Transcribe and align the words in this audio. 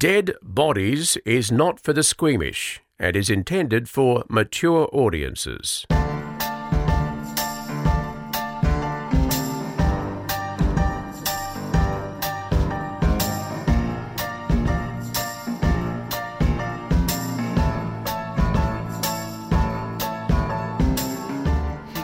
Dead 0.00 0.32
Bodies 0.42 1.18
is 1.26 1.52
not 1.52 1.78
for 1.78 1.92
the 1.92 2.02
squeamish 2.02 2.80
and 2.98 3.14
is 3.14 3.28
intended 3.28 3.86
for 3.86 4.24
mature 4.30 4.88
audiences. 4.94 5.84
Hang 5.90 6.00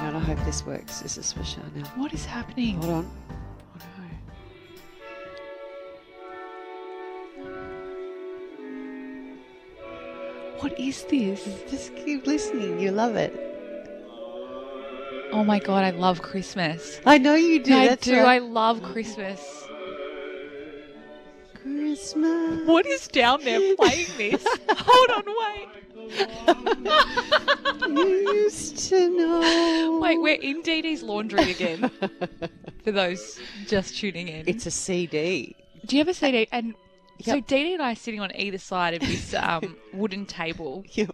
on, 0.05 0.17
I 0.17 0.19
hope 0.19 0.39
this 0.45 0.67
works. 0.67 1.01
This 1.01 1.17
is 1.17 1.33
for 1.33 1.43
Chanel. 1.43 1.87
What 1.95 2.13
is 2.13 2.27
happening? 2.27 2.77
Hold 2.83 2.93
on. 2.93 3.26
What 10.77 10.85
is 10.85 11.05
this? 11.05 11.43
Just 11.71 11.97
keep 11.97 12.27
listening. 12.27 12.79
You 12.79 12.91
love 12.91 13.17
it. 13.17 13.33
Oh 15.33 15.43
my 15.43 15.59
god, 15.59 15.85
I 15.85 15.91
love 15.91 16.21
Christmas. 16.21 17.01
I 17.07 17.17
know 17.17 17.35
you 17.35 17.63
do. 17.63 17.75
I 17.75 17.89
That's 17.89 18.05
do. 18.07 18.19
I 18.19 18.39
love 18.39 18.83
Christmas. 18.83 19.41
Christmas. 21.55 22.67
What 22.69 22.85
is 22.85 23.09
down 23.09 23.43
there 23.43 23.75
playing 23.77 24.07
this? 24.19 24.47
Hold 24.69 25.11
on, 25.17 25.25
wait. 25.41 25.69
Used 28.35 28.77
to 28.91 29.09
know. 29.09 29.99
Wait, 30.03 30.21
we're 30.21 30.39
in 30.43 30.61
Dee 30.61 30.83
Dee's 30.83 31.03
laundry 31.03 31.51
again. 31.53 31.91
For 32.85 32.93
those 32.93 33.41
just 33.67 33.97
tuning 33.97 34.29
in. 34.29 34.45
It's 34.47 34.67
a 34.67 34.71
CD. 34.71 35.57
Do 35.87 35.97
you 35.97 36.01
have 36.01 36.09
a 36.09 36.15
CD? 36.15 36.47
And 36.53 36.75
so 37.23 37.35
Yep. 37.37 37.47
Dee 37.47 37.63
Dee 37.65 37.75
and 37.75 37.83
I 37.83 37.93
are 37.93 37.97
sitting 37.97 38.21
on 38.21 38.35
either 38.37 38.59
side 38.59 38.95
of 38.95 39.01
this 39.01 39.35
um, 39.35 39.77
wooden 39.93 40.27
table, 40.27 40.85
Yeah. 40.93 41.07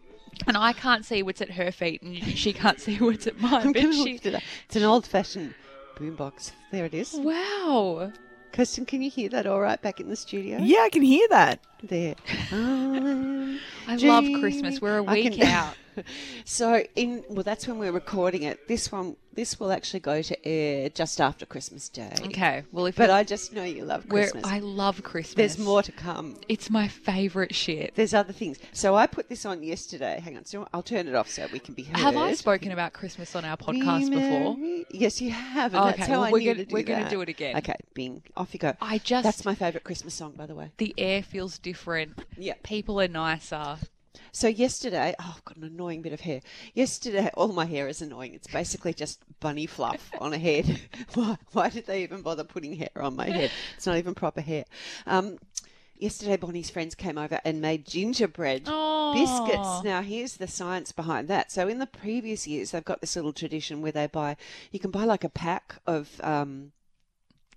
and 0.47 0.57
I 0.57 0.73
can't 0.73 1.05
see 1.05 1.23
what's 1.23 1.41
at 1.41 1.51
her 1.53 1.71
feet, 1.73 2.03
and 2.03 2.17
she 2.23 2.53
can't 2.53 2.81
see 2.81 2.97
what's 2.99 3.27
at 3.27 3.41
mine. 3.41 3.55
I'm 3.67 3.73
But 3.73 3.83
going 3.83 3.93
she, 3.93 4.13
lift 4.13 4.27
it. 4.27 4.43
It's 4.67 4.77
an 4.77 4.83
old-fashioned 4.85 5.55
boombox. 5.97 6.53
There 6.71 6.85
it 6.87 6.95
is. 6.95 7.13
wow. 7.15 8.13
Kirsten, 8.53 8.85
can 8.85 9.01
you 9.01 9.11
hear 9.11 9.29
that 9.31 9.47
all 9.47 9.61
right 9.61 9.81
back 9.81 9.99
in 10.01 10.09
the 10.11 10.17
studio? 10.17 10.59
Yeah, 10.61 10.81
I 10.81 10.91
can 10.91 11.03
hear 11.03 11.27
that. 11.31 11.61
There. 11.83 12.15
I'm 12.53 13.59
love. 13.99 14.25
Christmas. 14.41 14.81
We're 14.81 14.99
a 14.99 15.03
week 15.03 15.35
can- 15.35 15.47
out. 15.49 15.75
So 16.47 16.83
in 16.97 17.23
well, 17.29 17.43
that's 17.43 17.67
when 17.69 17.79
we're 17.79 17.93
recording 17.93 18.45
it. 18.45 18.67
This 18.67 18.91
one, 18.91 19.17
this 19.35 19.61
will 19.61 19.71
actually 19.71 20.01
go 20.01 20.23
to 20.23 20.49
air 20.49 20.89
just 20.89 21.21
after 21.21 21.45
Christmas 21.45 21.91
Day. 21.91 22.11
Okay. 22.23 22.63
Well, 22.73 22.87
if 22.87 22.97
But 22.97 23.11
I 23.11 23.25
just 23.25 23.53
know 23.53 23.63
you 23.63 23.85
love 23.85 24.07
we're, 24.07 24.23
Christmas. 24.31 24.45
I 24.47 24.61
love 24.61 25.03
Christmas. 25.03 25.35
There's 25.35 25.59
more 25.59 25.83
to 25.83 25.93
come. 25.93 26.39
It's 26.49 26.71
my 26.71 26.89
favourite 26.89 27.55
shit. 27.55 27.95
There's 27.95 28.15
other 28.15 28.33
things. 28.33 28.59
So 28.73 28.95
I 28.95 29.07
put 29.07 29.29
this 29.29 29.45
on 29.45 29.63
yesterday. 29.63 30.19
Hang 30.25 30.39
on, 30.39 30.47
so 30.47 30.67
I'll 30.73 30.83
turn 30.83 31.09
it 31.09 31.15
off 31.15 31.29
so 31.29 31.47
we 31.53 31.59
can 31.59 31.75
be 31.75 31.83
heard. 31.83 31.99
Have 31.99 32.17
I 32.17 32.33
spoken 32.33 32.73
about 32.73 32.95
Christmas 32.95 33.37
on 33.37 33.45
our 33.45 33.59
podcast 33.59 34.09
Be 34.09 34.17
before? 34.17 34.57
merry. 34.57 34.87
Yes, 34.93 35.21
you 35.21 35.31
have. 35.31 35.75
And 35.75 35.83
Oh, 35.83 35.87
that's 35.89 35.99
okay, 36.05 36.13
how 36.13 36.19
well, 36.21 36.29
I 36.29 36.31
we're 36.33 36.39
knew 36.39 36.47
gonna- 36.55 36.65
to 36.65 36.71
do 36.71 36.73
we're 36.75 36.83
gonna 36.85 37.03
that. 37.03 37.11
do 37.11 37.21
it 37.21 37.29
again. 37.29 37.59
Okay, 37.59 37.77
Bing, 37.93 38.23
off 38.35 38.55
you 38.55 38.61
go. 38.61 38.73
I 38.81 38.97
just 38.97 39.25
That's 39.25 39.45
my 39.45 39.55
favourite 39.55 39.85
Christmas 39.85 40.15
song, 40.15 40.33
by 40.39 40.47
the 40.47 40.55
way. 40.55 40.71
the 40.79 40.95
air 40.97 41.23
feels 41.23 41.59
different. 41.73 42.19
Yeah. 42.37 42.55
People 42.63 43.01
are 43.01 43.09
nicer. 43.09 43.79
So 44.31 44.47
yesterday, 44.47 45.15
oh, 45.19 45.35
I've 45.37 45.45
got 45.47 45.57
an 45.57 45.65
annoying 45.65 46.03
bit 46.03 46.13
of 46.13 46.21
hair. 46.21 46.43
Yesterday, 46.75 47.31
all 47.35 47.49
my 47.49 47.65
hair 47.65 47.89
is 47.89 48.03
annoying. 48.03 48.35
It's 48.35 48.47
basically 48.47 48.93
just 48.93 49.21
bunny 49.41 49.67
fluff 49.67 50.11
on 50.21 50.35
a 50.35 50.39
head. 50.39 50.81
why, 51.15 51.39
why 51.53 51.71
did 51.71 51.87
they 51.87 52.03
even 52.03 52.21
bother 52.21 52.45
putting 52.45 52.77
hair 52.77 52.91
on 52.97 53.17
my 53.17 53.29
head? 53.31 53.51
It's 53.77 53.87
not 53.87 53.97
even 53.97 54.15
proper 54.15 54.43
hair. 54.43 54.65
Um, 55.07 55.39
yesterday, 55.97 56.37
Bonnie's 56.37 56.69
friends 56.69 56.95
came 56.95 57.17
over 57.17 57.41
and 57.43 57.63
made 57.63 57.87
gingerbread 57.87 58.69
Aw. 58.69 59.15
biscuits. 59.15 59.83
Now, 59.83 60.03
here's 60.03 60.37
the 60.37 60.49
science 60.49 60.93
behind 60.93 61.29
that. 61.29 61.51
So, 61.51 61.69
in 61.69 61.79
the 61.79 61.87
previous 61.87 62.47
years, 62.47 62.71
they've 62.73 62.85
got 62.85 63.01
this 63.01 63.17
little 63.17 63.33
tradition 63.33 63.81
where 63.81 63.93
they 63.93 64.09
buy, 64.09 64.37
you 64.73 64.79
can 64.79 64.91
buy 64.91 65.05
like 65.05 65.25
a 65.25 65.31
pack 65.31 65.77
of. 65.87 66.21
Um, 66.23 66.73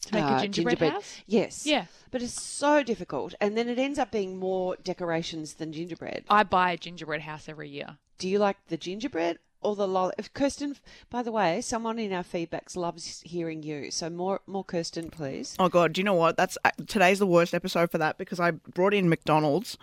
To 0.05 0.13
make 0.13 0.23
a 0.23 0.27
uh, 0.27 0.41
gingerbread 0.41 0.79
house? 0.79 1.21
Yes. 1.25 1.65
Yeah. 1.65 1.85
But 2.11 2.21
it's 2.21 2.41
so 2.41 2.83
difficult. 2.83 3.33
And 3.41 3.57
then 3.57 3.67
it 3.67 3.79
ends 3.79 3.99
up 3.99 4.11
being 4.11 4.37
more 4.37 4.75
decorations 4.83 5.55
than 5.55 5.73
gingerbread. 5.73 6.25
I 6.29 6.43
buy 6.43 6.71
a 6.71 6.77
gingerbread 6.77 7.21
house 7.21 7.49
every 7.49 7.69
year. 7.69 7.97
Do 8.17 8.29
you 8.29 8.39
like 8.39 8.57
the 8.67 8.77
gingerbread 8.77 9.39
or 9.65 9.75
the 9.75 9.87
lolly? 9.87 10.13
If 10.17 10.33
Kirsten, 10.33 10.77
by 11.09 11.23
the 11.23 11.31
way, 11.31 11.61
someone 11.61 11.99
in 11.99 12.13
our 12.13 12.23
feedbacks 12.23 12.75
loves 12.75 13.21
hearing 13.25 13.63
you. 13.63 13.91
So 13.91 14.09
more, 14.09 14.41
more 14.47 14.63
Kirsten, 14.63 15.09
please. 15.09 15.55
Oh 15.59 15.67
god, 15.69 15.93
do 15.93 15.99
you 16.01 16.05
know 16.05 16.13
what? 16.13 16.37
That's 16.37 16.57
uh, 16.63 16.71
today's 16.87 17.19
the 17.19 17.27
worst 17.27 17.53
episode 17.53 17.91
for 17.91 17.97
that 17.97 18.17
because 18.17 18.39
I 18.39 18.51
brought 18.51 18.93
in 18.93 19.09
McDonald's, 19.09 19.77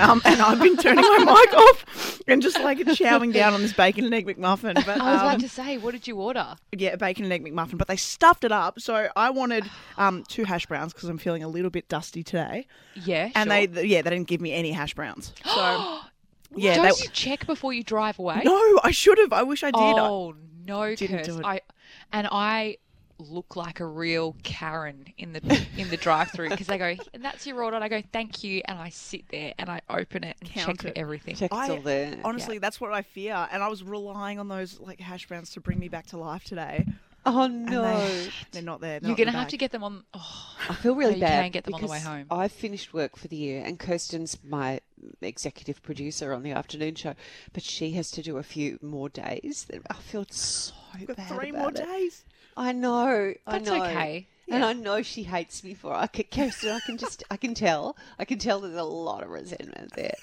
um, 0.00 0.22
and 0.24 0.40
I've 0.40 0.60
been 0.60 0.76
turning 0.76 1.02
my 1.02 1.18
mic 1.18 1.54
off 1.58 2.20
and 2.26 2.40
just 2.42 2.58
like 2.60 2.78
chowing 2.78 3.32
down 3.32 3.52
on 3.54 3.62
this 3.62 3.72
bacon 3.72 4.04
and 4.04 4.14
egg 4.14 4.26
McMuffin. 4.26 4.74
But 4.86 4.88
I 5.00 5.12
was 5.12 5.20
um, 5.20 5.26
about 5.28 5.40
to 5.40 5.48
say, 5.48 5.78
what 5.78 5.92
did 5.92 6.06
you 6.08 6.16
order? 6.16 6.56
yeah, 6.72 6.90
a 6.90 6.96
bacon 6.96 7.24
and 7.24 7.32
egg 7.32 7.44
McMuffin, 7.44 7.78
but 7.78 7.88
they 7.88 7.96
stuffed 7.96 8.44
it 8.44 8.52
up. 8.52 8.80
So 8.80 9.08
I 9.16 9.30
wanted 9.30 9.68
um, 9.98 10.24
two 10.28 10.44
hash 10.44 10.66
browns 10.66 10.92
because 10.92 11.08
I'm 11.08 11.18
feeling 11.18 11.42
a 11.42 11.48
little 11.48 11.70
bit 11.70 11.88
dusty 11.88 12.22
today, 12.22 12.66
Yeah, 12.94 13.30
and 13.34 13.50
sure. 13.50 13.66
they 13.66 13.84
yeah 13.86 14.02
they 14.02 14.10
didn't 14.10 14.28
give 14.28 14.40
me 14.40 14.52
any 14.52 14.72
hash 14.72 14.94
browns. 14.94 15.32
So 15.56 16.00
yeah, 16.54 16.74
Don't 16.76 16.84
they, 16.84 17.04
you 17.04 17.10
check 17.12 17.46
before 17.46 17.72
you 17.72 17.82
drive 17.82 18.18
away? 18.18 18.42
no, 18.44 18.80
I 18.84 18.90
should 18.90 19.18
have. 19.18 19.32
I 19.32 19.42
wish 19.42 19.62
I 19.62 19.70
did. 19.70 19.76
Oh 19.80 20.34
no, 20.66 20.94
Didn't 20.94 21.18
Kirst. 21.20 21.24
do 21.24 21.38
it. 21.38 21.44
I 21.44 21.60
and 22.12 22.28
I 22.30 22.78
look 23.18 23.56
like 23.56 23.80
a 23.80 23.86
real 23.86 24.36
Karen 24.42 25.06
in 25.16 25.32
the 25.32 25.66
in 25.78 25.88
the 25.88 25.96
drive-through 25.96 26.50
because 26.50 26.66
they 26.66 26.76
go, 26.76 26.94
"And 27.14 27.24
that's 27.24 27.46
your 27.46 27.62
order." 27.62 27.74
And 27.76 27.84
I 27.84 27.88
go, 27.88 28.02
"Thank 28.12 28.44
you," 28.44 28.60
and 28.66 28.78
I 28.78 28.90
sit 28.90 29.28
there 29.30 29.54
and 29.58 29.70
I 29.70 29.80
open 29.88 30.22
it 30.24 30.36
and 30.40 30.50
Count 30.50 30.80
check 30.82 30.90
it. 30.90 30.98
everything. 30.98 31.34
Check 31.34 31.50
it's 31.50 31.58
I- 31.58 31.70
all 31.70 31.80
there. 31.80 32.18
Honestly, 32.24 32.58
that's 32.58 32.80
what 32.80 32.92
I 32.92 33.02
fear, 33.02 33.48
and 33.50 33.62
I 33.62 33.68
was 33.68 33.82
relying 33.82 34.38
on 34.38 34.48
those 34.48 34.78
like 34.80 35.00
hash 35.00 35.26
browns 35.28 35.50
to 35.52 35.60
bring 35.60 35.78
me 35.78 35.88
back 35.88 36.06
to 36.08 36.18
life 36.18 36.44
today. 36.44 36.84
Oh 37.26 37.48
no. 37.48 37.82
they, 37.82 38.28
they're 38.52 38.62
not 38.62 38.80
there. 38.80 39.00
They're 39.00 39.08
You're 39.08 39.16
gonna 39.16 39.32
have 39.36 39.48
to 39.48 39.56
get 39.56 39.72
them 39.72 39.82
on. 39.82 40.04
Oh, 40.14 40.54
I 40.68 40.74
feel 40.74 40.94
really 40.94 41.16
you 41.16 41.20
bad. 41.20 41.42
can 41.42 41.50
get 41.50 41.64
them 41.64 41.74
on 41.74 41.80
the 41.80 41.88
way 41.88 42.00
home. 42.00 42.26
I 42.30 42.48
finished 42.48 42.94
work 42.94 43.16
for 43.16 43.28
the 43.28 43.36
year, 43.36 43.62
and 43.64 43.78
Kirsten's 43.78 44.38
my 44.44 44.80
executive 45.20 45.82
producer 45.82 46.32
on 46.32 46.42
the 46.42 46.52
afternoon 46.52 46.94
show, 46.94 47.14
but 47.52 47.62
she 47.62 47.90
has 47.92 48.10
to 48.12 48.22
do 48.22 48.38
a 48.38 48.42
few 48.42 48.78
more 48.80 49.08
days. 49.08 49.66
I 49.90 49.94
feel 49.94 50.24
so 50.30 50.72
I've 50.94 51.06
got 51.06 51.16
bad 51.16 51.28
three 51.28 51.50
about 51.50 51.60
more 51.60 51.70
it. 51.70 51.76
days. 51.76 52.24
I 52.56 52.72
know. 52.72 53.34
That's 53.46 53.68
I 53.68 53.78
know. 53.78 53.84
okay. 53.84 54.28
And 54.48 54.64
I 54.64 54.72
know 54.74 55.02
she 55.02 55.24
hates 55.24 55.64
me 55.64 55.74
for 55.74 55.92
it. 55.92 55.96
I 55.96 56.06
can, 56.06 56.24
Kirsten, 56.30 56.70
I 56.70 56.80
can 56.80 56.96
just, 56.98 57.24
I 57.30 57.36
can 57.36 57.52
tell. 57.54 57.96
I 58.18 58.24
can 58.24 58.38
tell 58.38 58.60
there's 58.60 58.76
a 58.76 58.82
lot 58.84 59.22
of 59.24 59.30
resentment 59.30 59.92
there. 59.96 60.14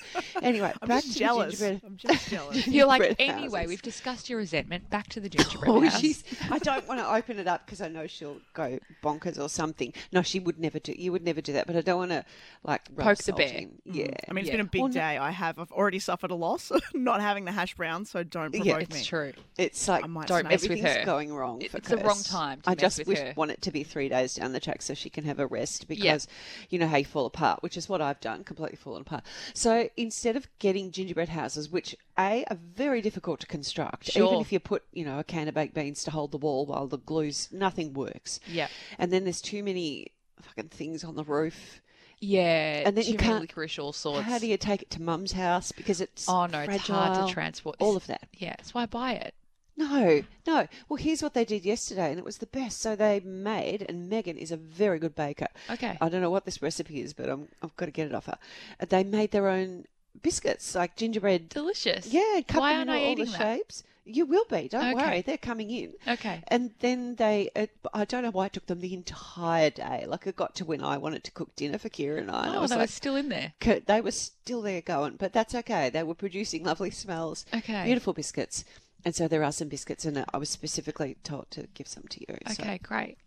Anyway, 0.42 0.72
I'm 0.82 0.88
back 0.88 1.02
just 1.04 1.14
to 1.14 1.20
jealous. 1.20 1.60
the 1.60 1.66
gingerbread. 1.66 1.82
I'm 1.86 1.98
just 1.98 2.30
jealous. 2.30 2.68
You're 2.68 2.86
like, 2.88 3.02
gingerbread 3.02 3.30
anyway, 3.30 3.60
houses. 3.60 3.70
we've 3.70 3.82
discussed 3.82 4.30
your 4.30 4.40
resentment. 4.40 4.90
Back 4.90 5.10
to 5.10 5.20
the 5.20 5.28
gingerbread 5.36 5.70
Oh, 5.72 5.82
house. 5.82 6.00
she's. 6.00 6.24
I 6.50 6.60
don't 6.60 6.88
want 6.88 7.00
to 7.02 7.14
open 7.14 7.38
it 7.38 7.48
up 7.48 7.66
because 7.66 7.82
I 7.82 7.90
know 7.90 8.08
she'll 8.08 8.38
go 8.54 8.80
bonkers 9.04 9.38
or 9.40 9.50
something. 9.50 9.94
No, 10.14 10.22
she 10.22 10.40
would 10.40 10.58
never 10.60 10.80
do. 10.80 10.94
You 10.98 11.12
would 11.12 11.24
never 11.26 11.42
do 11.42 11.54
that. 11.54 11.68
But 11.68 11.76
I 11.76 11.82
don't 11.82 11.98
want 12.00 12.12
to 12.12 12.24
like 12.64 12.82
rub 12.96 13.08
Poke 13.08 13.18
the 13.26 13.34
bear. 13.34 13.48
in. 13.48 13.66
Mm. 13.70 13.72
Yeah. 13.86 14.06
Mm. 14.06 14.16
I 14.30 14.34
mean, 14.34 14.42
it's 14.44 14.48
Yeah. 14.48 14.54
been 14.54 14.66
a 14.66 14.70
big 14.70 14.82
Well, 14.84 14.92
day. 14.92 15.18
I 15.18 15.32
have. 15.32 15.60
I've 15.60 15.72
already 15.72 16.00
suffered 16.00 16.32
a 16.32 16.36
loss 16.36 16.72
not 16.94 17.20
having 17.22 17.44
the 17.46 17.52
hash 17.52 17.76
browns, 17.76 18.10
so 18.10 18.24
don't 18.24 18.54
Yeah, 18.56 18.78
it's 18.78 18.96
me. 18.96 19.04
true. 19.04 19.34
It's 19.58 19.86
like 19.88 20.06
I 20.06 20.08
might 20.08 20.28
Don't 20.28 20.44
mess 20.48 20.62
with 20.64 20.72
everything's 20.72 20.96
her. 20.98 21.06
going 21.06 21.34
wrong. 21.34 21.62
It- 21.62 21.72
for 21.72 21.78
it's 21.78 21.90
the 21.90 21.98
wrong 21.98 22.24
time 22.24 22.62
to 22.62 22.70
I 22.70 22.74
mess 22.74 22.80
just 22.82 22.98
with 23.00 23.08
wish, 23.08 23.20
her. 23.20 23.34
want 23.36 23.52
it 23.52 23.62
to 23.64 23.72
be 23.72 23.84
three 23.84 24.10
days 24.14 24.36
down 24.36 24.54
the 24.54 24.60
track 24.60 24.82
so 24.82 24.94
she 24.94 25.10
can 25.10 25.24
have 25.26 25.40
a 25.40 25.48
rest 25.48 25.88
because 25.88 26.28
you 26.70 26.80
know 26.80 26.88
how 26.88 26.98
you 26.98 27.06
fall 27.06 27.26
apart, 27.26 27.62
which 27.64 27.78
is 27.78 27.90
what 27.90 28.02
I've 28.02 28.20
done, 28.22 28.44
completely 28.44 28.78
fallen 28.78 29.02
apart. 29.02 29.24
So 29.54 29.90
instead 29.98 30.36
of 30.36 30.48
getting 30.60 30.92
gingerbread 30.92 31.30
houses, 31.30 31.70
which 31.70 31.96
a 32.18 32.46
are 32.50 32.58
very 32.76 33.02
difficult 33.02 33.40
to 33.42 33.48
construct, 33.48 34.16
even 34.16 34.40
if 34.42 34.52
you 34.52 34.60
put 34.60 34.84
you 34.94 35.04
know 35.06 35.20
a 35.20 35.24
can 35.24 35.48
of 35.48 35.54
baked 35.56 35.74
beans 35.74 36.04
to 36.04 36.12
hold 36.12 36.32
the 36.32 36.38
wall 36.38 36.66
while 36.66 36.88
the 36.88 36.98
glues, 36.98 37.50
nothing 37.52 37.94
works. 37.94 38.40
Yeah. 38.48 38.68
And 39.00 39.12
then 39.12 39.24
there's 39.24 39.42
too 39.42 39.64
many 39.64 40.08
fucking 40.42 40.70
things 40.70 41.04
on 41.04 41.16
the 41.16 41.24
roof. 41.24 41.82
Yeah, 42.20 42.84
And 42.86 42.96
then 42.96 43.04
you 43.06 43.18
can't- 43.18 43.42
licorice 43.42 43.78
all 43.80 43.92
sorts. 43.92 44.26
How 44.26 44.40
do 44.40 44.48
you 44.48 44.56
take 44.56 44.82
it 44.82 44.90
to 44.92 45.02
mum's 45.02 45.34
house 45.34 45.74
because 45.74 46.00
it's 46.00 46.30
Oh 46.30 46.46
no, 46.46 46.60
it's 46.62 46.88
hard 46.88 47.28
to 47.28 47.34
transport. 47.34 47.76
All 47.80 47.98
of 47.98 48.08
that. 48.08 48.30
Yeah, 48.34 48.56
that's 48.58 48.74
why 48.74 48.84
I 48.84 48.86
buy 48.86 49.14
it. 49.14 49.34
No, 49.76 50.22
no. 50.46 50.68
Well, 50.88 50.98
here's 50.98 51.24
what 51.24 51.34
they 51.34 51.46
did 51.46 51.66
yesterday, 51.66 52.10
and 52.12 52.20
it 52.20 52.26
was 52.26 52.38
the 52.38 52.46
best. 52.46 52.80
So 52.80 52.96
they 52.96 53.20
made, 53.22 53.86
and 53.90 54.10
Megan 54.10 54.38
is 54.38 54.52
a 54.52 54.58
very 54.58 55.00
good 55.00 55.16
baker. 55.16 55.48
Okay. 55.70 55.98
I 56.00 56.10
don't 56.10 56.22
know 56.22 56.30
what 56.30 56.46
this 56.46 56.62
recipe 56.62 57.02
is, 57.02 57.14
but 57.14 57.28
I'm, 57.30 57.48
I've 57.62 57.76
got 57.76 57.86
to 57.86 57.92
get 57.92 58.08
it 58.08 58.14
off 58.16 58.28
her. 58.28 58.38
Uh, 58.80 58.86
They 58.88 59.04
made 59.04 59.32
their 59.32 59.48
own 59.48 59.86
biscuits, 60.22 60.76
like 60.76 60.96
gingerbread. 60.96 61.50
Delicious. 61.50 62.08
Yeah, 62.08 62.42
cut 62.48 62.62
Why 62.62 62.74
them 62.78 62.90
aren't 62.90 62.90
in 62.90 62.96
I 62.96 63.00
all 63.00 63.16
the 63.16 63.22
eating 63.24 63.32
that? 63.34 63.38
shapes. 63.58 63.84
You 64.06 64.26
will 64.26 64.44
be. 64.50 64.68
Don't 64.68 64.84
Okay. 64.84 64.94
worry. 64.96 65.22
They're 65.22 65.38
coming 65.38 65.72
in. 65.72 65.94
Okay. 66.06 66.44
And 66.50 66.72
then 66.82 67.16
they, 67.16 67.50
it, 67.56 67.72
I 67.94 68.04
don't 68.04 68.22
know 68.22 68.32
why 68.32 68.48
it 68.48 68.54
took 68.54 68.66
them 68.66 68.82
the 68.82 68.94
entire 68.94 69.70
day. 69.70 70.04
Like 70.06 70.28
it 70.28 70.36
got 70.36 70.56
to 70.56 70.66
when 70.66 70.84
I 70.84 70.98
wanted 70.98 71.24
to 71.24 71.32
cook 71.32 71.56
dinner 71.56 71.78
for 71.78 71.88
Kira 71.88 72.18
and 72.20 72.30
I. 72.30 72.48
And 72.48 72.56
I 72.56 72.58
Oh, 72.58 72.62
was 72.64 72.72
they 72.72 72.76
like, 72.76 72.84
were 72.84 72.92
still 72.92 73.16
in 73.16 73.30
there. 73.30 73.54
"Co- 73.62 73.80
they 73.80 74.02
were 74.02 74.12
still 74.12 74.62
there 74.62 74.82
going, 74.82 75.16
but 75.16 75.32
that's 75.32 75.56
okay. 75.56 75.90
They 75.90 76.04
were 76.04 76.16
producing 76.16 76.66
lovely 76.66 76.92
smells. 76.92 77.46
Okay. 77.54 77.86
Beautiful 77.86 78.12
biscuits. 78.12 78.66
And 79.06 79.14
so 79.16 79.28
there 79.28 79.44
are 79.44 79.52
some 79.52 79.68
biscuits, 79.68 80.06
and 80.06 80.24
I 80.34 80.38
was 80.38 80.50
specifically 80.50 81.18
told 81.24 81.52
to 81.52 81.68
give 81.74 81.88
some 81.88 82.04
to 82.10 82.20
you. 82.22 82.38
so- 82.48 82.64
Okay, 82.64 82.80
great. 82.82 83.18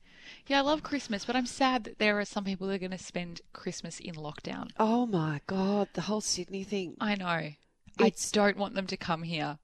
Yeah, 0.46 0.58
I 0.58 0.62
love 0.62 0.82
Christmas, 0.82 1.24
but 1.24 1.36
I'm 1.36 1.46
sad 1.46 1.84
that 1.84 1.98
there 1.98 2.18
are 2.18 2.24
some 2.24 2.44
people 2.44 2.66
that 2.68 2.74
are 2.74 2.78
going 2.78 2.90
to 2.90 2.98
spend 2.98 3.42
Christmas 3.52 4.00
in 4.00 4.14
lockdown. 4.14 4.70
Oh 4.78 5.06
my 5.06 5.40
God, 5.46 5.88
the 5.92 6.02
whole 6.02 6.20
Sydney 6.20 6.64
thing. 6.64 6.96
I 7.00 7.14
know. 7.14 7.52
It's- 8.00 8.30
I 8.32 8.36
don't 8.36 8.56
want 8.56 8.74
them 8.74 8.86
to 8.88 8.96
come 8.96 9.22
here. 9.22 9.58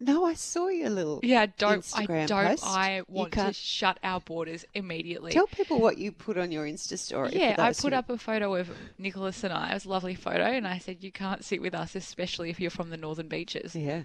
No, 0.00 0.24
I 0.26 0.34
saw 0.34 0.68
your 0.68 0.90
little. 0.90 1.20
Yeah, 1.22 1.46
don't. 1.56 1.88
I 1.94 2.04
don't. 2.04 2.28
post. 2.28 2.64
I 2.66 3.02
want 3.06 3.32
to 3.32 3.52
shut 3.52 3.98
our 4.02 4.20
borders 4.20 4.64
immediately. 4.74 5.30
Tell 5.32 5.46
people 5.46 5.80
what 5.80 5.98
you 5.98 6.10
put 6.12 6.36
on 6.36 6.50
your 6.52 6.66
Insta 6.66 6.98
story. 6.98 7.30
yeah, 7.32 7.54
I 7.58 7.72
put 7.72 7.92
who- 7.92 7.98
up 7.98 8.10
a 8.10 8.18
photo 8.18 8.54
of 8.56 8.70
Nicholas 8.98 9.44
and 9.44 9.52
I. 9.52 9.70
It 9.70 9.74
was 9.74 9.84
a 9.84 9.88
lovely 9.88 10.16
photo, 10.16 10.42
and 10.44 10.66
I 10.66 10.78
said, 10.78 11.02
"You 11.04 11.12
can't 11.12 11.44
sit 11.44 11.62
with 11.62 11.74
us, 11.74 11.94
especially 11.94 12.50
if 12.50 12.60
you're 12.60 12.70
from 12.70 12.90
the 12.90 12.96
northern 12.96 13.28
beaches." 13.28 13.74
Yeah, 13.76 14.02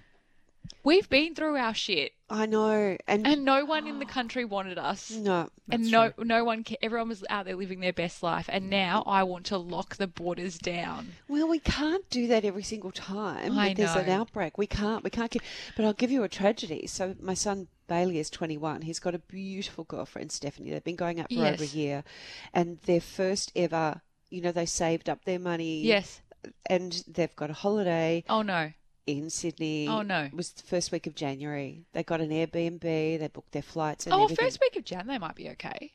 We've 0.84 1.10
been 1.10 1.36
through 1.36 1.58
our 1.58 1.74
shit, 1.74 2.14
I 2.30 2.46
know, 2.46 2.96
and, 3.08 3.28
and 3.28 3.44
no 3.44 3.66
one 3.66 3.86
in 3.86 4.00
the 4.00 4.06
country 4.18 4.46
wanted 4.46 4.78
us. 4.78 5.12
no, 5.12 5.50
and 5.70 5.92
no, 5.92 6.14
no 6.18 6.44
one. 6.44 6.64
Ca- 6.64 6.78
everyone 6.82 7.10
was 7.10 7.24
out 7.30 7.46
there 7.46 7.56
living 7.56 7.80
their 7.82 7.94
best 7.94 8.24
life, 8.24 8.50
and 8.50 8.70
now 8.70 9.04
I 9.06 9.24
want 9.24 9.46
to 9.48 9.58
lock 9.58 9.98
the 9.98 10.08
borders 10.08 10.58
down. 10.58 11.10
Well, 11.28 11.48
we 11.50 11.60
can't 11.60 12.10
do 12.10 12.28
that 12.28 12.46
every 12.46 12.64
single 12.64 12.92
time 12.92 13.58
I 13.58 13.74
there's 13.74 13.96
an 13.96 14.10
outbreak. 14.10 14.58
We 14.58 14.68
can't. 14.68 15.04
We 15.04 15.10
can't. 15.10 15.30
Keep, 15.30 15.42
but 15.76 15.86
I'll 15.86 15.94
give 15.94 16.12
you 16.12 16.24
a 16.24 16.30
tragedy. 16.30 16.88
So 16.88 17.16
my 17.20 17.34
son 17.34 17.68
Bailey 17.88 18.20
is 18.20 18.30
21. 18.30 18.84
He's 18.84 19.00
got 19.00 19.16
a 19.16 19.20
beautiful 19.20 19.84
girlfriend, 19.84 20.32
Stephanie. 20.32 20.72
They've 20.72 20.84
been 20.84 20.96
going 20.96 21.20
out 21.20 21.32
for 21.32 21.46
over 21.46 21.64
a 21.64 21.68
year, 21.68 22.04
and 22.54 22.80
their 22.86 23.02
first 23.02 23.52
ever. 23.56 24.02
You 24.30 24.42
know, 24.42 24.52
they 24.52 24.68
saved 24.68 25.10
up 25.10 25.26
their 25.26 25.40
money. 25.40 25.82
Yes. 25.82 26.22
And 26.70 27.04
they've 27.08 27.36
got 27.36 27.50
a 27.50 27.54
holiday 27.54 28.24
Oh 28.30 28.44
no. 28.44 28.72
In 29.18 29.30
Sydney. 29.30 29.88
Oh, 29.88 30.02
no. 30.02 30.24
It 30.24 30.34
was 30.34 30.52
the 30.52 30.64
first 30.64 30.92
week 30.92 31.08
of 31.08 31.16
January. 31.16 31.86
They 31.94 32.04
got 32.04 32.22
an 32.22 32.30
Airbnb. 32.30 32.82
They 32.82 33.30
booked 33.32 33.52
their 33.52 33.62
flights 33.62 34.06
and 34.06 34.14
Oh, 34.14 34.24
everything. 34.26 34.46
first 34.46 34.60
week 34.62 34.76
of 34.76 34.86
Jan, 34.86 35.08
they 35.08 35.18
might 35.18 35.36
be 35.36 35.50
okay. 35.50 35.94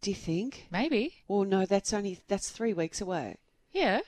Do 0.00 0.10
you 0.10 0.16
think? 0.16 0.66
Maybe. 0.70 1.14
Well, 1.28 1.44
no. 1.44 1.66
That's 1.66 1.92
only 1.92 2.20
that's 2.28 2.50
three 2.50 2.72
weeks 2.74 3.00
away. 3.00 3.36
Yeah. 3.72 4.00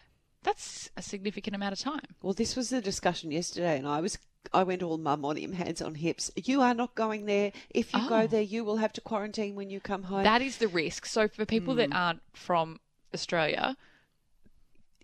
That's 0.44 0.90
a 0.96 1.02
significant 1.02 1.56
amount 1.56 1.72
of 1.72 1.78
time. 1.80 2.14
Well, 2.22 2.32
this 2.32 2.54
was 2.56 2.70
the 2.70 2.80
discussion 2.80 3.30
yesterday, 3.32 3.76
and 3.78 3.86
I 3.88 4.00
was 4.00 4.18
I 4.52 4.62
went 4.62 4.82
all 4.82 4.96
mum 4.98 5.24
on 5.24 5.36
him, 5.36 5.52
hands 5.52 5.82
on 5.82 5.96
hips. 5.96 6.30
You 6.36 6.60
are 6.62 6.72
not 6.74 6.94
going 6.94 7.26
there. 7.26 7.52
If 7.70 7.92
you 7.92 8.00
Oh. 8.04 8.08
go 8.08 8.26
there, 8.26 8.40
you 8.42 8.64
will 8.64 8.76
have 8.76 8.92
to 8.94 9.00
quarantine 9.00 9.56
when 9.56 9.68
you 9.68 9.80
come 9.80 10.04
home. 10.04 10.22
That 10.22 10.40
is 10.42 10.58
the 10.58 10.68
risk. 10.68 11.06
So 11.06 11.26
for 11.28 11.44
people 11.44 11.74
that 11.74 11.88
Hmm. 11.90 11.96
aren't 11.96 12.20
from 12.32 12.78
Australia, 13.12 13.76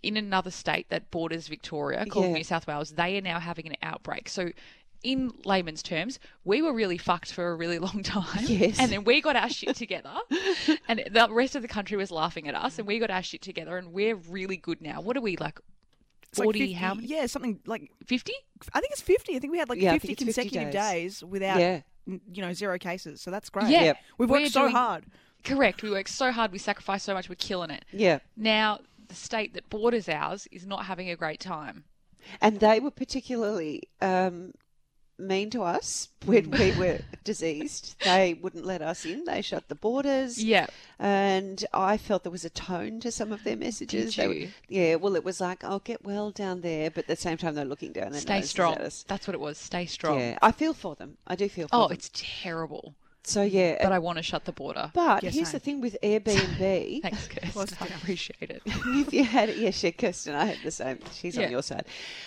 in 0.05 0.17
another 0.17 0.51
state 0.51 0.87
that 0.89 1.09
borders 1.11 1.47
Victoria 1.47 2.05
called 2.05 2.27
Yeah. 2.27 2.33
New 2.33 2.43
South 2.43 2.67
Wales, 2.67 2.91
they 2.91 3.17
are 3.17 3.21
now 3.21 3.39
having 3.39 3.67
an 3.67 3.75
outbreak. 3.81 4.29
So 4.29 4.51
in 5.03 5.31
layman's 5.45 5.83
terms, 5.83 6.19
we 6.43 6.61
were 6.61 6.73
really 6.73 6.97
fucked 6.97 7.31
for 7.31 7.51
a 7.51 7.55
really 7.55 7.79
long 7.87 8.01
time. 8.03 8.43
Yes. 8.45 8.79
And 8.79 8.91
then 8.91 9.03
we 9.03 9.21
got 9.21 9.35
our 9.35 9.49
shit 9.49 9.75
together. 9.75 10.13
and 10.87 11.03
the 11.11 11.27
rest 11.31 11.55
of 11.55 11.61
the 11.61 11.67
country 11.67 11.97
was 11.97 12.11
laughing 12.11 12.47
at 12.47 12.55
us 12.55 12.77
and 12.79 12.87
we 12.87 12.99
got 12.99 13.09
our 13.11 13.23
shit 13.23 13.41
together 13.41 13.77
and 13.77 13.91
we're 13.93 14.15
really 14.15 14.57
good 14.57 14.81
now. 14.81 15.01
What 15.01 15.17
are 15.17 15.21
we 15.21 15.37
like 15.37 15.59
It's 16.29 16.39
like 16.39 16.45
40 16.45 16.59
50 16.59 16.73
how 16.73 16.93
many? 16.95 17.07
Yeah, 17.07 17.25
something 17.27 17.59
like 17.65 17.91
50? 18.05 18.33
I 18.73 18.79
think 18.79 18.91
it's 18.93 19.01
fifty. 19.01 19.35
I 19.35 19.39
think 19.39 19.51
we 19.51 19.59
had 19.59 19.69
like 19.69 19.79
Yeah, 19.81 19.93
fifty 19.93 20.07
think 20.15 20.21
it's 20.21 20.35
50 20.37 20.49
consecutive 20.49 20.73
days. 20.73 21.19
days, 21.19 21.23
without 21.23 21.59
Yeah. 21.59 21.81
you 22.07 22.41
know 22.41 22.53
zero 22.53 22.77
cases. 22.79 23.21
So 23.21 23.29
that's 23.31 23.49
great. 23.49 23.67
Yeah. 23.69 23.83
Yep. 23.85 23.97
we've 24.17 24.29
We're 24.29 24.41
worked 24.41 24.53
so 24.53 24.61
doing- 24.61 24.71
hard. 24.73 25.05
Correct. 25.43 25.83
We 25.83 25.91
worked 25.91 26.09
so 26.09 26.31
hard, 26.31 26.51
we 26.51 26.57
sacrificed 26.57 27.05
so 27.05 27.13
much, 27.13 27.29
we're 27.29 27.35
killing 27.35 27.69
it. 27.69 27.85
yeah, 27.93 28.17
Now 28.35 28.79
the 29.07 29.15
state 29.15 29.53
that 29.53 29.69
borders 29.69 30.07
ours 30.09 30.47
is 30.51 30.65
not 30.65 30.85
having 30.85 31.09
a 31.09 31.15
great 31.15 31.39
time. 31.39 31.83
and 32.41 32.59
they 32.59 32.79
were 32.79 32.91
particularly 32.91 33.83
um, 34.01 34.53
mean 35.17 35.49
to 35.51 35.61
us 35.63 36.09
when 36.25 36.49
we 36.51 36.71
were 36.77 36.99
diseased. 37.23 37.95
They 38.03 38.33
wouldn't 38.33 38.65
let 38.65 38.81
us 38.81 39.05
in. 39.05 39.23
They 39.25 39.41
shut 39.41 39.69
the 39.69 39.75
borders. 39.75 40.43
Yeah. 40.43 40.67
And 40.99 41.63
I 41.73 41.97
felt 41.97 42.23
there 42.23 42.31
was 42.31 42.43
a 42.45 42.49
tone 42.49 42.99
to 43.01 43.11
some 43.11 43.31
of 43.31 43.43
their 43.43 43.55
messages. 43.55 44.15
Did 44.15 44.21
They 44.23 44.27
were- 44.27 44.33
you? 44.33 44.49
yeah, 44.67 44.95
well, 44.95 45.15
it 45.15 45.23
was 45.23 45.39
like, 45.39 45.63
"I'll 45.63 45.79
get 45.79 46.03
well 46.03 46.31
down 46.31 46.61
there," 46.61 46.89
but 46.89 47.03
at 47.05 47.07
the 47.07 47.15
same 47.15 47.37
time, 47.37 47.55
they're 47.55 47.63
looking 47.65 47.93
down 47.93 48.11
their 48.11 48.21
Stay 48.21 48.41
strong. 48.41 48.73
at 48.75 48.81
us. 48.81 49.05
That's 49.07 49.27
what 49.27 49.35
it 49.35 49.39
was. 49.39 49.57
Stay 49.57 49.85
strong. 49.85 50.19
Yeah, 50.19 50.37
I 50.41 50.51
feel 50.51 50.73
for 50.73 50.95
them. 50.95 51.17
I 51.27 51.35
do 51.35 51.47
feel 51.47 51.67
for 51.67 51.75
Oh, 51.75 51.87
them. 51.87 51.95
it's 51.97 52.09
terrible. 52.13 52.95
So 53.25 53.41
yeah. 53.41 53.77
But 53.83 53.91
I 53.91 53.99
want 53.99 54.17
to 54.17 54.23
shut 54.23 54.45
the 54.45 54.51
border. 54.51 54.91
But 54.93 55.23
Yeah, 55.23 55.29
here's 55.31 55.49
same. 55.49 55.53
the 55.53 55.59
thing 55.59 55.81
with 55.81 55.97
Airbnb. 56.03 57.01
Thanks, 57.01 57.27
Kirsten. 57.27 57.77
I 57.81 57.85
appreciate 57.95 58.49
it. 58.51 58.61
if 58.65 59.13
you 59.13 59.23
had, 59.23 59.55
yeah, 59.55 59.71
sure, 59.71 59.91
Kirsten, 59.91 60.35
I 60.35 60.45
had 60.45 60.57
the 60.63 60.71
same. 60.71 60.99
She's 61.13 61.35
Yeah. 61.35 61.45
on 61.45 61.51
your 61.51 61.63
side. 61.63 61.85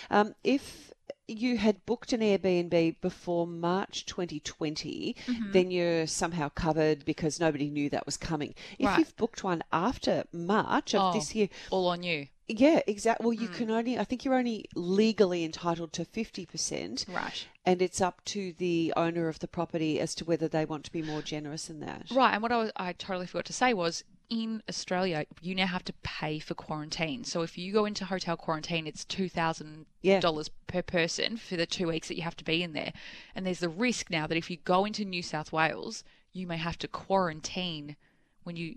Um, 0.09 0.35
if 0.43 0.93
you 1.27 1.57
had 1.57 1.85
booked 1.85 2.11
an 2.11 2.21
Airbnb 2.21 2.95
before 3.01 3.45
March 3.45 4.05
2020, 4.07 5.15
Mm-hmm. 5.27 5.51
then 5.51 5.69
you're 5.71 6.07
somehow 6.07 6.49
covered 6.49 7.05
because 7.05 7.39
nobody 7.39 7.69
knew 7.69 7.89
that 7.91 8.05
was 8.05 8.17
coming. 8.17 8.55
If 8.79 8.87
Right. 8.87 8.99
you've 8.99 9.15
booked 9.15 9.43
one 9.43 9.63
after 9.71 10.23
March 10.33 10.95
of 10.95 11.01
Oh. 11.01 11.13
this 11.17 11.35
year, 11.35 11.49
All 11.69 11.87
on 11.87 12.01
you. 12.03 12.27
Yeah, 12.49 12.81
exactly. 12.87 13.23
Well, 13.25 13.33
you 13.33 13.47
Hmm. 13.47 13.53
can 13.53 13.71
only, 13.71 13.99
I 13.99 14.03
think 14.03 14.25
you're 14.25 14.33
only 14.35 14.65
legally 14.75 15.43
entitled 15.43 15.93
to 15.93 16.03
50%, 16.05 17.05
Right. 17.07 17.47
and 17.65 17.81
it's 17.81 18.01
up 18.01 18.23
to 18.25 18.53
the 18.53 18.91
owner 18.97 19.27
of 19.29 19.39
the 19.39 19.47
property 19.47 19.99
as 19.99 20.15
to 20.15 20.25
whether 20.25 20.47
they 20.47 20.65
want 20.65 20.83
to 20.85 20.91
be 20.91 21.01
more 21.01 21.21
generous 21.21 21.65
than 21.67 21.79
that. 21.81 22.07
Right. 22.11 22.33
And 22.33 22.41
what 22.41 22.51
I, 22.51 22.57
was, 22.57 22.71
I 22.75 22.93
totally 22.93 23.27
forgot 23.27 23.45
to 23.45 23.53
say 23.53 23.73
was 23.73 24.03
in 24.29 24.61
Australia, 24.69 25.25
you 25.41 25.55
now 25.55 25.65
have 25.67 25.83
to 25.85 25.93
pay 26.03 26.37
for 26.39 26.53
quarantine. 26.53 27.23
So 27.23 27.41
if 27.41 27.57
you 27.57 27.71
go 27.73 27.85
into 27.85 28.05
hotel 28.05 28.37
quarantine, 28.37 28.85
it's 28.85 29.03
$2,000 29.05 29.85
Yeah. 30.01 30.21
per 30.67 30.81
person 30.83 31.37
for 31.37 31.55
the 31.55 31.65
two 31.65 31.87
weeks 31.87 32.07
that 32.09 32.15
you 32.17 32.21
have 32.23 32.35
to 32.37 32.43
be 32.43 32.61
in 32.61 32.73
there. 32.73 32.93
And 33.33 33.45
there's 33.45 33.59
the 33.59 33.69
risk 33.69 34.09
now 34.11 34.27
that 34.27 34.37
if 34.37 34.49
you 34.51 34.57
go 34.57 34.85
into 34.85 35.03
New 35.05 35.23
South 35.23 35.51
Wales, 35.51 36.03
you 36.31 36.45
may 36.45 36.57
have 36.57 36.77
to 36.79 36.87
quarantine 36.87 37.95
when 38.43 38.55
you. 38.55 38.75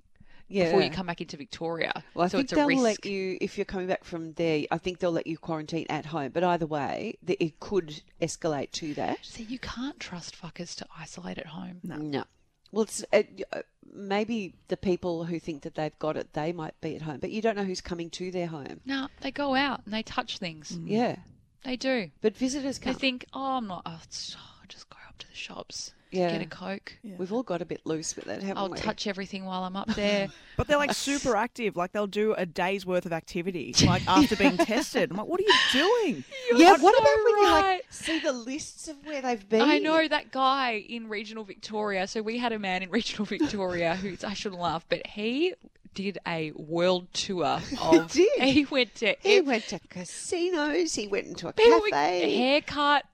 Yeah. 0.53 0.65
Before 0.67 0.83
you 0.83 0.91
come 0.91 1.07
back 1.07 1.21
into 1.21 1.37
Victoria, 1.37 2.03
Well, 2.15 2.25
I 2.25 2.29
so 2.29 2.39
think 2.39 2.45
it's 2.45 2.53
a 2.53 2.57
they'll 2.57 2.67
risk. 2.69 2.83
let 2.83 3.05
you 3.07 3.39
if 3.41 3.57
you're 3.59 3.65
coming 3.65 3.87
back 3.87 4.05
from 4.05 4.33
there. 4.35 4.65
I 4.71 4.79
think 4.79 4.99
they'll 4.99 5.11
let 5.13 5.27
you 5.27 5.39
quarantine 5.39 5.87
at 5.89 6.07
home. 6.07 6.31
But 6.33 6.45
either 6.45 6.67
way, 6.67 7.17
the, 7.23 7.37
it 7.43 7.59
could 7.61 8.03
escalate 8.21 8.71
to 8.73 8.95
that. 8.95 9.19
See, 9.25 9.45
you 9.45 9.59
can't 9.59 9.99
trust 9.99 10.41
fuckers 10.41 10.75
to 10.77 10.87
isolate 10.99 11.39
at 11.39 11.47
home. 11.47 11.81
No. 11.83 11.97
no. 11.97 12.25
Well, 12.71 12.85
it's, 12.85 13.05
uh, 13.13 13.23
uh, 13.53 13.63
maybe 13.95 14.55
the 14.69 14.77
people 14.79 15.25
who 15.25 15.39
think 15.39 15.63
that 15.63 15.75
they've 15.75 15.99
got 15.99 16.17
it, 16.17 16.33
they 16.33 16.53
might 16.53 16.79
be 16.81 16.97
at 16.97 17.03
home, 17.03 17.19
but 17.21 17.31
you 17.31 17.43
don't 17.43 17.57
know 17.57 17.65
who's 17.65 17.81
coming 17.83 18.09
to 18.11 18.31
their 18.31 18.47
home. 18.47 18.81
No, 18.87 19.09
they 19.21 19.31
go 19.31 19.55
out 19.55 19.83
and 19.85 19.93
they 19.93 20.03
touch 20.03 20.39
things. 20.39 20.79
Yeah, 20.85 21.17
They 21.65 21.77
do. 21.77 22.11
but 22.23 22.35
visitors 22.37 22.79
come. 22.79 22.93
They 22.93 22.95
come. 22.95 23.01
think, 23.01 23.27
oh, 23.35 23.57
I'm 23.59 23.67
not. 23.67 23.83
Oh, 23.85 23.91
oh, 23.93 24.39
I'll 24.61 24.69
just 24.69 24.89
go 24.89 24.97
up 25.09 25.19
to 25.19 25.29
the 25.29 25.35
shops, 25.35 25.93
Yeah. 26.13 26.31
get 26.33 26.43
a 26.43 26.47
coke. 26.47 26.93
We've 27.03 27.33
all 27.33 27.43
got 27.43 27.63
a 27.63 27.65
bit 27.65 27.81
loose 27.85 28.15
with 28.17 28.27
that, 28.27 28.43
haven't 28.43 28.59
I'll 28.59 28.69
we? 28.71 28.77
touch 28.79 29.07
everything 29.07 29.45
while 29.45 29.65
I'm 29.65 29.77
up 29.77 29.89
there. 29.95 30.29
But 30.57 30.67
they're 30.69 30.77
like 30.79 30.93
super 30.95 31.35
active. 31.37 31.77
Like 31.77 31.93
they'll 31.93 32.07
do 32.07 32.35
a 32.35 32.45
day's 32.47 32.85
worth 32.87 33.07
of 33.07 33.13
activity 33.13 33.75
like 33.87 34.07
after 34.07 34.37
being 34.37 34.57
tested. 34.59 35.11
I'm 35.11 35.17
like, 35.17 35.27
what 35.27 35.41
are 35.41 35.45
you 35.45 35.55
doing? 35.73 36.25
yeah, 36.53 36.59
You're 36.59 36.79
what 36.79 36.95
so 36.95 37.01
about 37.03 37.25
when 37.25 37.37
you 37.39 37.51
like 37.51 37.85
see 37.91 38.19
the 38.21 38.33
lists 38.33 38.89
of 38.89 38.97
where 39.05 39.23
they've 39.23 39.49
been? 39.49 39.63
I 39.63 39.79
know 39.79 40.07
that 40.07 40.31
guy 40.31 40.85
in 40.89 41.09
regional 41.09 41.45
Victoria. 41.45 42.07
So 42.07 42.23
we 42.23 42.39
had 42.39 42.53
a 42.53 42.59
man 42.59 42.83
in 42.83 42.91
regional 42.91 43.25
Victoria 43.27 43.97
who 43.97 44.17
I 44.27 44.35
shouldn't 44.35 44.61
laugh, 44.61 44.85
but 44.89 45.07
he 45.07 45.55
did 45.95 46.19
a 46.27 46.53
world 46.53 47.07
tour 47.13 47.61
of. 47.81 48.13
did? 48.13 48.29
He 48.43 48.65
went 48.65 48.95
to 48.97 49.15
He 49.21 49.37
ev- 49.39 49.47
went 49.47 49.65
to 49.69 49.79
casinos. 49.91 50.95
He 50.95 51.07
went 51.07 51.27
into 51.27 51.49
a 51.49 51.53
cafe. 51.53 52.37
haircut, 52.37 53.05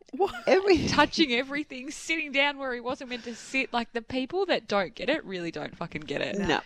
Every 0.47 0.87
touching 0.89 1.33
everything, 1.33 1.91
sitting 1.91 2.33
down 2.33 2.59
where 2.59 2.73
he 2.75 2.81
wasn't 2.81 3.11
meant 3.11 3.25
to 3.25 3.35
sit. 3.35 3.73
Like 3.73 3.93
the 3.93 4.03
people 4.03 4.47
that 4.47 4.67
don't 4.69 4.95
get 4.95 5.09
it 5.11 5.25
really 5.25 5.51
don't 5.51 5.77
fucking 5.77 6.03
get 6.03 6.21
it. 6.23 6.39
no. 6.39 6.61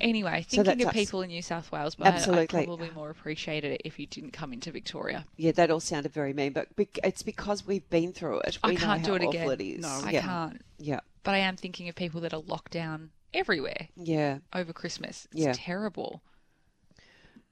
Anyway, 0.00 0.44
So 0.48 0.56
thinking 0.56 0.78
that's 0.78 0.82
of 0.84 0.88
us. 0.88 0.94
people 0.94 1.20
in 1.22 1.28
New 1.28 1.42
South 1.42 1.70
Wales, 1.70 1.94
but 1.96 2.06
I- 2.06 2.10
Absolutely. 2.10 2.60
I 2.60 2.64
probably 2.64 2.90
more 2.90 3.10
appreciated 3.10 3.72
it 3.72 3.82
if 3.84 3.98
you 3.98 4.06
didn't 4.06 4.30
come 4.32 4.52
into 4.52 4.72
Victoria. 4.72 5.26
Yeah, 5.36 5.52
that 5.52 5.70
all 5.70 5.80
sounded 5.80 6.12
very 6.12 6.32
mean, 6.32 6.54
but 6.54 6.74
bec- 6.76 6.98
it's 7.04 7.22
because 7.22 7.66
we've 7.66 7.88
been 7.90 8.12
through 8.12 8.40
it. 8.40 8.58
I 8.64 8.68
We 8.68 8.74
know 8.74 8.80
can't 8.80 9.04
do 9.04 9.10
how 9.10 9.16
it 9.16 9.22
awful 9.24 9.50
again. 9.50 9.60
It 9.60 9.60
is. 9.60 9.82
No. 9.82 10.00
I 10.04 10.10
yeah. 10.12 10.22
can't. 10.22 10.62
Yeah, 10.78 11.00
But 11.22 11.34
I 11.34 11.38
am 11.38 11.56
thinking 11.56 11.88
of 11.90 11.94
people 11.94 12.22
that 12.22 12.32
are 12.32 12.40
locked 12.40 12.72
down 12.72 13.10
everywhere 13.34 13.88
yeah. 13.94 14.38
over 14.54 14.72
Christmas. 14.72 15.28
It's 15.30 15.42
Yeah. 15.42 15.52
terrible. 15.54 16.22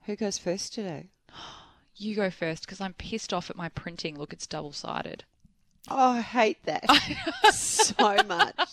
Who 0.06 0.16
goes 0.16 0.38
first 0.38 0.73
today? 0.73 1.11
You 2.00 2.16
go 2.16 2.30
first 2.30 2.64
because 2.64 2.80
I'm 2.80 2.95
pissed 2.95 3.35
off 3.35 3.50
at 3.50 3.57
my 3.57 3.69
printing. 3.69 4.19
Look, 4.19 4.33
it's 4.33 4.47
double 4.47 4.73
sided. 4.73 5.25
Oh, 5.90 6.12
I 6.12 6.21
hate 6.23 6.62
that 6.64 6.85
so 7.52 7.95
much. 8.26 8.71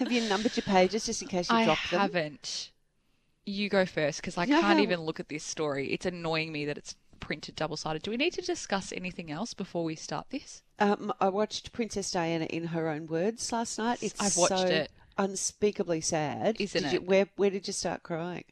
Have 0.00 0.10
you 0.10 0.28
numbered 0.28 0.56
your 0.56 0.64
pages 0.64 1.06
just 1.06 1.22
in 1.22 1.28
case 1.28 1.48
you 1.48 1.56
I 1.56 1.64
drop 1.66 1.78
them? 1.88 2.00
I 2.00 2.02
haven't. 2.02 2.70
You 3.46 3.68
go 3.68 3.86
first 3.86 4.20
because 4.20 4.36
I 4.36 4.46
can't 4.46 4.80
even 4.80 5.02
look 5.02 5.20
at 5.20 5.28
this 5.28 5.44
story. 5.44 5.92
It's 5.92 6.04
annoying 6.04 6.50
me 6.50 6.64
that 6.64 6.76
it's 6.76 6.96
printed 7.20 7.54
double 7.54 7.76
sided. 7.76 8.02
Do 8.02 8.10
we 8.10 8.16
need 8.16 8.32
to 8.32 8.42
discuss 8.42 8.92
anything 8.92 9.30
else 9.30 9.54
before 9.54 9.84
we 9.84 9.94
start 9.94 10.26
this? 10.30 10.62
Um, 10.80 11.12
I 11.20 11.28
watched 11.28 11.72
Princess 11.72 12.10
Diana 12.10 12.46
in 12.46 12.66
her 12.68 12.88
own 12.88 13.06
words 13.06 13.52
last 13.52 13.78
night. 13.78 14.02
It's 14.02 14.20
I've 14.20 14.36
watched 14.36 14.58
so 14.58 14.66
it. 14.66 14.90
unspeakably 15.16 16.00
sad. 16.00 16.60
Isn't 16.60 16.82
Did 16.82 16.88
it? 16.88 17.02
You, 17.02 17.06
where 17.06 17.26
Where 17.36 17.50
did 17.50 17.68
you 17.68 17.72
start 17.72 18.02
crying? 18.02 18.44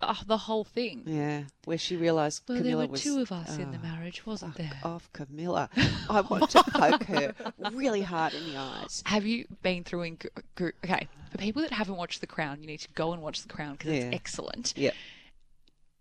Uh, 0.00 0.14
the 0.26 0.36
whole 0.36 0.64
thing. 0.64 1.02
Yeah, 1.06 1.44
where 1.64 1.78
she 1.78 1.96
realised 1.96 2.42
Well, 2.48 2.58
Camilla 2.58 2.76
there 2.82 2.86
were 2.88 2.92
was. 2.92 3.02
two 3.02 3.20
of 3.20 3.32
us 3.32 3.56
in 3.56 3.70
the 3.70 3.78
Oh, 3.78 3.82
marriage, 3.82 4.26
wasn't 4.26 4.56
there? 4.56 4.72
Off, 4.82 5.10
Camilla. 5.12 5.70
I 6.10 6.20
want 6.22 6.50
to 6.50 6.62
poke 6.64 7.04
her 7.04 7.34
really 7.72 8.02
hard 8.02 8.34
in 8.34 8.44
the 8.52 8.56
eyes. 8.58 9.02
Have 9.06 9.24
you 9.26 9.46
been 9.62 9.84
through 9.84 10.02
in 10.02 10.18
okay? 10.60 11.08
For 11.30 11.38
people 11.38 11.62
that 11.62 11.72
haven't 11.72 11.96
watched 11.96 12.20
The 12.20 12.26
Crown, 12.26 12.60
you 12.60 12.66
need 12.66 12.80
to 12.80 12.88
go 12.94 13.12
and 13.12 13.22
watch 13.22 13.42
The 13.42 13.48
Crown 13.48 13.72
because 13.72 13.92
Yeah. 13.92 13.98
it's 14.04 14.14
excellent. 14.14 14.74
Yeah. 14.76 14.90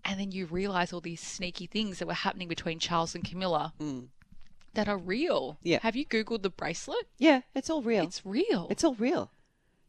And 0.06 0.20
then 0.20 0.32
you 0.32 0.46
realise 0.48 0.92
all 0.92 1.00
these 1.02 1.22
sneaky 1.22 1.66
things 1.66 2.00
that 2.00 2.08
were 2.08 2.14
happening 2.14 2.50
between 2.50 2.78
Charles 2.80 3.16
and 3.16 3.24
Camilla 3.24 3.74
that 4.74 4.90
are 4.90 4.98
real. 4.98 5.54
Mm. 5.54 5.58
Yeah. 5.64 5.80
Have 5.82 5.96
you 5.96 6.06
googled 6.06 6.42
the 6.42 6.50
bracelet? 6.50 7.08
Yeah, 7.18 7.42
it's 7.56 7.70
all 7.70 7.82
real. 7.82 8.04
It's 8.04 8.26
real. 8.26 8.68
It's 8.70 8.84
all 8.84 8.96
real. 8.96 9.32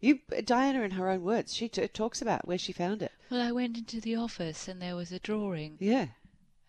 You, 0.04 0.18
Diana, 0.44 0.82
in 0.82 0.90
her 0.92 1.08
own 1.08 1.22
words, 1.22 1.54
she 1.54 1.66
t- 1.66 1.88
talks 1.88 2.20
about 2.20 2.46
where 2.46 2.58
she 2.58 2.72
found 2.72 3.02
it. 3.02 3.10
well, 3.30 3.40
I 3.40 3.52
went 3.52 3.78
into 3.78 4.02
the 4.02 4.16
office 4.16 4.68
and 4.68 4.82
there 4.82 4.94
was 4.94 5.10
a 5.12 5.18
drawing. 5.18 5.78
Yeah. 5.80 6.08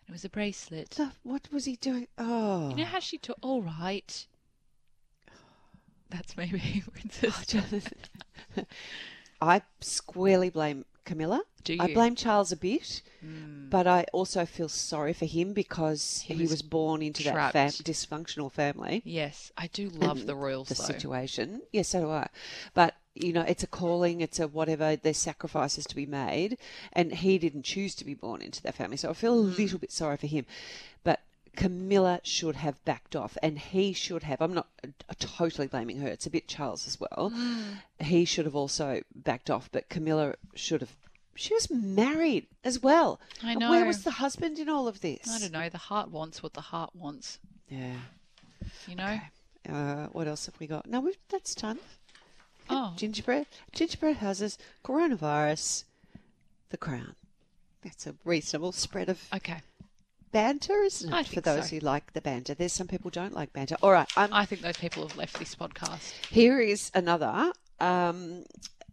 It 0.08 0.12
was 0.12 0.24
a 0.24 0.30
bracelet. 0.30 0.94
So 0.94 1.10
what 1.22 1.46
was 1.52 1.66
he 1.66 1.76
doing? 1.76 2.08
Oh. 2.16 2.70
You 2.70 2.76
know 2.76 2.84
how 2.84 2.98
she 2.98 3.18
took? 3.18 3.36
All 3.42 3.60
right. 3.60 4.26
That's 6.08 6.34
maybe 6.34 6.82
princess. 6.92 7.54
Oh, 8.56 8.62
I 9.42 9.60
squarely 9.82 10.48
blame 10.48 10.86
Camilla. 11.04 11.42
Do 11.62 11.76
I 11.78 11.92
blame 11.92 12.14
Charles 12.14 12.52
a 12.52 12.56
bit, 12.56 13.02
hmm. 13.20 13.68
but 13.68 13.86
I 13.86 14.06
also 14.14 14.46
feel 14.46 14.70
sorry 14.70 15.12
for 15.12 15.26
him 15.26 15.52
because 15.52 16.22
he, 16.24 16.32
He 16.32 16.42
was, 16.42 16.52
was 16.52 16.62
born 16.62 17.02
into 17.02 17.22
that 17.24 17.52
fam- 17.52 17.68
dysfunctional 17.70 18.50
family. 18.50 19.02
Yes, 19.04 19.52
I 19.58 19.66
do 19.66 19.90
love 19.90 20.24
the 20.26 20.36
royal 20.36 20.64
the 20.64 20.72
though. 20.72 20.84
situation. 20.84 21.60
Yes, 21.72 21.88
so 21.88 22.00
do 22.02 22.10
I. 22.10 22.28
But 22.72 22.94
you 23.16 23.32
know, 23.32 23.42
it's 23.42 23.62
a 23.62 23.66
calling. 23.66 24.20
It's 24.20 24.38
a 24.40 24.48
whatever. 24.48 24.96
There's 24.96 25.16
sacrifices 25.18 25.84
to 25.86 25.94
be 25.96 26.06
made, 26.06 26.58
and 26.92 27.12
he 27.12 27.38
didn't 27.38 27.62
choose 27.64 27.94
to 27.96 28.04
be 28.04 28.14
born 28.14 28.42
into 28.42 28.62
that 28.62 28.74
family. 28.74 28.96
So 28.96 29.10
I 29.10 29.12
feel 29.14 29.40
a 29.40 29.44
Mm. 29.44 29.56
little 29.58 29.78
bit 29.78 29.92
sorry 29.92 30.16
for 30.16 30.26
him. 30.26 30.46
But 31.04 31.20
Camilla 31.56 32.20
should 32.22 32.56
have 32.56 32.84
backed 32.84 33.16
off, 33.16 33.36
and 33.42 33.58
he 33.58 33.92
should 33.92 34.22
have. 34.24 34.40
I'm 34.42 34.54
not 34.54 34.68
uh, 34.84 35.14
totally 35.18 35.66
blaming 35.66 35.98
her. 36.00 36.08
It's 36.08 36.26
a 36.26 36.30
bit 36.30 36.48
Charles 36.48 36.86
as 36.86 36.98
well. 37.00 37.32
Mm. 37.34 37.78
He 38.00 38.24
should 38.24 38.44
have 38.44 38.56
also 38.56 39.02
backed 39.14 39.50
off, 39.50 39.68
but 39.72 39.88
Camilla 39.88 40.34
should 40.54 40.80
have. 40.82 40.94
She 41.34 41.52
was 41.54 41.70
married 41.70 42.46
as 42.64 42.82
well. 42.82 43.20
I 43.42 43.54
know. 43.54 43.70
Where 43.70 43.84
was 43.84 44.04
the 44.04 44.10
husband 44.12 44.58
in 44.58 44.68
all 44.68 44.88
of 44.88 45.00
this? 45.02 45.28
I 45.30 45.38
don't 45.38 45.52
know. 45.52 45.68
The 45.68 45.76
heart 45.78 46.10
wants 46.10 46.42
what 46.42 46.54
the 46.54 46.60
heart 46.62 46.90
wants. 46.94 47.38
Yeah. 47.68 47.96
You 48.88 48.94
know. 48.96 49.20
Uh, 49.68 50.06
what 50.12 50.26
else 50.28 50.46
have 50.46 50.54
we 50.60 50.66
got? 50.66 50.86
No, 50.86 51.00
we've, 51.00 51.18
that's 51.28 51.54
done. 51.54 51.78
Oh, 52.68 52.92
Gingerbread, 52.96 53.46
gingerbread 53.72 54.16
houses, 54.16 54.58
coronavirus, 54.84 55.84
the 56.70 56.76
crown. 56.76 57.14
That's 57.82 58.06
a 58.06 58.14
reasonable 58.24 58.72
spread 58.72 59.08
of 59.08 59.22
okay. 59.34 59.60
banter, 60.32 60.82
isn't 60.82 61.12
it? 61.12 61.26
For 61.28 61.40
those 61.40 61.68
so. 61.68 61.76
who 61.76 61.80
like 61.80 62.12
the 62.12 62.20
banter. 62.20 62.54
There's 62.54 62.72
some 62.72 62.88
people 62.88 63.10
don't 63.10 63.34
like 63.34 63.52
banter. 63.52 63.76
All 63.82 63.92
right, 63.92 64.08
I 64.16 64.44
think 64.44 64.62
those 64.62 64.76
people 64.76 65.06
have 65.06 65.16
left 65.16 65.38
this 65.38 65.54
podcast. 65.54 66.12
here 66.30 66.60
is 66.60 66.90
another 66.94 67.52
um, 67.78 68.44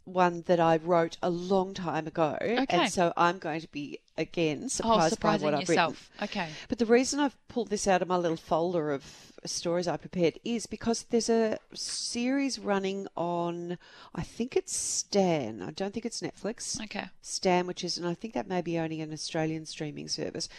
one 0.06 0.44
that 0.48 0.60
I 0.60 0.77
wrote 0.77 1.18
a 1.24 1.30
long 1.30 1.74
time 1.74 2.08
ago. 2.08 2.38
Okay. 2.39 2.65
And 2.70 2.92
so 2.92 3.13
I'm 3.18 3.39
going 3.39 3.62
to 3.62 3.68
be, 3.70 4.00
again, 4.18 4.65
Oh, 4.65 4.68
surprised 4.68 5.20
by 5.20 5.38
what 5.38 5.53
I've 5.53 5.70
written. 5.70 5.96
Okay. 6.22 6.50
But 6.70 6.77
the 6.77 6.86
reason 6.86 7.20
I've 7.20 7.36
pulled 7.48 7.70
this 7.70 7.88
out 7.88 8.01
of 8.01 8.08
my 8.08 8.18
little 8.18 8.38
folder 8.38 8.92
of 8.92 9.33
stories 9.46 9.88
I 9.88 9.98
prepared 9.98 10.40
is 10.44 10.66
because 10.66 11.04
there's 11.04 11.30
a 11.30 11.58
series 11.74 12.60
running 12.60 13.08
on, 13.16 13.78
I 14.16 14.24
think 14.24 14.56
it's 14.56 14.76
Stan. 14.76 15.62
I 15.62 15.72
don't 15.72 15.94
think 15.94 16.06
it's 16.06 16.22
Netflix. 16.22 16.82
Okay. 16.82 17.06
Stan, 17.22 17.68
which 17.68 17.84
is, 17.84 17.98
and 17.98 18.08
I 18.08 18.14
think 18.14 18.34
that 18.34 18.48
may 18.48 18.62
be 18.62 18.80
only 18.80 19.02
an 19.02 19.14
Australian 19.14 19.66
streaming 19.66 20.08
service. 20.08 20.50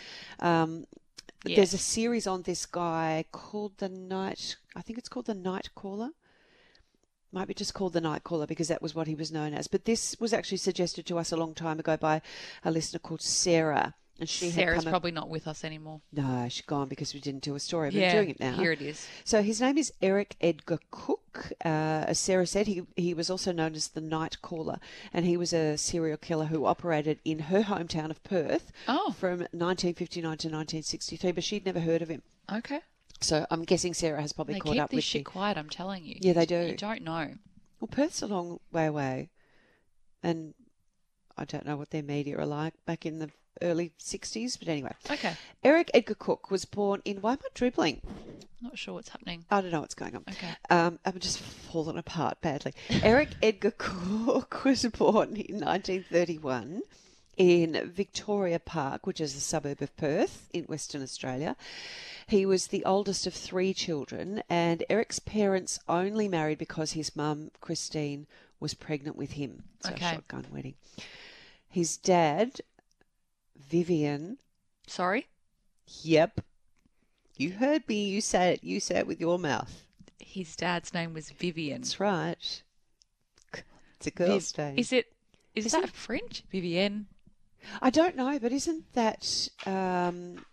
Um. 0.40 0.86
There's 1.46 1.74
a 1.74 1.78
series 1.78 2.26
on 2.26 2.40
this 2.40 2.64
guy 2.64 3.26
called 3.30 3.76
The 3.76 3.90
Night, 3.90 4.56
I 4.74 4.80
think 4.80 4.98
it's 4.98 5.10
called 5.10 5.26
The 5.26 5.34
Night 5.34 5.68
Caller. 5.74 6.08
Might 7.32 7.48
be 7.48 7.52
just 7.52 7.74
called 7.74 7.92
The 7.92 8.00
Night 8.00 8.24
Caller 8.24 8.46
because 8.46 8.68
that 8.68 8.80
was 8.80 8.94
what 8.94 9.06
he 9.06 9.14
was 9.14 9.30
known 9.30 9.52
as. 9.52 9.66
But 9.66 9.84
this 9.84 10.16
was 10.18 10.32
actually 10.32 10.56
suggested 10.56 11.04
to 11.04 11.18
us 11.18 11.32
a 11.32 11.36
long 11.36 11.52
time 11.52 11.78
ago 11.78 11.98
by 11.98 12.22
a 12.64 12.70
listener 12.70 12.98
called 12.98 13.20
Sarah. 13.20 13.94
And 14.20 14.28
she 14.28 14.46
had 14.46 14.54
Sarah's 14.54 14.78
come 14.84 14.88
up- 14.88 14.92
probably 14.92 15.10
not 15.10 15.28
with 15.28 15.48
us 15.48 15.64
anymore. 15.64 16.00
no, 16.12 16.46
she's 16.48 16.64
gone 16.64 16.88
because 16.88 17.12
we 17.14 17.20
didn't 17.20 17.42
do 17.42 17.56
a 17.56 17.60
story. 17.60 17.90
We're 17.90 18.00
yeah. 18.02 18.12
doing 18.12 18.30
it 18.30 18.38
now. 18.38 18.56
Here 18.56 18.70
it 18.70 18.80
is. 18.80 19.06
So 19.24 19.42
his 19.42 19.60
name 19.60 19.76
is 19.76 19.92
Eric 20.00 20.36
Edgar 20.40 20.78
Cooke. 20.92 21.50
Uh, 21.64 21.68
as 22.06 22.20
Sarah 22.20 22.46
said, 22.46 22.68
he, 22.68 22.82
he 22.94 23.12
was 23.12 23.28
also 23.28 23.50
known 23.50 23.74
as 23.74 23.88
the 23.88 24.00
Night 24.00 24.40
Caller, 24.40 24.78
and 25.12 25.26
he 25.26 25.36
was 25.36 25.52
a 25.52 25.76
serial 25.76 26.16
killer 26.16 26.44
who 26.46 26.64
operated 26.64 27.18
in 27.24 27.40
her 27.40 27.62
hometown 27.62 28.10
of 28.10 28.22
Perth 28.22 28.70
Oh. 28.86 29.10
from 29.18 29.40
1959 29.50 30.22
to 30.22 30.28
1963, 30.48 31.32
but 31.32 31.42
she'd 31.42 31.66
never 31.66 31.80
heard 31.80 32.00
of 32.02 32.08
him. 32.08 32.22
Okay. 32.52 32.80
So 33.20 33.46
I'm 33.50 33.64
guessing 33.64 33.94
Sarah 33.94 34.20
has 34.20 34.32
probably 34.32 34.54
They 34.54 34.60
caught 34.60 34.72
keep 34.74 34.82
up 34.82 34.90
this 34.90 34.96
with 34.98 35.04
shit 35.04 35.20
you. 35.20 35.24
quiet. 35.24 35.58
I'm 35.58 35.68
telling 35.70 36.04
you. 36.04 36.16
Yeah, 36.20 36.34
they 36.34 36.46
do. 36.46 36.60
You 36.66 36.76
don't 36.76 37.02
know. 37.02 37.32
Well, 37.80 37.88
Perth's 37.88 38.22
a 38.22 38.26
long 38.28 38.60
way 38.70 38.86
away, 38.86 39.30
and 40.22 40.54
I 41.36 41.44
don't 41.44 41.66
know 41.66 41.76
what 41.76 41.90
their 41.90 42.02
media 42.02 42.38
are 42.38 42.46
like 42.46 42.74
back 42.86 43.04
in 43.06 43.18
the 43.18 43.30
early 43.62 43.92
60s, 43.98 44.58
but 44.58 44.68
anyway. 44.68 44.92
Okay. 45.10 45.34
Eric 45.62 45.90
Edgar 45.94 46.14
Cooke 46.14 46.50
was 46.50 46.64
born 46.64 47.02
in. 47.04 47.18
Why 47.18 47.32
am 47.32 47.38
I 47.44 47.48
dribbling? 47.54 48.00
Not 48.60 48.78
sure 48.78 48.94
what's 48.94 49.10
happening. 49.10 49.44
I 49.50 49.60
don't 49.60 49.70
know 49.70 49.80
what's 49.80 49.94
going 49.94 50.16
on. 50.16 50.24
Okay. 50.28 50.48
Um, 50.70 50.98
I'm 51.04 51.18
just 51.18 51.38
falling 51.38 51.98
apart 51.98 52.40
badly. 52.40 52.72
Eric 53.02 53.30
Edgar 53.42 53.72
Cooke 53.76 54.64
was 54.64 54.84
born 54.86 55.36
in 55.36 55.60
1931 55.60 56.82
in 57.36 57.90
Victoria 57.92 58.58
Park, 58.60 59.06
which 59.06 59.20
is 59.20 59.34
a 59.36 59.40
suburb 59.40 59.82
of 59.82 59.94
Perth 59.96 60.48
in 60.52 60.64
Western 60.64 61.02
Australia. 61.02 61.56
He 62.26 62.46
was 62.46 62.68
the 62.68 62.84
oldest 62.84 63.26
of 63.26 63.34
three 63.34 63.74
children, 63.74 64.42
and 64.48 64.84
Eric's 64.88 65.18
parents 65.18 65.78
only 65.88 66.28
married 66.28 66.58
because 66.58 66.92
his 66.92 67.14
mum, 67.16 67.50
Christine, 67.60 68.26
was 68.60 68.72
pregnant 68.74 69.16
with 69.16 69.32
him. 69.32 69.64
So 69.80 69.90
Okay. 69.90 70.06
a 70.06 70.14
shotgun 70.14 70.46
wedding. 70.50 70.74
His 71.68 71.96
dad, 71.96 72.60
Vivian, 73.56 74.38
Sorry. 74.86 75.26
yep. 76.02 76.40
You 77.36 77.52
heard 77.52 77.88
me. 77.88 78.08
You 78.08 78.20
say 78.20 78.52
it. 78.54 78.62
You 78.64 78.78
say 78.80 78.96
it 78.98 79.06
with 79.06 79.20
your 79.20 79.38
mouth. 79.38 79.84
His 80.20 80.54
dad's 80.54 80.94
name 80.94 81.12
was 81.14 81.30
Vivian. 81.30 81.80
That's 81.80 81.98
right. 81.98 82.62
It's 83.96 84.06
a 84.06 84.10
girl's 84.10 84.52
Viv- 84.52 84.64
name. 84.66 84.78
Is 84.78 84.92
it? 84.92 85.06
Is, 85.54 85.66
Is 85.66 85.72
that 85.72 85.84
it? 85.84 85.90
French? 85.90 86.44
Vivienne. 86.50 87.06
I 87.80 87.90
don't 87.90 88.14
know, 88.16 88.38
but 88.38 88.52
isn't 88.52 88.92
that? 88.92 89.48
Um... 89.66 90.44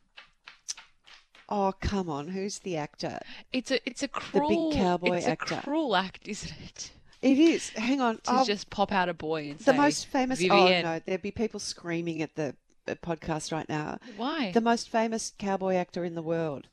Oh 1.49 1.73
come 1.81 2.09
on! 2.09 2.29
Who's 2.29 2.59
the 2.59 2.77
actor? 2.77 3.19
It's 3.51 3.71
a 3.71 3.85
it's 3.87 4.03
a 4.03 4.07
cruel 4.07 4.69
the 4.69 4.75
big 4.75 4.81
cowboy 4.81 5.17
it's 5.17 5.27
actor. 5.27 5.55
a 5.55 5.61
cruel 5.61 5.95
act, 5.97 6.27
isn't 6.27 6.53
it? 6.63 6.91
It 7.21 7.37
is. 7.37 7.69
Hang 7.71 7.99
on. 7.99 8.15
To 8.19 8.39
Oh, 8.39 8.45
just 8.45 8.69
pop 8.69 8.91
out 8.93 9.09
a 9.09 9.13
boy 9.13 9.49
and 9.49 9.59
the 9.59 9.63
say 9.65 9.77
most 9.77 10.07
famous. 10.07 10.39
Vivienne. 10.39 10.85
Oh 10.85 10.93
no! 10.93 10.99
There'd 11.05 11.21
be 11.21 11.31
people 11.31 11.59
screaming 11.59 12.21
at 12.21 12.35
the 12.35 12.55
podcast 12.87 13.51
right 13.51 13.67
now. 13.69 13.99
Why? 14.17 14.51
The 14.51 14.61
most 14.61 14.89
famous 14.89 15.33
cowboy 15.37 15.75
actor 15.75 16.03
in 16.03 16.15
the 16.15 16.21
world, 16.21 16.67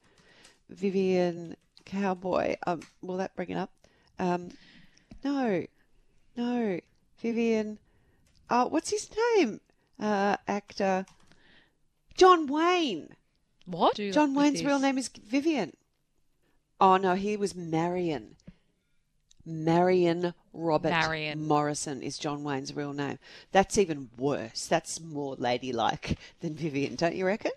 Vivian 0.69 1.57
Cowboy. 1.85 2.57
Um, 2.67 2.83
will 3.03 3.17
that 3.19 3.37
bring 3.37 3.51
it 3.51 3.57
up? 3.57 3.71
Um, 4.19 4.51
no, 5.25 5.65
no, 6.37 6.81
Vivian. 7.21 7.79
Oh, 8.51 8.67
what's 8.67 8.91
his 8.91 9.11
name? 9.37 9.61
Uh, 10.01 10.37
actor 10.47 11.07
John 12.17 12.47
Wayne. 12.47 13.15
what? 13.67 13.97
John 13.97 14.35
Wayne's 14.35 14.65
real 14.65 14.79
name 14.79 14.99
is 14.99 15.09
Vivian. 15.09 15.73
Oh 16.81 16.97
no, 16.97 17.15
he 17.15 17.37
was 17.37 17.55
Marion. 17.55 18.37
Marion 19.49 20.35
Robert 20.53 20.91
Marion. 20.91 21.47
Morrison 21.49 22.03
is 22.03 22.19
John 22.19 22.45
Wayne's 22.45 22.77
real 22.77 22.93
name. 22.93 23.19
That's 23.51 23.79
even 23.79 24.11
worse. 24.19 24.67
That's 24.67 25.01
more 25.01 25.35
ladylike 25.39 26.19
than 26.41 26.55
Vivian, 26.55 26.95
don't 26.97 27.15
you 27.17 27.25
reckon? 27.27 27.53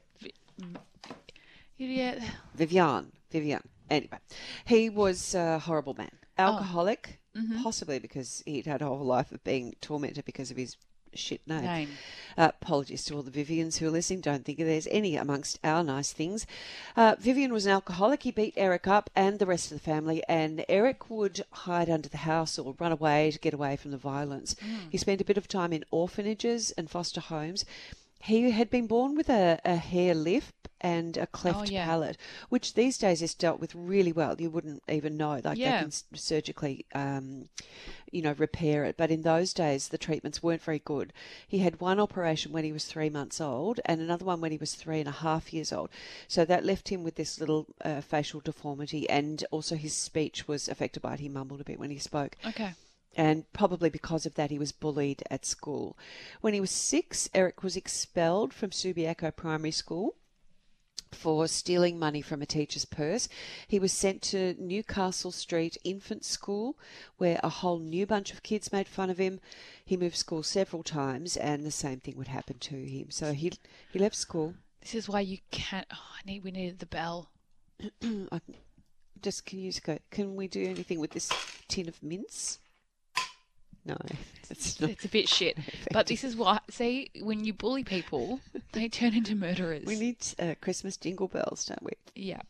Yeah. 1.78 2.20
Vivian. 2.56 3.12
Vivian. 3.32 3.62
Anyway, 3.90 4.18
he 4.66 4.90
was 4.90 5.36
a 5.36 5.60
horrible 5.60 5.94
man. 5.96 6.12
Oh. 6.40 6.44
Alcoholic, 6.44 7.18
Mm-hmm. 7.34 7.64
possibly 7.64 7.98
because 7.98 8.44
he'd 8.46 8.66
had 8.66 8.82
a 8.82 8.86
whole 8.88 9.06
life 9.06 9.32
of 9.32 9.42
being 9.46 9.74
tormented 9.80 10.26
because 10.26 10.52
of 10.52 10.58
his 10.58 10.76
shit 11.14 11.42
name. 11.48 11.64
Name. 11.64 11.90
Uh, 12.38 12.52
apologies 12.62 13.04
to 13.06 13.16
all 13.16 13.22
the 13.22 13.32
Vivians 13.32 13.78
who 13.78 13.88
are 13.88 13.92
listening. 13.92 14.22
Don't 14.22 14.46
think 14.46 14.58
there's 14.58 14.88
any 14.90 15.16
amongst 15.16 15.60
our 15.64 15.84
nice 15.84 16.14
things. 16.14 16.48
Uh, 16.96 17.16
Vivian 17.20 17.52
was 17.52 17.66
an 17.66 17.72
alcoholic. 17.72 18.24
He 18.24 18.32
beat 18.32 18.54
Eric 18.58 18.88
up 18.88 19.10
and 19.16 19.40
the 19.40 19.46
rest 19.46 19.72
of 19.72 19.78
the 19.78 19.84
family, 19.84 20.24
and 20.30 20.64
Eric 20.70 21.10
would 21.10 21.44
hide 21.52 21.90
under 21.90 22.10
the 22.10 22.18
house 22.18 22.58
or 22.58 22.76
run 22.80 22.92
away 22.92 23.32
to 23.32 23.40
get 23.40 23.54
away 23.54 23.76
from 23.76 23.92
the 23.92 23.98
violence. 23.98 24.56
He 24.90 24.98
spent 24.98 25.22
a 25.22 25.26
bit 25.26 25.38
of 25.38 25.48
time 25.48 25.74
in 25.74 25.84
orphanages 25.92 26.72
and 26.72 26.90
foster 26.90 27.22
homes. 27.22 27.66
He 28.24 28.52
had 28.52 28.70
been 28.70 28.88
born 28.88 29.16
with 29.16 29.30
a, 29.30 29.60
a 29.66 29.76
hair 29.76 30.14
lip 30.14 30.44
and 30.84 31.16
a 31.18 31.28
cleft 31.28 31.60
Oh, 31.60 31.64
yeah. 31.72 31.86
palate, 31.86 32.18
which 32.50 32.74
these 32.74 32.98
days 32.98 33.22
is 33.22 33.36
dealt 33.36 33.60
with 33.60 33.76
really 33.76 34.12
well. 34.12 34.36
You 34.40 34.50
wouldn't 34.50 34.82
even 34.90 35.16
know. 35.16 35.40
Like 35.44 35.60
Yeah. 35.60 35.78
they 35.78 35.84
can 35.84 35.92
surgically, 36.18 36.86
um, 36.96 37.50
you 38.12 38.22
know, 38.24 38.34
repair 38.38 38.84
it. 38.86 38.98
But 38.98 39.12
in 39.12 39.22
those 39.22 39.54
days, 39.54 39.90
the 39.90 40.00
treatments 40.00 40.42
weren't 40.42 40.64
very 40.64 40.80
good. 40.80 41.14
He 41.48 41.60
had 41.60 41.80
one 41.80 42.00
operation 42.00 42.52
when 42.52 42.64
he 42.64 42.72
was 42.72 42.86
three 42.86 43.10
months 43.12 43.40
old 43.40 43.80
and 43.86 44.02
another 44.02 44.26
one 44.26 44.42
when 44.42 44.52
he 44.52 44.58
was 44.58 44.74
three 44.74 45.00
and 45.00 45.08
a 45.10 45.12
half 45.12 45.54
years 45.54 45.72
old. 45.72 45.90
So 46.28 46.44
that 46.46 46.66
left 46.66 46.90
him 46.90 47.04
with 47.04 47.16
this 47.16 47.40
little 47.40 47.68
uh, 47.86 48.02
facial 48.02 48.40
deformity, 48.40 49.08
and 49.10 49.44
also 49.52 49.76
his 49.76 49.94
speech 49.94 50.48
was 50.48 50.68
affected 50.68 51.02
by 51.02 51.14
it. 51.14 51.20
He 51.20 51.30
mumbled 51.30 51.62
a 51.62 51.64
bit 51.66 51.80
when 51.80 51.92
he 51.92 52.00
spoke 52.00 52.38
Okay. 52.46 52.74
And 53.16 53.52
probably 53.52 53.90
because 53.90 54.26
of 54.26 54.36
that, 54.36 54.52
he 54.52 54.60
was 54.60 54.72
bullied 54.72 55.24
at 55.30 55.46
school. 55.46 55.98
When 56.40 56.54
he 56.54 56.62
was 56.62 56.72
six, 56.72 57.30
Eric 57.34 57.64
was 57.64 57.76
expelled 57.76 58.54
from 58.54 58.70
Subiaco 58.70 59.36
Primary 59.36 59.72
School 59.72 60.16
for 61.12 61.48
stealing 61.48 62.00
money 62.00 62.22
from 62.22 62.42
a 62.42 62.46
teacher's 62.46 62.86
purse. 62.86 63.28
He 63.68 63.80
was 63.80 63.92
sent 63.92 64.22
to 64.24 64.56
Newcastle 64.58 65.32
Street 65.32 65.78
Infant 65.84 66.24
School, 66.24 66.78
where 67.18 67.40
a 67.44 67.50
whole 67.50 67.80
new 67.80 68.06
bunch 68.06 68.32
of 68.32 68.44
kids 68.44 68.72
made 68.72 68.88
fun 68.88 69.10
of 69.10 69.18
him. 69.18 69.40
He 69.84 69.98
moved 69.98 70.16
school 70.16 70.44
several 70.44 70.84
times, 70.84 71.36
and 71.36 71.66
the 71.66 71.72
same 71.72 72.00
thing 72.00 72.16
would 72.18 72.30
happen 72.30 72.60
to 72.60 72.76
him. 72.76 73.12
So 73.12 73.34
he 73.34 73.52
he 73.92 74.00
left 74.00 74.16
school. 74.16 74.56
This 74.80 74.96
is 74.96 75.10
why 75.10 75.20
you 75.22 75.40
can't. 75.52 75.88
Oh, 75.92 76.16
I 76.18 76.26
need. 76.26 76.44
We 76.44 76.52
needed 76.52 76.80
the 76.80 76.86
bell. 76.86 77.30
I, 78.02 78.40
just 79.22 79.46
can 79.46 79.60
you 79.60 79.72
go? 79.84 80.00
Can 80.10 80.36
we 80.36 80.48
do 80.48 80.64
anything 80.64 81.00
with 81.00 81.12
this 81.12 81.30
tin 81.68 81.88
of 81.88 82.02
mince? 82.02 82.60
No, 83.86 83.98
it's 84.50 84.80
not. 84.80 84.90
It's 84.92 85.06
a 85.06 85.10
bit 85.10 85.28
shit. 85.28 85.58
But 85.92 86.08
this 86.08 86.24
is 86.24 86.36
why. 86.36 86.60
See, 86.70 87.10
when 87.22 87.44
you 87.44 87.54
bully 87.54 87.84
people, 87.84 88.40
they 88.74 88.88
turn 88.88 89.14
into 89.16 89.36
murderers. 89.36 89.86
We 89.86 89.96
need 89.98 90.18
uh, 90.40 90.56
Christmas 90.62 90.98
jingle 90.98 91.28
bells, 91.28 91.66
don't 91.66 91.82
we? 91.84 91.94
Yeah. 92.16 92.42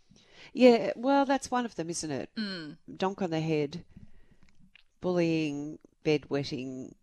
Yeah, 0.54 0.92
well, 0.96 1.26
that's 1.26 1.50
one 1.50 1.66
of 1.66 1.76
them, 1.76 1.90
isn't 1.90 2.12
it? 2.12 2.30
Mm. 2.38 2.76
Donk 2.98 3.22
on 3.22 3.30
the 3.30 3.40
head, 3.40 3.84
bullying, 5.00 5.80
bedwetting, 6.04 6.94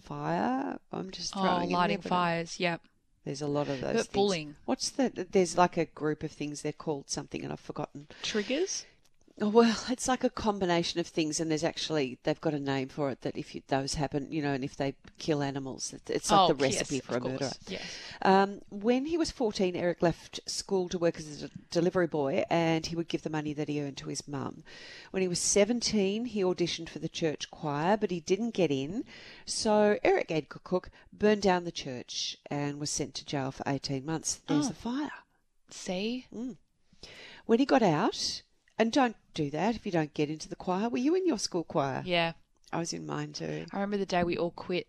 fire. 0.00 0.78
I'm 0.92 1.10
just 1.10 1.36
Oh, 1.36 1.42
throwing 1.42 1.70
in 1.70 1.76
lighting 1.76 1.98
there, 2.00 2.08
fires. 2.08 2.60
Yep. 2.60 2.82
There's 3.24 3.42
a 3.42 3.46
lot 3.48 3.68
of 3.68 3.80
those. 3.80 3.92
But 3.92 3.94
things. 3.94 4.06
bullying. 4.08 4.54
What's 4.66 4.90
the? 4.90 5.26
There's 5.30 5.58
like 5.58 5.76
a 5.76 5.86
group 5.86 6.22
of 6.22 6.30
things. 6.30 6.62
They're 6.62 6.72
called 6.72 7.10
something, 7.10 7.42
and 7.42 7.52
I've 7.52 7.58
forgotten. 7.60 8.06
Triggers. 8.22 8.86
Oh, 9.38 9.50
well, 9.50 9.76
it's 9.90 10.08
like 10.08 10.24
a 10.24 10.30
combination 10.30 10.98
of 10.98 11.06
things, 11.06 11.40
and 11.40 11.50
there's 11.50 11.62
actually 11.62 12.18
they've 12.22 12.40
got 12.40 12.54
a 12.54 12.58
name 12.58 12.88
for 12.88 13.10
it. 13.10 13.20
That 13.20 13.36
if 13.36 13.54
you, 13.54 13.60
those 13.68 13.92
happen, 13.94 14.28
you 14.30 14.40
know, 14.40 14.52
and 14.52 14.64
if 14.64 14.76
they 14.76 14.94
kill 15.18 15.42
animals, 15.42 15.94
it's 16.08 16.30
like 16.30 16.40
oh, 16.40 16.48
the 16.48 16.54
recipe 16.54 16.94
yes, 16.96 17.04
for 17.04 17.16
a 17.16 17.20
course. 17.20 17.32
murderer. 17.32 17.50
Yes. 17.68 17.82
Um, 18.22 18.60
when 18.70 19.04
he 19.04 19.18
was 19.18 19.30
14, 19.30 19.76
Eric 19.76 20.00
left 20.00 20.40
school 20.46 20.88
to 20.88 20.96
work 20.98 21.18
as 21.18 21.42
a 21.42 21.50
delivery 21.70 22.06
boy 22.06 22.44
and 22.48 22.86
he 22.86 22.96
would 22.96 23.08
give 23.08 23.22
the 23.24 23.30
money 23.30 23.52
that 23.52 23.68
he 23.68 23.82
earned 23.82 23.98
to 23.98 24.08
his 24.08 24.26
mum. 24.26 24.64
When 25.10 25.20
he 25.20 25.28
was 25.28 25.38
17, 25.38 26.24
he 26.24 26.40
auditioned 26.42 26.88
for 26.88 26.98
the 26.98 27.08
church 27.08 27.50
choir, 27.50 27.98
but 27.98 28.10
he 28.10 28.20
didn't 28.20 28.54
get 28.54 28.70
in. 28.70 29.04
So 29.44 29.98
Eric 30.02 30.30
Edgar 30.30 30.60
Cooke 30.64 30.88
burned 31.12 31.42
down 31.42 31.64
the 31.64 31.70
church 31.72 32.38
and 32.50 32.80
was 32.80 32.88
sent 32.88 33.12
to 33.16 33.24
jail 33.26 33.50
for 33.50 33.64
18 33.66 34.06
months. 34.06 34.40
There's 34.46 34.64
Oh. 34.64 34.68
the 34.68 34.74
fire. 34.74 35.12
See. 35.68 36.26
When 37.44 37.58
he 37.58 37.66
got 37.66 37.82
out, 37.82 38.42
and 38.78 38.92
don't 38.92 39.16
do 39.34 39.50
that 39.50 39.74
if 39.74 39.86
you 39.86 39.92
don't 39.92 40.14
get 40.14 40.30
into 40.30 40.48
the 40.48 40.56
choir. 40.56 40.88
Were 40.88 40.98
you 40.98 41.14
in 41.14 41.26
your 41.26 41.38
school 41.38 41.64
choir? 41.64 42.02
Yeah. 42.04 42.32
I 42.72 42.78
was 42.78 42.92
in 42.92 43.06
mine 43.06 43.32
too. 43.32 43.66
I 43.72 43.76
remember 43.76 43.96
the 43.96 44.06
day 44.06 44.24
we 44.24 44.36
all 44.36 44.50
quit. 44.50 44.86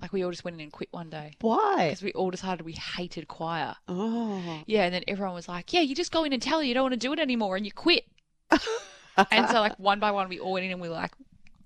Like 0.00 0.12
we 0.12 0.24
all 0.24 0.30
just 0.30 0.44
went 0.44 0.54
in 0.54 0.60
and 0.62 0.72
quit 0.72 0.88
one 0.90 1.10
day 1.10 1.34
Why? 1.40 1.86
because 1.88 2.02
we 2.02 2.12
all 2.12 2.30
decided 2.30 2.66
we 2.66 2.72
hated 2.72 3.28
choir. 3.28 3.76
Oh. 3.86 4.62
Yeah, 4.66 4.82
and 4.84 4.92
then 4.92 5.04
everyone 5.06 5.34
was 5.34 5.48
like, 5.48 5.72
"Yeah, 5.72 5.80
you 5.82 5.94
just 5.94 6.10
go 6.10 6.24
in 6.24 6.32
and 6.32 6.42
tell 6.42 6.58
her 6.58 6.64
you 6.64 6.74
don't 6.74 6.82
want 6.82 6.94
to 6.94 6.98
do 6.98 7.12
it 7.12 7.20
anymore, 7.20 7.56
and 7.56 7.64
you 7.64 7.70
quit." 7.70 8.04
and 8.50 9.48
so, 9.48 9.60
like 9.60 9.78
one 9.78 10.00
by 10.00 10.10
one, 10.10 10.28
we 10.28 10.40
all 10.40 10.52
went 10.52 10.64
in 10.64 10.72
and 10.72 10.80
we 10.80 10.88
were 10.88 10.96
like, 10.96 11.12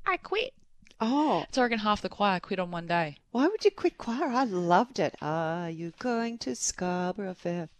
"I 0.04 0.18
quit." 0.18 0.52
Oh. 1.00 1.46
So 1.50 1.62
I 1.62 1.64
reckon 1.64 1.78
half 1.78 2.02
the 2.02 2.10
choir 2.10 2.38
quit 2.40 2.58
on 2.58 2.70
one 2.70 2.86
day. 2.86 3.16
Why 3.30 3.46
would 3.48 3.64
you 3.64 3.70
quit 3.70 3.96
choir? 3.96 4.28
I 4.28 4.44
loved 4.44 4.98
it. 4.98 5.14
Are 5.22 5.70
you 5.70 5.92
going 5.98 6.36
to 6.38 6.54
Scarborough 6.54 7.34
Fair? 7.34 7.70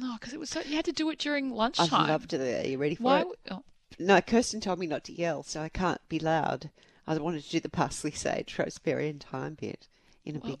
No, 0.00 0.14
because 0.14 0.32
it 0.32 0.38
was 0.40 0.48
so 0.50 0.60
you 0.60 0.76
had 0.76 0.84
to 0.84 0.92
do 0.92 1.10
it 1.10 1.18
during 1.18 1.50
lunchtime. 1.50 1.88
I 1.92 2.08
loved 2.08 2.32
it. 2.32 2.64
Are 2.64 2.68
you 2.68 2.78
ready 2.78 2.94
for 2.94 3.02
Why? 3.02 3.20
it? 3.22 3.26
Oh, 3.50 3.64
No, 3.98 4.20
Kirsten 4.20 4.60
told 4.60 4.78
me 4.78 4.86
not 4.86 5.02
to 5.04 5.12
yell, 5.12 5.42
so 5.42 5.60
I 5.60 5.68
can't 5.68 6.00
be 6.08 6.18
loud. 6.20 6.70
I 7.06 7.16
wanted 7.18 7.42
to 7.44 7.50
do 7.50 7.58
the 7.60 7.68
parsley, 7.70 8.10
sage, 8.12 8.56
rosemary, 8.58 9.08
and 9.08 9.22
thyme 9.22 9.54
bit 9.54 9.88
in 10.24 10.36
a 10.36 10.38
Well- 10.40 10.58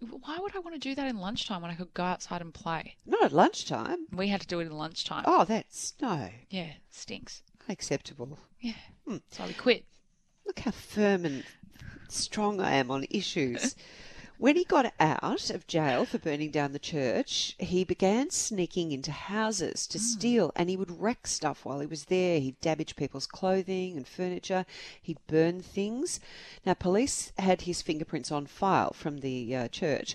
big. 0.00 0.10
why 0.22 0.38
would 0.38 0.54
I 0.56 0.60
want 0.60 0.74
to 0.74 0.78
do 0.78 0.94
that 0.94 1.06
in 1.08 1.18
lunchtime 1.18 1.60
when 1.60 1.70
I 1.70 1.74
could 1.74 1.92
go 1.92 2.04
outside 2.04 2.40
and 2.40 2.54
play? 2.54 2.96
Not 3.04 3.24
at 3.24 3.32
lunchtime. 3.32 4.06
We 4.12 4.28
had 4.28 4.40
to 4.42 4.46
do 4.46 4.60
it 4.60 4.66
in 4.66 4.72
lunchtime. 4.72 5.24
Oh, 5.26 5.44
that's 5.44 5.94
no 6.00 6.30
Yeah, 6.50 6.74
stinks. 6.90 7.42
acceptable. 7.68 8.38
Yeah. 8.60 8.74
Hmm. 9.06 9.18
So 9.32 9.46
we 9.46 9.52
quit. 9.54 9.84
Look 10.46 10.60
how 10.60 10.70
firm 10.70 11.24
and 11.26 11.44
strong 12.08 12.60
I 12.60 12.72
am 12.74 12.90
on 12.90 13.04
issues. 13.10 13.74
When 14.38 14.54
he 14.54 14.62
got 14.62 14.94
out 15.00 15.50
of 15.50 15.66
jail 15.66 16.04
for 16.04 16.18
burning 16.18 16.52
down 16.52 16.70
the 16.70 16.78
church, 16.78 17.56
he 17.58 17.82
began 17.82 18.30
sneaking 18.30 18.92
into 18.92 19.10
houses 19.10 19.84
to 19.88 19.98
steal 19.98 20.52
and 20.54 20.70
he 20.70 20.76
would 20.76 21.00
wreck 21.00 21.26
stuff 21.26 21.64
while 21.64 21.80
he 21.80 21.88
was 21.88 22.04
there. 22.04 22.38
He'd 22.38 22.60
damage 22.60 22.94
people's 22.94 23.26
clothing 23.26 23.96
and 23.96 24.06
furniture, 24.06 24.64
he'd 25.02 25.18
burn 25.26 25.60
things. 25.60 26.20
Now, 26.64 26.74
police 26.74 27.32
had 27.36 27.62
his 27.62 27.82
fingerprints 27.82 28.30
on 28.30 28.46
file 28.46 28.92
from 28.92 29.18
the 29.18 29.56
uh, 29.56 29.68
church 29.68 30.14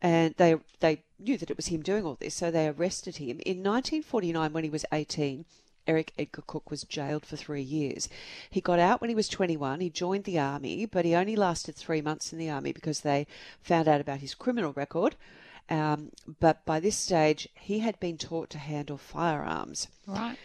and 0.00 0.36
they, 0.36 0.54
they 0.78 1.02
knew 1.18 1.36
that 1.36 1.50
it 1.50 1.56
was 1.56 1.66
him 1.66 1.82
doing 1.82 2.04
all 2.04 2.16
this, 2.20 2.36
so 2.36 2.52
they 2.52 2.68
arrested 2.68 3.16
him. 3.16 3.40
In 3.44 3.64
1949, 3.64 4.52
when 4.52 4.62
he 4.62 4.70
was 4.70 4.84
18, 4.92 5.44
Eric 5.86 6.12
Edgar 6.18 6.42
Cooke 6.46 6.70
was 6.70 6.84
jailed 6.84 7.24
for 7.24 7.36
three 7.36 7.62
years. 7.62 8.08
He 8.50 8.60
got 8.60 8.78
out 8.78 9.00
when 9.00 9.10
he 9.10 9.16
was 9.16 9.28
21. 9.28 9.80
He 9.80 9.90
joined 9.90 10.24
the 10.24 10.38
army, 10.38 10.86
but 10.86 11.04
he 11.04 11.14
only 11.14 11.36
lasted 11.36 11.76
three 11.76 12.00
months 12.00 12.32
in 12.32 12.38
the 12.38 12.50
army 12.50 12.72
because 12.72 13.00
they 13.00 13.26
found 13.62 13.88
out 13.88 14.00
about 14.00 14.20
his 14.20 14.34
criminal 14.34 14.72
record. 14.72 15.16
Um, 15.68 16.12
but 16.40 16.64
by 16.64 16.80
this 16.80 16.96
stage, 16.96 17.48
he 17.54 17.80
had 17.80 17.98
been 17.98 18.18
taught 18.18 18.50
to 18.50 18.58
handle 18.58 18.98
firearms. 18.98 19.88
Right. 20.06 20.36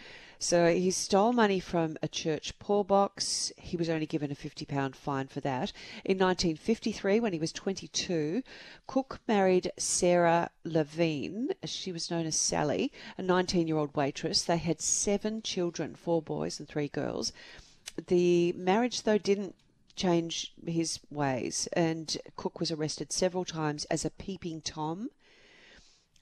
So 0.43 0.73
he 0.73 0.89
stole 0.89 1.34
money 1.34 1.60
from 1.60 1.97
a 2.01 2.08
church 2.08 2.58
poor 2.58 2.84
box. 2.84 3.51
He 3.58 3.77
was 3.77 3.91
only 3.91 4.08
given 4.08 4.32
a 4.32 4.36
£50 4.36 4.95
fine 4.95 5.27
for 5.27 5.39
that. 5.41 5.71
In 6.04 6.17
1953, 6.17 7.19
when 7.19 7.32
he 7.32 7.38
was 7.38 7.51
22, 7.51 8.41
Cooke 8.88 9.19
married 9.27 9.71
Sarah 9.77 10.49
Levine. 10.63 11.49
She 11.65 11.91
was 11.91 12.10
known 12.10 12.25
as 12.25 12.36
Sally, 12.36 12.91
a 13.19 13.21
19 13.21 13.67
year 13.67 13.77
old 13.77 13.95
waitress. 13.95 14.41
They 14.41 14.58
had 14.58 14.82
seven 14.82 15.43
children 15.43 15.93
four 15.93 16.23
boys 16.23 16.60
and 16.60 16.67
three 16.67 16.88
girls. 16.88 17.32
The 18.08 18.51
marriage, 18.54 19.04
though, 19.04 19.19
didn't 19.19 19.54
change 19.95 20.56
his 20.65 20.99
ways, 21.12 21.67
and 21.73 22.17
Cooke 22.36 22.60
was 22.60 22.71
arrested 22.71 23.12
several 23.12 23.45
times 23.45 23.86
as 23.86 24.06
a 24.06 24.10
peeping 24.10 24.62
Tom. 24.62 25.12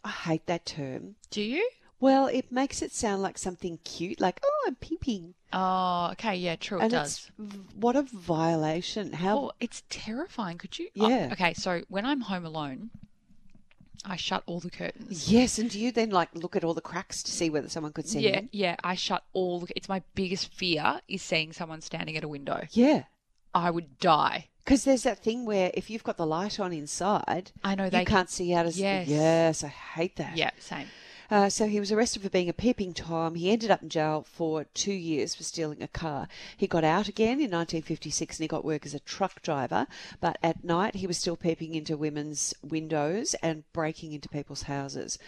I 0.04 0.10
hate 0.10 0.46
that 0.48 0.66
term. 0.66 1.16
Do 1.32 1.42
you? 1.42 1.70
Well, 2.00 2.28
it 2.28 2.52
makes 2.52 2.82
it 2.82 2.94
sound 2.94 3.22
like 3.22 3.38
something 3.38 3.80
cute, 3.84 4.20
like 4.22 4.40
"oh, 4.44 4.64
I'm 4.68 4.76
peeping," 4.76 5.34
Oh, 5.52 6.10
okay. 6.14 6.36
Yeah, 6.36 6.56
true. 6.56 6.80
It 6.80 6.84
and 6.84 6.92
does. 6.92 7.30
it's 7.38 7.56
what 7.76 7.96
a 7.96 8.04
violation. 8.04 9.14
How? 9.14 9.38
Oh, 9.38 9.52
it's 9.60 9.84
terrifying. 9.90 10.58
Could 10.58 10.78
you? 10.80 10.90
oh, 11.00 11.08
Yeah. 11.10 11.30
okay, 11.34 11.54
so 11.54 11.82
when 11.90 12.06
I'm 12.06 12.22
home 12.22 12.46
alone, 12.46 12.92
I 14.06 14.16
shut 14.16 14.44
all 14.46 14.60
the 14.62 14.70
curtains. 14.70 15.30
Yes, 15.30 15.60
and 15.60 15.70
do 15.70 15.78
you 15.80 15.92
then 15.92 16.10
like 16.10 16.30
look 16.34 16.56
at 16.56 16.64
all 16.64 16.74
the 16.74 16.82
cracks 16.82 17.22
to 17.24 17.32
see 17.32 17.50
whether 17.50 17.68
someone 17.68 17.92
could 17.94 18.08
see 18.08 18.22
Yeah, 18.22 18.40
in? 18.40 18.50
yeah. 18.54 18.76
I 18.84 18.96
shut 18.96 19.24
all. 19.34 19.60
The, 19.62 19.68
it's 19.76 19.90
my 19.90 20.02
biggest 20.16 20.54
fear 20.54 21.02
is 21.10 21.22
seeing 21.22 21.52
someone 21.52 21.82
standing 21.82 22.16
at 22.16 22.24
a 22.24 22.28
window. 22.30 22.66
Yeah, 22.72 23.04
I 23.54 23.72
would 23.72 24.00
die. 24.00 24.48
because 24.64 24.84
there's 24.86 25.04
that 25.04 25.20
thing 25.24 25.46
where 25.46 25.72
if 25.74 25.90
you've 25.90 26.04
got 26.04 26.16
the 26.18 26.26
light 26.28 26.60
on 26.62 26.72
inside, 26.72 27.52
I 27.64 27.76
know 27.76 27.86
you 27.86 27.90
they 27.90 28.06
can't 28.06 28.30
see 28.30 28.54
out 28.54 28.66
as. 28.68 28.80
Yes. 28.80 29.08
Yes, 29.08 29.64
I 29.64 29.68
hate 29.68 30.16
that. 30.18 30.38
Yeah, 30.38 30.52
same. 30.60 30.88
Uh, 31.32 31.48
so 31.48 31.68
he 31.68 31.80
was 31.80 31.92
arrested 31.92 32.24
for 32.24 32.30
being 32.30 32.50
a 32.50 32.54
peeping 32.54 32.92
Tom. 32.92 33.36
He 33.36 33.52
ended 33.52 33.70
up 33.70 33.84
in 33.84 33.90
jail 33.90 34.26
for 34.28 34.64
two 34.74 34.94
years 34.94 35.36
for 35.36 35.44
stealing 35.44 35.84
a 35.84 35.88
car. 35.88 36.28
He 36.58 36.66
got 36.66 36.84
out 36.84 37.08
again 37.08 37.34
in 37.34 37.52
1956 37.52 38.38
and 38.38 38.44
he 38.44 38.48
got 38.48 38.66
work 38.66 38.84
as 38.86 38.96
a 38.96 39.00
truck 39.00 39.42
driver. 39.44 39.86
But 40.20 40.40
at 40.42 40.64
night 40.64 40.96
he 40.96 41.06
was 41.06 41.20
still 41.20 41.38
peeping 41.38 41.76
into 41.76 41.96
women's 41.96 42.56
windows 42.64 43.36
and 43.44 43.64
breaking 43.74 44.14
into 44.14 44.28
people's 44.28 44.64
houses. 44.64 45.20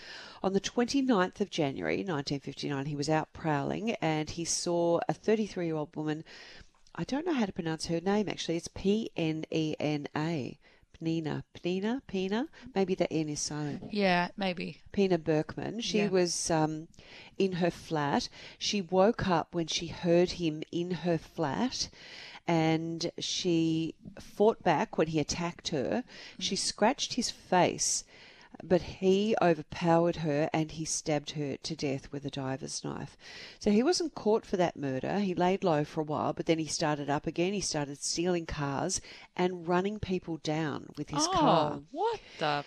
On 0.42 0.54
the 0.54 0.60
29th 0.60 1.40
of 1.40 1.52
January 1.52 1.98
1959, 1.98 2.88
he 2.88 2.96
was 2.96 3.10
out 3.10 3.32
prowling 3.32 3.92
and 4.02 4.32
he 4.32 4.44
saw 4.44 5.00
a 5.08 5.14
33 5.14 5.68
year 5.68 5.76
old 5.76 5.96
woman. 5.96 6.24
I 6.96 7.04
don't 7.04 7.28
know 7.28 7.34
how 7.34 7.46
to 7.46 7.54
pronounce 7.54 7.86
her 7.86 8.02
name 8.02 8.28
actually. 8.28 8.58
It's 8.58 8.68
P 8.68 9.12
N 9.16 9.46
E 9.52 9.76
N 9.80 10.08
A. 10.16 10.58
Pnina. 11.02 11.44
Pnina? 11.56 12.02
Pina? 12.08 12.48
Maybe 12.76 12.96
the 12.96 13.12
N 13.12 13.30
is 13.30 13.40
silent. 13.40 13.84
Yeah, 13.92 14.30
maybe. 14.38 14.78
Pina 14.92 15.18
Berkman. 15.18 15.82
She 15.82 16.00
Yeah. 16.00 16.10
was 16.10 16.52
um, 16.52 16.88
in 17.38 17.54
her 17.54 17.72
flat. 17.72 18.30
She 18.60 18.82
woke 18.82 19.28
up 19.28 19.56
when 19.56 19.68
she 19.68 19.88
heard 19.88 20.32
him 20.32 20.64
in 20.72 20.92
her 20.92 21.18
flat 21.18 21.90
and 22.48 23.12
she 23.20 23.96
fought 24.20 24.64
back 24.64 24.98
when 24.98 25.08
he 25.08 25.20
attacked 25.20 25.70
her. 25.70 26.04
She 26.40 26.56
scratched 26.56 27.14
his 27.14 27.30
face 27.32 28.04
but 28.64 28.82
he 28.82 29.36
overpowered 29.42 30.18
her 30.18 30.50
and 30.54 30.72
he 30.72 30.86
stabbed 30.86 31.32
her 31.32 31.58
to 31.58 31.76
death 31.76 32.12
with 32.12 32.26
a 32.26 32.30
diver's 32.30 32.84
knife. 32.84 33.18
So 33.60 33.72
he 33.72 33.84
wasn't 33.84 34.16
caught 34.16 34.46
for 34.46 34.58
that 34.58 34.78
murder. 34.78 35.20
He 35.20 35.34
laid 35.34 35.64
low 35.64 35.84
for 35.84 36.02
a 36.02 36.06
while, 36.06 36.34
but 36.34 36.46
then 36.46 36.60
he 36.60 36.68
started 36.68 37.10
up 37.10 37.28
again. 37.28 37.54
He 37.54 37.62
started 37.62 38.02
stealing 38.04 38.46
cars 38.46 39.02
and 39.36 39.68
running 39.68 40.00
people 40.00 40.38
down 40.38 40.88
with 40.98 41.10
his 41.10 41.28
oh, 41.28 41.32
car. 41.34 41.80
what 41.92 42.20
the? 42.40 42.64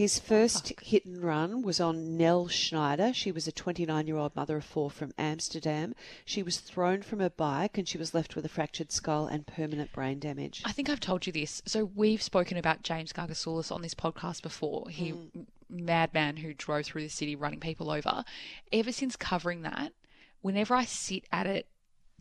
His 0.00 0.18
first 0.18 0.72
hit 0.80 1.04
and 1.04 1.22
run 1.22 1.60
was 1.60 1.78
on 1.78 2.16
Nell 2.16 2.48
Schneider. 2.48 3.12
She 3.12 3.30
was 3.30 3.46
a 3.46 3.52
29 3.52 4.06
year 4.06 4.16
old 4.16 4.34
mother 4.34 4.56
of 4.56 4.64
four 4.64 4.90
from 4.90 5.12
Amsterdam. 5.18 5.94
She 6.24 6.42
was 6.42 6.56
thrown 6.56 7.02
from 7.02 7.20
her 7.20 7.28
bike 7.28 7.76
and 7.76 7.86
she 7.86 7.98
was 7.98 8.14
left 8.14 8.34
with 8.34 8.46
a 8.46 8.48
fractured 8.48 8.92
skull 8.92 9.26
and 9.26 9.46
permanent 9.46 9.92
brain 9.92 10.18
damage. 10.18 10.62
I 10.64 10.72
think 10.72 10.88
I've 10.88 11.00
told 11.00 11.26
you 11.26 11.34
this. 11.34 11.60
So 11.66 11.84
we've 11.84 12.22
spoken 12.22 12.56
about 12.56 12.82
James 12.82 13.12
Gargasoulas 13.12 13.70
on 13.70 13.82
this 13.82 13.92
podcast 13.92 14.40
before. 14.40 14.88
He 14.88 15.12
mm. 15.12 15.44
madman 15.68 16.38
who 16.38 16.54
drove 16.54 16.86
through 16.86 17.02
the 17.02 17.10
city 17.10 17.36
running 17.36 17.60
people 17.60 17.90
over. 17.90 18.24
Ever 18.72 18.92
since 18.92 19.16
covering 19.16 19.60
that, 19.62 19.92
whenever 20.40 20.74
I 20.74 20.86
sit 20.86 21.24
at 21.30 21.46
a 21.46 21.64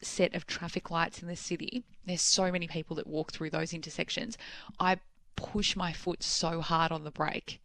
set 0.02 0.36
of 0.36 0.46
traffic 0.46 0.92
lights 0.92 1.22
in 1.22 1.30
the 1.30 1.38
city, 1.38 1.86
there's 2.06 2.22
so 2.22 2.52
many 2.52 2.68
people 2.68 2.98
that 2.98 3.08
walk 3.08 3.32
through 3.32 3.52
those 3.52 3.74
intersections. 3.74 4.38
I 4.82 4.98
push 5.38 5.78
my 5.78 5.94
foot 5.94 6.24
so 6.24 6.60
hard 6.60 6.92
on 6.92 7.06
the 7.06 7.12
brake. 7.12 7.62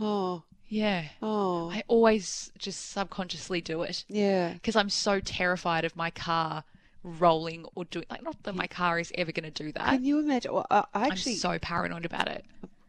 Oh, 0.00 0.42
Yeah. 0.68 1.08
oh, 1.22 1.70
I 1.70 1.82
always 1.88 2.52
just 2.58 2.90
subconsciously 2.90 3.60
do 3.60 3.82
it 3.82 4.04
yeah. 4.08 4.52
because 4.54 4.76
I'm 4.76 4.90
so 4.90 5.20
terrified 5.20 5.84
of 5.84 5.96
my 5.96 6.10
car 6.10 6.64
rolling 7.02 7.64
or 7.74 7.84
doing 7.84 8.04
like 8.10 8.22
not 8.22 8.42
that 8.42 8.54
my 8.56 8.66
car 8.66 8.98
is 8.98 9.12
ever 9.14 9.30
going 9.32 9.50
to 9.50 9.64
do 9.64 9.70
that. 9.72 9.86
Can 9.86 10.04
you 10.04 10.18
imagine? 10.18 10.52
Well, 10.52 10.66
I, 10.70 10.84
I 10.92 11.06
actually, 11.06 11.32
I'm 11.32 11.38
so 11.38 11.58
paranoid 11.60 12.04
about 12.04 12.28
it. 12.28 12.44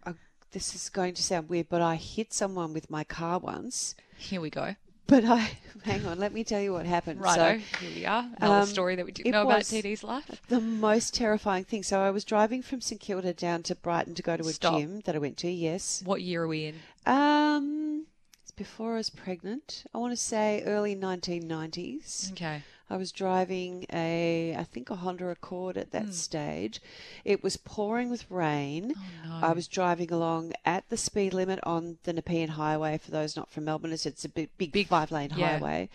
I, 0.05 0.13
this 0.51 0.73
is 0.73 0.89
going 0.89 1.13
to 1.13 1.23
sound 1.23 1.49
weird, 1.49 1.69
but 1.69 1.81
I 1.81 1.95
hit 1.95 2.33
someone 2.33 2.73
with 2.73 2.89
my 2.89 3.03
car 3.03 3.37
once. 3.39 3.93
Here 4.17 4.41
we 4.41 4.49
go. 4.49 4.75
But 5.07 5.23
I, 5.25 5.49
hang 5.83 6.05
on, 6.05 6.19
let 6.19 6.33
me 6.33 6.43
tell 6.43 6.59
you 6.61 6.73
what 6.73 6.85
happened. 6.85 7.21
Righto. 7.21 7.59
So, 7.59 7.77
here 7.79 7.95
we 7.95 8.05
are. 8.05 8.29
Another 8.37 8.61
um, 8.61 8.65
story 8.67 8.95
that 8.95 9.05
we 9.05 9.11
didn't 9.13 9.31
know 9.31 9.43
about 9.43 9.61
TD's 9.61 10.03
life. 10.03 10.41
the 10.49 10.59
most 10.59 11.13
terrifying 11.13 11.63
thing. 11.63 11.83
So 11.83 11.99
I 11.99 12.11
was 12.11 12.23
driving 12.25 12.61
from 12.61 12.81
St 12.81 12.99
Kilda 12.99 13.33
down 13.33 13.63
to 13.63 13.75
Brighton 13.75 14.13
to 14.15 14.21
go 14.21 14.35
to 14.37 14.43
a 14.43 14.51
Stop. 14.53 14.79
gym 14.79 15.01
that 15.05 15.15
I 15.15 15.19
went 15.19 15.37
to. 15.37 15.49
Yes. 15.49 16.01
What 16.05 16.21
year 16.21 16.43
are 16.43 16.47
we 16.47 16.65
in? 16.65 16.75
Um, 17.05 18.05
it's 18.41 18.51
before 18.51 18.93
I 18.95 18.97
was 18.97 19.09
pregnant. 19.09 19.85
I 19.93 19.97
want 19.97 20.11
to 20.11 20.17
say 20.17 20.63
early 20.65 20.95
1990s. 20.95 22.31
Okay. 22.33 22.63
I 22.89 22.97
was 22.97 23.11
driving 23.11 23.85
a, 23.91 24.55
I 24.57 24.63
think 24.63 24.89
a 24.89 24.95
Honda 24.95 25.29
Accord 25.29 25.77
at 25.77 25.91
that 25.91 26.05
hmm. 26.05 26.11
stage. 26.11 26.81
It 27.25 27.43
was 27.43 27.57
pouring 27.57 28.09
with 28.09 28.29
rain. 28.29 28.93
Oh, 28.95 29.29
no. 29.29 29.47
I 29.47 29.51
was 29.51 29.67
driving 29.67 30.11
along 30.11 30.53
at 30.63 30.87
the 30.89 30.97
speed 30.97 31.33
limit 31.33 31.59
on 31.63 31.97
the 32.03 32.13
Nepean 32.13 32.49
Highway. 32.49 32.97
For 32.97 33.11
those 33.11 33.35
not 33.35 33.49
from 33.49 33.65
Melbourne, 33.65 33.91
it's, 33.91 34.05
it's 34.05 34.25
a 34.25 34.29
big, 34.29 34.49
big, 34.57 34.71
Big- 34.71 34.87
five 34.87 35.11
lane 35.11 35.31
yeah. 35.35 35.57
highway. 35.57 35.89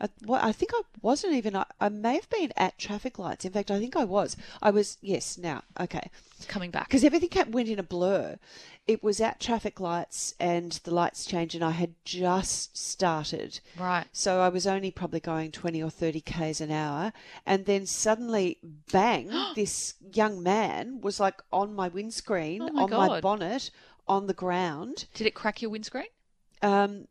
I, 0.00 0.08
well, 0.24 0.40
I 0.42 0.52
think 0.52 0.70
I 0.74 0.82
wasn't 1.02 1.34
even. 1.34 1.56
I, 1.56 1.64
I 1.80 1.88
may 1.88 2.14
have 2.14 2.30
been 2.30 2.52
at 2.56 2.78
traffic 2.78 3.18
lights. 3.18 3.44
In 3.44 3.52
fact, 3.52 3.70
I 3.70 3.78
think 3.78 3.96
I 3.96 4.04
was. 4.04 4.36
I 4.62 4.70
was. 4.70 4.98
Yes. 5.00 5.38
Now, 5.38 5.62
okay 5.80 6.10
Coming 6.46 6.70
back. 6.70 6.88
because 6.88 7.02
everything 7.02 7.30
kept, 7.30 7.50
went 7.50 7.68
in 7.68 7.78
a 7.78 7.82
blur. 7.82 8.38
It 8.86 9.02
was 9.02 9.20
at 9.20 9.40
traffic 9.40 9.80
lights 9.80 10.34
and 10.40 10.72
the 10.84 10.94
lights 10.94 11.26
changed, 11.26 11.54
and 11.54 11.64
I 11.64 11.72
had 11.72 11.94
just 12.04 12.76
started. 12.76 13.60
Right. 13.78 14.06
So 14.12 14.40
I 14.40 14.48
was 14.48 14.66
only 14.66 14.90
probably 14.90 15.20
going 15.20 15.50
20 15.50 15.82
or 15.82 15.90
30 15.90 16.20
k's 16.20 16.60
an 16.60 16.70
hour. 16.70 17.12
And 17.44 17.66
then 17.66 17.86
suddenly, 17.86 18.58
bang, 18.62 19.30
this 19.56 19.94
young 20.12 20.42
man 20.42 21.00
was 21.00 21.20
like 21.20 21.42
on 21.52 21.74
my 21.74 21.88
windscreen, 21.88 22.62
Oh 22.62 22.70
my 22.72 22.82
on 22.82 22.90
my 22.90 23.20
bonnet, 23.20 23.70
on 24.06 24.26
the 24.26 24.34
ground. 24.34 25.06
Did 25.14 25.26
it 25.26 25.34
crack 25.34 25.60
your 25.60 25.70
windscreen? 25.70 26.06
Um, 26.62 27.08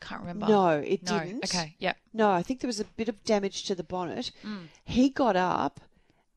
Can't 0.00 0.20
remember. 0.20 0.46
no, 0.46 0.70
it 0.70 1.02
No. 1.04 1.18
didn't. 1.20 1.44
Okay. 1.44 1.74
Yep. 1.78 1.96
No, 2.14 2.30
I 2.30 2.42
think 2.42 2.60
there 2.60 2.68
was 2.68 2.80
a 2.80 2.84
bit 2.84 3.08
of 3.08 3.22
damage 3.24 3.64
to 3.64 3.74
the 3.74 3.82
bonnet. 3.82 4.30
Mm. 4.44 4.66
He 4.84 5.10
got 5.10 5.36
up 5.36 5.80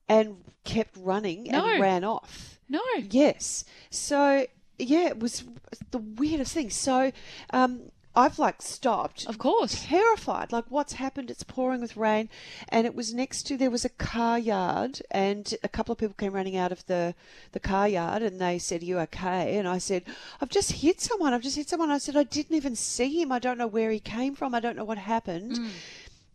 and 0.09 0.43
kept 0.63 0.95
running 0.97 1.43
No. 1.43 1.65
and 1.69 1.81
ran 1.81 2.03
off. 2.03 2.59
No. 2.67 2.81
Yes. 3.09 3.63
So 3.89 4.45
yeah, 4.79 5.07
it 5.07 5.19
was 5.19 5.43
the 5.91 5.99
weirdest 5.99 6.53
thing. 6.53 6.69
So 6.71 7.11
um, 7.51 7.91
I've 8.13 8.37
like 8.39 8.61
stopped, 8.61 9.25
Of 9.25 9.37
course. 9.37 9.85
terrified. 9.87 10.51
Like 10.51 10.65
what's 10.69 10.93
happened? 10.93 11.31
It's 11.31 11.43
pouring 11.43 11.81
with 11.81 11.95
rain, 11.95 12.27
and 12.69 12.85
it 12.85 12.93
was 12.93 13.13
next 13.13 13.43
to 13.43 13.57
there 13.57 13.71
was 13.71 13.85
a 13.85 13.89
car 13.89 14.37
yard, 14.37 15.01
and 15.11 15.53
a 15.63 15.69
couple 15.69 15.93
of 15.93 15.97
people 15.97 16.15
came 16.17 16.33
running 16.33 16.57
out 16.57 16.71
of 16.71 16.85
the 16.87 17.15
the 17.53 17.59
car 17.59 17.87
yard, 17.87 18.21
and 18.21 18.39
they 18.39 18.59
said, 18.59 18.81
"Are 18.81 18.85
"You 18.85 18.99
okay?" 18.99 19.57
And 19.57 19.67
I 19.67 19.77
said, 19.77 20.03
"I've 20.41 20.49
just 20.49 20.71
hit 20.73 20.99
someone. 20.99 21.33
I've 21.33 21.41
just 21.41 21.55
hit 21.55 21.69
someone." 21.69 21.89
I 21.89 21.99
said, 21.99 22.17
"I 22.17 22.23
didn't 22.23 22.55
even 22.55 22.75
see 22.75 23.21
him. 23.21 23.31
I 23.31 23.39
don't 23.39 23.57
know 23.57 23.67
where 23.67 23.91
he 23.91 23.99
came 23.99 24.35
from. 24.35 24.53
I 24.53 24.59
don't 24.59 24.75
know 24.75 24.83
what 24.85 24.97
happened." 24.97 25.53
Mm. 25.59 25.69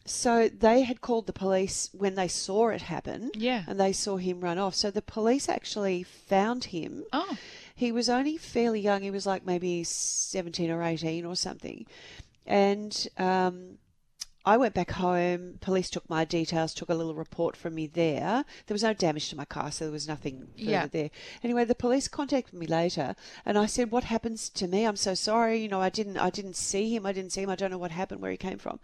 So 0.08 0.48
they 0.48 0.82
had 0.82 1.00
called 1.00 1.26
the 1.26 1.32
police 1.32 1.90
when 1.92 2.14
they 2.14 2.28
saw 2.28 2.68
it 2.68 2.82
happen. 2.82 3.32
Yeah. 3.34 3.64
And 3.66 3.78
they 3.80 3.92
saw 3.92 4.16
him 4.18 4.40
run 4.40 4.56
off. 4.56 4.74
So 4.76 4.90
the 4.90 5.02
police 5.02 5.48
actually 5.48 6.04
found 6.04 6.64
him. 6.66 7.04
Oh. 7.12 7.36
He 7.76 7.92
was 7.92 8.08
only 8.08 8.38
fairly 8.38 8.80
young. 8.80 9.02
He 9.02 9.10
was 9.10 9.26
like 9.26 9.44
maybe 9.44 9.84
17 9.84 10.70
or 10.70 10.82
18 10.82 11.24
or 11.26 11.36
something. 11.36 11.86
And 12.46 13.06
um, 13.18 13.76
I 14.46 14.56
went 14.56 14.72
back 14.72 14.92
home. 14.92 15.58
Police 15.60 15.90
took 15.90 16.08
my 16.08 16.24
details, 16.24 16.72
took 16.72 16.88
a 16.88 16.94
little 16.94 17.14
report 17.14 17.54
from 17.54 17.74
me 17.74 17.86
there. 17.86 18.46
There 18.66 18.74
was 18.74 18.82
no 18.82 18.94
damage 18.94 19.28
to 19.28 19.36
my 19.36 19.44
car, 19.44 19.70
so 19.70 19.84
there 19.84 19.92
was 19.92 20.08
nothing 20.08 20.46
further 20.56 20.70
Yeah. 20.70 20.86
there. 20.86 21.10
Anyway, 21.44 21.66
the 21.66 21.74
police 21.74 22.08
contacted 22.08 22.54
me 22.54 22.66
later, 22.66 23.14
and 23.44 23.58
I 23.58 23.66
said, 23.66 23.90
"What 23.90 24.04
happens 24.04 24.48
to 24.50 24.66
me? 24.66 24.84
I'm 24.86 24.96
so 24.96 25.14
sorry. 25.14 25.58
You 25.60 25.68
know, 25.68 25.80
I 25.82 25.90
didn't, 25.90 26.16
I 26.16 26.30
didn't 26.30 26.56
see 26.56 26.94
him. 26.96 27.04
I 27.04 27.12
didn't 27.12 27.32
see 27.32 27.42
him. 27.42 27.50
I 27.50 27.56
don't 27.56 27.70
know 27.72 27.76
what 27.78 27.90
happened, 27.90 28.22
where 28.22 28.30
he 28.30 28.36
came 28.38 28.58
from." 28.58 28.80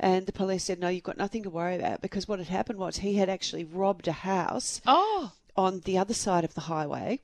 And 0.00 0.26
the 0.26 0.32
police 0.32 0.64
said, 0.64 0.80
"No, 0.80 0.88
you've 0.88 1.04
got 1.04 1.16
nothing 1.18 1.44
to 1.44 1.50
worry 1.50 1.76
about 1.76 2.00
because 2.00 2.26
what 2.26 2.40
had 2.40 2.48
happened 2.48 2.80
was 2.80 2.96
he 2.96 3.14
had 3.16 3.28
actually 3.28 3.62
robbed 3.64 4.08
a 4.08 4.12
house 4.12 4.80
Oh. 4.84 5.32
on 5.56 5.80
the 5.80 5.96
other 5.96 6.14
side 6.14 6.42
of 6.44 6.54
the 6.54 6.62
highway." 6.62 7.20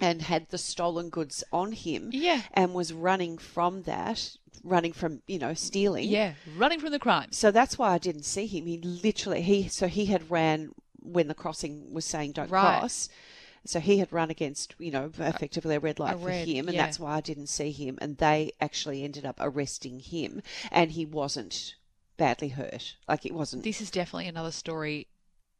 And 0.00 0.22
had 0.22 0.48
the 0.50 0.58
stolen 0.58 1.08
goods 1.08 1.42
on 1.52 1.72
him, 1.72 2.10
Yeah. 2.12 2.42
and 2.52 2.74
was 2.74 2.92
running 2.92 3.38
from 3.38 3.82
that, 3.84 4.36
running 4.62 4.92
from 4.92 5.22
you 5.26 5.38
know 5.38 5.54
stealing, 5.54 6.08
Yeah. 6.08 6.34
Running 6.56 6.80
from 6.80 6.90
the 6.92 6.98
crime. 6.98 7.32
so 7.32 7.50
that's 7.50 7.78
why 7.78 7.92
I 7.92 7.98
didn't 7.98 8.24
see 8.24 8.46
him. 8.46 8.66
He 8.66 8.78
literally 8.78 9.42
he 9.42 9.68
so 9.68 9.86
he 9.88 10.06
had 10.06 10.30
ran 10.30 10.72
when 11.00 11.28
the 11.28 11.34
crossing 11.34 11.94
was 11.94 12.04
saying 12.04 12.32
don't 12.32 12.50
Right. 12.50 12.80
cross. 12.80 13.08
So 13.64 13.80
he 13.80 13.98
had 13.98 14.12
run 14.12 14.30
against, 14.30 14.74
you 14.78 14.92
know, 14.92 15.10
effectively 15.18 15.74
a 15.74 15.80
red 15.80 15.98
light 15.98 16.14
a 16.14 16.18
for 16.18 16.26
red, 16.26 16.46
him, 16.46 16.68
and 16.68 16.74
yeah. 16.76 16.84
that's 16.84 17.00
why 17.00 17.16
I 17.16 17.20
didn't 17.20 17.48
see 17.48 17.72
him. 17.72 17.98
And 18.00 18.16
they 18.18 18.52
actually 18.60 19.02
ended 19.02 19.24
up 19.26 19.36
arresting 19.40 19.98
him, 19.98 20.40
and 20.70 20.92
he 20.92 21.04
wasn't 21.04 21.74
badly 22.16 22.50
hurt. 22.50 22.94
Like 23.08 23.26
it 23.26 23.34
wasn't. 23.34 23.64
This 23.64 23.80
is 23.80 23.90
definitely 23.90 24.28
another 24.28 24.52
story 24.52 25.08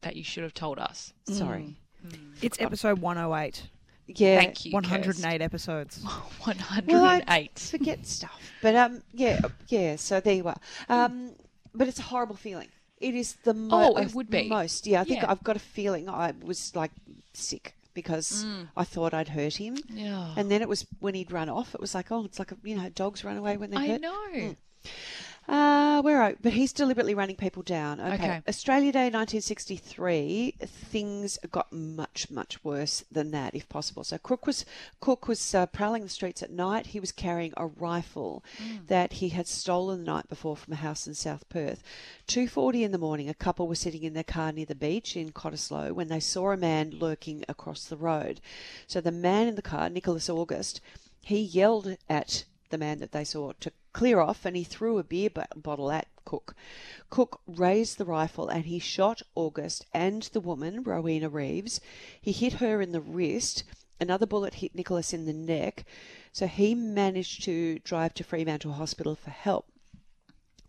that 0.03 0.15
you 0.15 0.23
should 0.23 0.45
have 0.45 0.55
told 0.55 0.79
us. 0.79 1.15
sorry. 1.29 1.77
Mm. 2.07 2.11
Mm. 2.13 2.35
It's 2.43 2.61
episode 2.61 3.01
108. 3.01 3.65
Yeah. 4.09 4.39
Thank 4.39 4.65
you. 4.65 4.73
108 4.73 5.43
episodes. 5.43 6.03
One 6.45 6.57
hundred 6.59 6.91
and 6.91 6.91
eight. 6.91 6.93
Well, 6.93 7.21
and 7.27 7.59
forget 7.59 8.07
stuff, 8.07 8.41
but 8.63 8.75
um, 8.77 9.03
yeah, 9.13 9.41
yeah. 9.69 9.97
So 9.97 10.21
there 10.21 10.35
you 10.35 10.47
are. 10.47 10.57
Um, 10.89 11.33
but 11.75 11.89
it's 11.89 11.99
a 11.99 12.03
horrible 12.03 12.37
feeling. 12.37 12.69
It 12.99 13.15
is 13.15 13.35
the 13.45 13.53
mo- 13.53 13.95
Oh, 13.95 13.99
it 13.99 14.15
would 14.15 14.31
be. 14.31 14.49
most. 14.49 14.87
Yeah, 14.87 15.01
I 15.01 15.05
think 15.05 15.23
Yeah. 15.23 15.31
I've 15.31 15.43
got 15.45 15.57
a 15.57 15.59
feeling 15.61 16.09
I 16.09 16.33
was 16.43 16.75
like 16.77 16.93
sick 17.35 17.75
because 17.95 18.45
Mm. 18.45 18.69
I 18.77 18.85
thought 18.85 19.13
I'd 19.15 19.29
hurt 19.29 19.55
him, 19.57 19.77
Yeah. 19.89 20.35
and 20.37 20.51
then 20.51 20.63
it 20.63 20.69
was 20.69 20.87
when 21.01 21.15
he'd 21.15 21.33
run 21.33 21.49
off. 21.49 21.75
It 21.75 21.81
was 21.81 21.95
like, 21.95 22.13
oh, 22.13 22.25
it's 22.25 22.39
like 22.39 22.53
a, 22.53 22.57
you 22.63 22.77
know, 22.77 22.89
dogs 22.91 23.25
run 23.25 23.37
away 23.37 23.57
when 23.57 23.71
they 23.71 23.77
I 23.79 23.87
hurt. 23.89 24.01
know. 24.03 24.57
Uh, 25.49 26.03
where 26.03 26.21
are 26.21 26.35
But 26.43 26.53
he's 26.55 26.73
deliberately 26.73 27.15
running 27.15 27.37
people 27.37 27.63
down. 27.63 28.01
Okay. 28.01 28.15
Okay. 28.15 28.43
Australia 28.49 28.93
Day 28.93 29.05
1963, 29.05 30.57
things 30.61 31.39
got 31.51 31.73
much, 31.73 32.31
much 32.31 32.65
worse 32.65 33.05
than 33.13 33.31
that, 33.31 33.55
if 33.55 33.69
possible. 33.69 34.03
So 34.03 34.19
Cooke 34.19 34.47
was 34.47 34.65
Cooke 35.01 35.29
was 35.29 35.55
uh, 35.55 35.67
prowling 35.67 36.03
the 36.03 36.09
streets 36.09 36.43
at 36.43 36.51
night. 36.51 36.89
He 36.89 37.01
was 37.01 37.13
carrying 37.13 37.53
a 37.57 37.67
rifle 37.67 38.45
that 38.89 39.15
he 39.15 39.29
had 39.31 39.47
stolen 39.47 40.05
the 40.05 40.13
night 40.13 40.29
before 40.29 40.57
from 40.57 40.73
a 40.73 40.77
house 40.77 41.07
in 41.07 41.15
South 41.15 41.49
Perth. 41.49 41.83
2.40 42.29 42.83
in 42.83 42.93
the 42.93 42.99
morning, 42.99 43.29
a 43.29 43.35
couple 43.35 43.69
were 43.69 43.75
sitting 43.75 44.03
in 44.03 44.15
their 44.15 44.25
car 44.25 44.51
near 44.53 44.67
the 44.67 44.75
beach 44.75 45.17
in 45.17 45.31
Cottesloe 45.31 45.93
when 45.93 46.09
they 46.09 46.21
saw 46.21 46.51
a 46.51 46.57
man 46.57 46.91
lurking 46.91 47.45
across 47.49 47.85
the 47.85 47.97
road. 47.97 48.41
So 48.87 49.01
the 49.01 49.13
man 49.13 49.47
in 49.47 49.55
the 49.55 49.63
car, 49.63 49.89
Nicholas 49.89 50.29
August, 50.29 50.81
he 51.23 51.41
yelled 51.41 51.97
at 52.09 52.45
the 52.71 52.79
man 52.79 52.99
that 52.99 53.13
they 53.13 53.25
saw 53.25 53.53
to 53.61 53.71
clear 53.97 54.21
off 54.21 54.45
and 54.45 54.55
he 54.55 54.63
threw 54.63 54.99
a 54.99 55.03
beer 55.03 55.31
bo- 55.31 55.47
bottle 55.57 55.91
at 55.91 56.07
Cooke. 56.27 56.55
Cooke 57.09 57.41
raised 57.47 57.97
the 57.97 58.05
rifle 58.05 58.47
and 58.47 58.67
he 58.67 58.79
shot 58.79 59.23
August 59.35 59.87
and 59.95 60.25
the 60.35 60.41
woman, 60.41 60.83
Rowena 60.83 61.31
Reeves. 61.31 61.81
He 62.21 62.31
hit 62.31 62.55
her 62.65 62.83
in 62.83 62.93
the 62.93 63.01
wrist. 63.01 63.65
Another 63.99 64.27
bullet 64.27 64.57
hit 64.57 64.75
Nicholas 64.75 65.15
in 65.15 65.25
the 65.25 65.33
neck. 65.33 65.87
So 66.31 66.47
he 66.47 66.75
managed 66.75 67.43
to 67.45 67.79
drive 67.79 68.13
to 68.15 68.23
Fremantle 68.23 68.75
Hospital 68.75 69.15
for 69.15 69.31
help. 69.31 69.65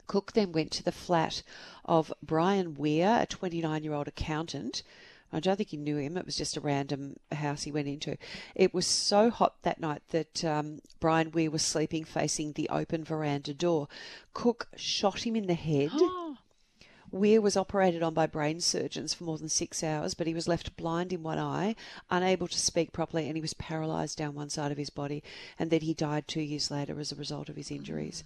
Cooke 0.07 0.31
then 0.31 0.53
went 0.53 0.71
to 0.71 0.83
the 0.83 0.93
flat 0.93 1.43
of 1.83 2.13
Brian 2.23 2.75
Weir, 2.75 3.19
a 3.23 3.25
29 3.25 3.83
year 3.83 3.93
old 3.93 4.07
accountant. 4.07 4.83
I 5.31 5.39
don't 5.39 5.57
think 5.57 5.69
he 5.69 5.77
knew 5.77 5.97
him. 5.97 6.17
It 6.17 6.25
was 6.25 6.37
just 6.37 6.55
a 6.57 6.61
random 6.61 7.17
house 7.31 7.63
he 7.63 7.71
went 7.71 7.87
into. 7.87 8.17
It 8.55 8.73
was 8.73 8.87
so 8.87 9.29
hot 9.29 9.55
that 9.63 9.79
night 9.79 10.01
that 10.09 10.45
um, 10.45 10.79
Brian 10.99 11.31
Weir 11.31 11.51
was 11.51 11.63
sleeping 11.63 12.05
facing 12.05 12.53
the 12.53 12.69
open 12.69 13.03
veranda 13.03 13.53
door. 13.53 13.87
Cooke 14.33 14.67
shot 14.75 15.25
him 15.25 15.35
in 15.35 15.47
the 15.47 15.53
head. 15.53 15.91
Weir 17.11 17.39
was 17.39 17.55
operated 17.55 18.03
on 18.03 18.13
by 18.13 18.27
brain 18.27 18.59
surgeons 18.59 19.13
for 19.13 19.23
more 19.23 19.37
than 19.37 19.47
six 19.47 19.81
hours, 19.81 20.13
but 20.13 20.27
he 20.27 20.33
was 20.33 20.47
left 20.47 20.75
blind 20.75 21.13
in 21.13 21.23
one 21.23 21.39
eye, 21.39 21.75
unable 22.09 22.49
to 22.49 22.59
speak 22.59 22.91
properly, 22.91 23.27
and 23.27 23.37
he 23.37 23.41
was 23.41 23.53
paralysed 23.53 24.17
down 24.17 24.35
one 24.35 24.49
side 24.49 24.73
of 24.73 24.77
his 24.77 24.89
body. 24.89 25.23
And 25.57 25.69
then 25.69 25.81
he 25.81 25.93
died 25.93 26.27
two 26.27 26.41
years 26.41 26.69
later 26.69 26.99
as 26.99 27.11
a 27.11 27.15
result 27.15 27.47
of 27.47 27.55
his 27.55 27.71
injuries. 27.71 28.25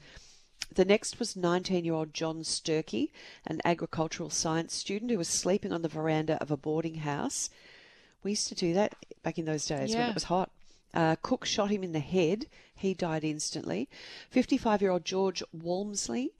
The 0.73 0.85
next 0.85 1.19
was 1.19 1.35
19 1.35 1.83
year 1.83 1.93
old 1.93 2.13
John 2.13 2.43
Sturkey, 2.43 3.11
an 3.45 3.61
agricultural 3.65 4.29
science 4.29 4.73
student 4.73 5.11
who 5.11 5.17
was 5.17 5.27
sleeping 5.27 5.73
on 5.73 5.81
the 5.81 5.89
veranda 5.89 6.41
of 6.41 6.51
a 6.51 6.57
boarding 6.57 6.95
house. 6.95 7.49
We 8.23 8.31
used 8.31 8.47
to 8.49 8.55
do 8.55 8.73
that 8.73 8.95
back 9.23 9.37
in 9.37 9.45
those 9.45 9.65
days 9.65 9.95
when 9.95 10.09
it 10.09 10.13
was 10.13 10.25
hot. 10.25 10.51
Uh, 10.93 11.15
Cooke 11.21 11.45
shot 11.45 11.71
him 11.71 11.83
in 11.83 11.93
the 11.93 11.99
head. 11.99 12.47
He 12.75 12.93
died 12.93 13.23
instantly. 13.23 13.89
55 14.29 14.81
year 14.81 14.91
old 14.91 15.05
George 15.05 15.43
Walmsley. 15.53 16.33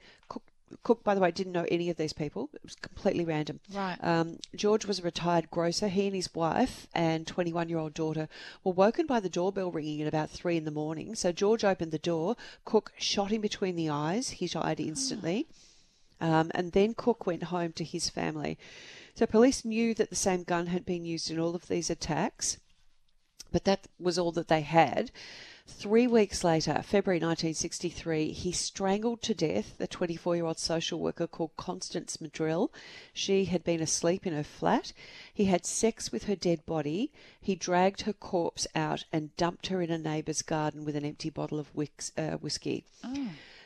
Cooke, 0.84 1.04
by 1.04 1.16
the 1.16 1.22
way, 1.22 1.32
didn't 1.32 1.54
know 1.54 1.66
any 1.70 1.90
of 1.90 1.98
these 1.98 2.14
people. 2.14 2.50
It 2.54 2.64
was 2.64 2.76
completely 2.76 3.26
random. 3.26 3.60
Right. 3.74 3.98
Um, 4.02 4.40
George 4.56 4.86
was 4.86 5.00
a 5.00 5.04
retired 5.04 5.52
grocer. 5.52 5.88
He 5.88 6.08
and 6.08 6.16
his 6.16 6.34
wife 6.34 6.88
and 6.94 7.28
21 7.28 7.70
year 7.70 7.78
old 7.78 7.94
daughter 7.94 8.28
were 8.64 8.74
woken 8.74 9.06
by 9.06 9.20
the 9.20 9.30
doorbell 9.30 9.72
ringing 9.72 10.02
at 10.02 10.08
about 10.08 10.30
three 10.30 10.58
in 10.58 10.66
the 10.66 10.72
morning. 10.72 11.16
So 11.16 11.32
George 11.32 11.64
opened 11.64 11.92
the 11.92 12.00
door. 12.00 12.36
Cooke 12.66 12.92
shot 12.98 13.32
him 13.32 13.42
between 13.42 13.76
the 13.76 13.90
eyes. 13.90 14.30
He 14.30 14.48
died 14.48 14.80
instantly. 14.80 15.48
Um, 16.20 16.52
and 16.54 16.72
then 16.72 16.94
Cooke 16.94 17.26
went 17.26 17.44
home 17.44 17.74
to 17.74 17.84
his 17.84 18.10
family. 18.10 18.58
So 19.16 19.26
police 19.26 19.66
knew 19.66 19.94
that 19.96 20.10
the 20.10 20.16
same 20.16 20.44
gun 20.44 20.68
had 20.68 20.86
been 20.86 21.04
used 21.04 21.32
in 21.32 21.40
all 21.40 21.56
of 21.56 21.68
these 21.68 21.90
attacks, 21.90 22.58
but 23.52 23.66
that 23.66 23.88
was 24.00 24.18
all 24.18 24.32
that 24.34 24.48
they 24.48 24.62
had. 24.62 25.12
Three 25.68 26.08
weeks 26.08 26.44
later, 26.44 26.82
February 26.84 27.20
1963, 27.20 28.32
he 28.32 28.52
strangled 28.52 29.22
to 29.24 29.34
death 29.34 29.78
the 29.78 29.88
24 29.88 30.36
year 30.36 30.46
old 30.46 30.60
social 30.60 31.00
worker 31.00 31.28
called 31.28 31.56
Constance 31.58 32.20
Madrill. 32.20 32.72
She 33.14 33.46
had 33.46 33.64
been 33.64 33.82
asleep 33.82 34.26
in 34.28 34.34
her 34.34 34.44
flat. 34.44 34.94
He 35.34 35.46
had 35.46 35.66
sex 35.66 36.12
with 36.12 36.24
her 36.24 36.36
dead 36.36 36.66
body. 36.66 37.12
He 37.40 37.56
dragged 37.56 38.02
her 38.02 38.14
corpse 38.14 38.68
out 38.76 39.06
and 39.12 39.36
dumped 39.38 39.68
her 39.68 39.82
in 39.82 39.92
a 39.92 39.98
neighbour's 39.98 40.42
garden 40.42 40.86
with 40.86 40.96
an 40.96 41.06
empty 41.06 41.30
bottle 41.30 41.60
of 41.60 41.74
wix, 41.76 42.12
uh, 42.18 42.38
whiskey. 42.38 42.86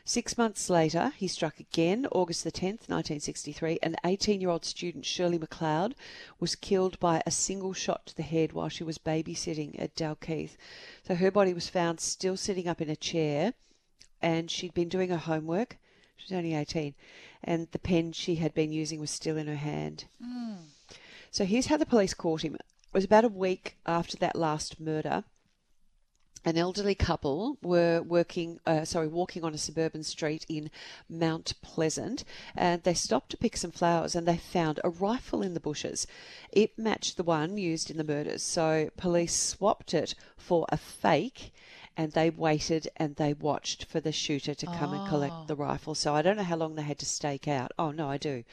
Six 0.07 0.37
months 0.37 0.69
later, 0.69 1.13
he 1.17 1.27
struck 1.27 1.59
again, 1.59 2.05
August 2.11 2.43
the 2.43 2.51
10th, 2.51 2.87
1963. 2.87 3.79
An 3.81 3.95
18 4.05 4.39
year 4.39 4.51
old 4.51 4.63
student, 4.63 5.03
Shirley 5.03 5.39
McLeod, 5.39 5.93
was 6.39 6.55
killed 6.55 6.99
by 6.99 7.23
a 7.25 7.31
single 7.31 7.73
shot 7.73 8.05
to 8.05 8.15
the 8.15 8.21
head 8.21 8.53
while 8.53 8.69
she 8.69 8.83
was 8.83 8.99
babysitting 8.99 9.81
at 9.81 9.95
Dalkeith. 9.95 10.57
So 11.07 11.15
her 11.15 11.31
body 11.31 11.55
was 11.55 11.69
found 11.69 11.99
still 11.99 12.37
sitting 12.37 12.67
up 12.67 12.81
in 12.81 12.89
a 12.89 12.95
chair, 12.95 13.55
and 14.21 14.51
she'd 14.51 14.75
been 14.75 14.89
doing 14.89 15.09
her 15.09 15.17
homework. 15.17 15.79
She 16.17 16.31
was 16.31 16.37
only 16.37 16.53
18, 16.53 16.93
and 17.43 17.67
the 17.71 17.79
pen 17.79 18.11
she 18.11 18.35
had 18.35 18.53
been 18.53 18.71
using 18.71 18.99
was 18.99 19.09
still 19.09 19.37
in 19.37 19.47
her 19.47 19.55
hand. 19.55 20.05
Mm. 20.23 20.65
So 21.31 21.45
here's 21.45 21.65
how 21.65 21.77
the 21.77 21.85
police 21.87 22.13
caught 22.13 22.43
him. 22.43 22.53
It 22.53 22.61
was 22.93 23.05
about 23.05 23.25
a 23.25 23.29
week 23.29 23.75
after 23.87 24.17
that 24.17 24.35
last 24.35 24.79
murder 24.79 25.23
an 26.45 26.57
elderly 26.57 26.93
couple 26.93 27.57
were 27.63 28.03
working, 28.03 28.59
uh, 28.67 28.85
sorry, 28.85 29.07
walking 29.07 29.43
on 29.43 29.55
a 29.55 29.57
suburban 29.57 30.03
street 30.03 30.45
in 30.47 30.69
Mount 31.09 31.55
Pleasant, 31.63 32.23
and 32.55 32.83
they 32.83 32.93
stopped 32.93 33.31
to 33.31 33.37
pick 33.37 33.57
some 33.57 33.71
flowers, 33.71 34.15
and 34.15 34.27
they 34.27 34.37
found 34.37 34.79
a 34.83 34.89
rifle 34.89 35.41
in 35.41 35.55
the 35.55 35.59
bushes. 35.59 36.05
It 36.51 36.77
matched 36.77 37.17
the 37.17 37.23
one 37.23 37.57
used 37.57 37.89
in 37.89 37.97
the 37.97 38.03
murders, 38.03 38.43
so 38.43 38.91
police 38.95 39.35
swapped 39.35 39.95
it 39.95 40.13
for 40.37 40.67
a 40.69 40.77
fake. 40.77 41.51
And 41.97 42.11
they 42.11 42.29
waited 42.29 42.89
and 42.97 43.15
they 43.15 43.31
watched 43.31 43.85
for 43.85 44.01
the 44.01 44.11
shooter 44.11 44.53
to 44.53 44.65
come 44.65 44.93
and 44.93 45.07
collect 45.07 45.47
the 45.47 45.55
rifle. 45.55 45.95
So 45.95 46.13
I 46.13 46.21
don't 46.21 46.35
know 46.35 46.43
how 46.43 46.57
long 46.57 46.75
they 46.75 46.81
had 46.81 46.99
to 46.99 47.05
stake 47.05 47.47
out. 47.47 47.71
Oh, 47.79 47.91
no, 47.91 48.09
I 48.09 48.17
do. 48.17 48.43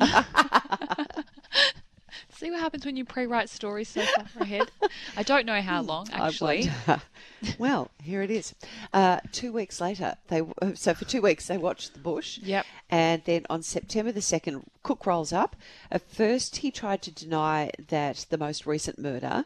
See 2.30 2.50
what 2.50 2.60
happens 2.60 2.84
when 2.84 2.96
you 2.96 3.04
pre-write 3.04 3.48
stories 3.48 3.88
so 3.88 4.02
far 4.02 4.42
ahead. 4.42 4.70
I 5.16 5.22
don't 5.22 5.46
know 5.46 5.60
how 5.60 5.82
long 5.82 6.08
I 6.12 6.28
actually. 6.28 6.70
well, 7.58 7.90
here 8.02 8.22
it 8.22 8.30
is. 8.30 8.54
Uh, 8.92 9.20
two 9.32 9.52
weeks 9.52 9.80
later, 9.80 10.16
they 10.28 10.42
so 10.74 10.94
for 10.94 11.04
two 11.04 11.22
weeks 11.22 11.46
they 11.46 11.58
watched 11.58 11.94
the 11.94 12.00
bush. 12.00 12.38
Yep. 12.38 12.66
And 12.90 13.22
then 13.24 13.46
on 13.50 13.62
September 13.62 14.12
the 14.12 14.22
second, 14.22 14.70
Cooke 14.82 15.06
rolls 15.06 15.32
up. 15.32 15.56
At 15.90 16.08
first, 16.08 16.56
he 16.56 16.70
tried 16.70 17.02
to 17.02 17.10
deny 17.10 17.70
that 17.88 18.26
the 18.30 18.38
most 18.38 18.66
recent 18.66 18.98
murder. 18.98 19.44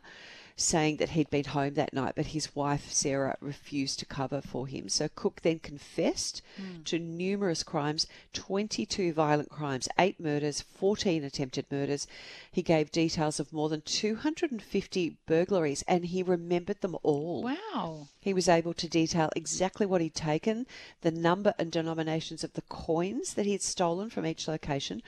Saying 0.63 0.99
that 0.99 1.11
he'd 1.11 1.31
been 1.31 1.47
home 1.47 1.73
that 1.75 1.95
night, 1.95 2.13
but 2.15 2.27
his 2.27 2.55
wife 2.55 2.93
Sarah 2.93 3.39
refused 3.41 3.99
to 4.01 4.05
cover 4.05 4.43
for 4.43 4.67
him. 4.67 4.91
So 4.91 5.09
Cooke 5.09 5.41
then 5.41 5.59
confessed 5.59 6.43
hmm. 6.57 6.83
to 6.85 6.99
numerous 6.99 7.63
crimes 7.63 8.07
22 8.35 9.15
violent 9.15 9.49
crimes, 9.49 9.89
8 9.99 10.21
murders, 10.21 10.61
14 10.61 11.25
attempted 11.25 11.65
murders. 11.71 12.07
He 12.53 12.61
gave 12.61 12.93
details 12.93 13.41
of 13.41 13.55
more 13.55 13.71
than 13.71 13.81
250 13.81 15.17
burglaries 15.25 15.83
and 15.89 16.05
he 16.05 16.23
remembered 16.23 16.83
them 16.83 16.97
all. 17.03 17.43
Wow. 17.43 18.09
He 18.21 18.35
was 18.35 18.47
able 18.47 18.75
to 18.75 18.87
detail 18.87 19.31
exactly 19.35 19.87
what 19.87 20.03
he'd 20.03 20.15
taken, 20.15 20.67
the 21.01 21.11
number 21.11 21.55
and 21.59 21.73
denominations 21.73 22.45
of 22.45 22.53
the 22.53 22.63
coins 22.69 23.33
that 23.33 23.47
he 23.47 23.53
had 23.53 23.63
stolen 23.63 24.11
from 24.11 24.27
each 24.27 24.47
location. 24.47 25.03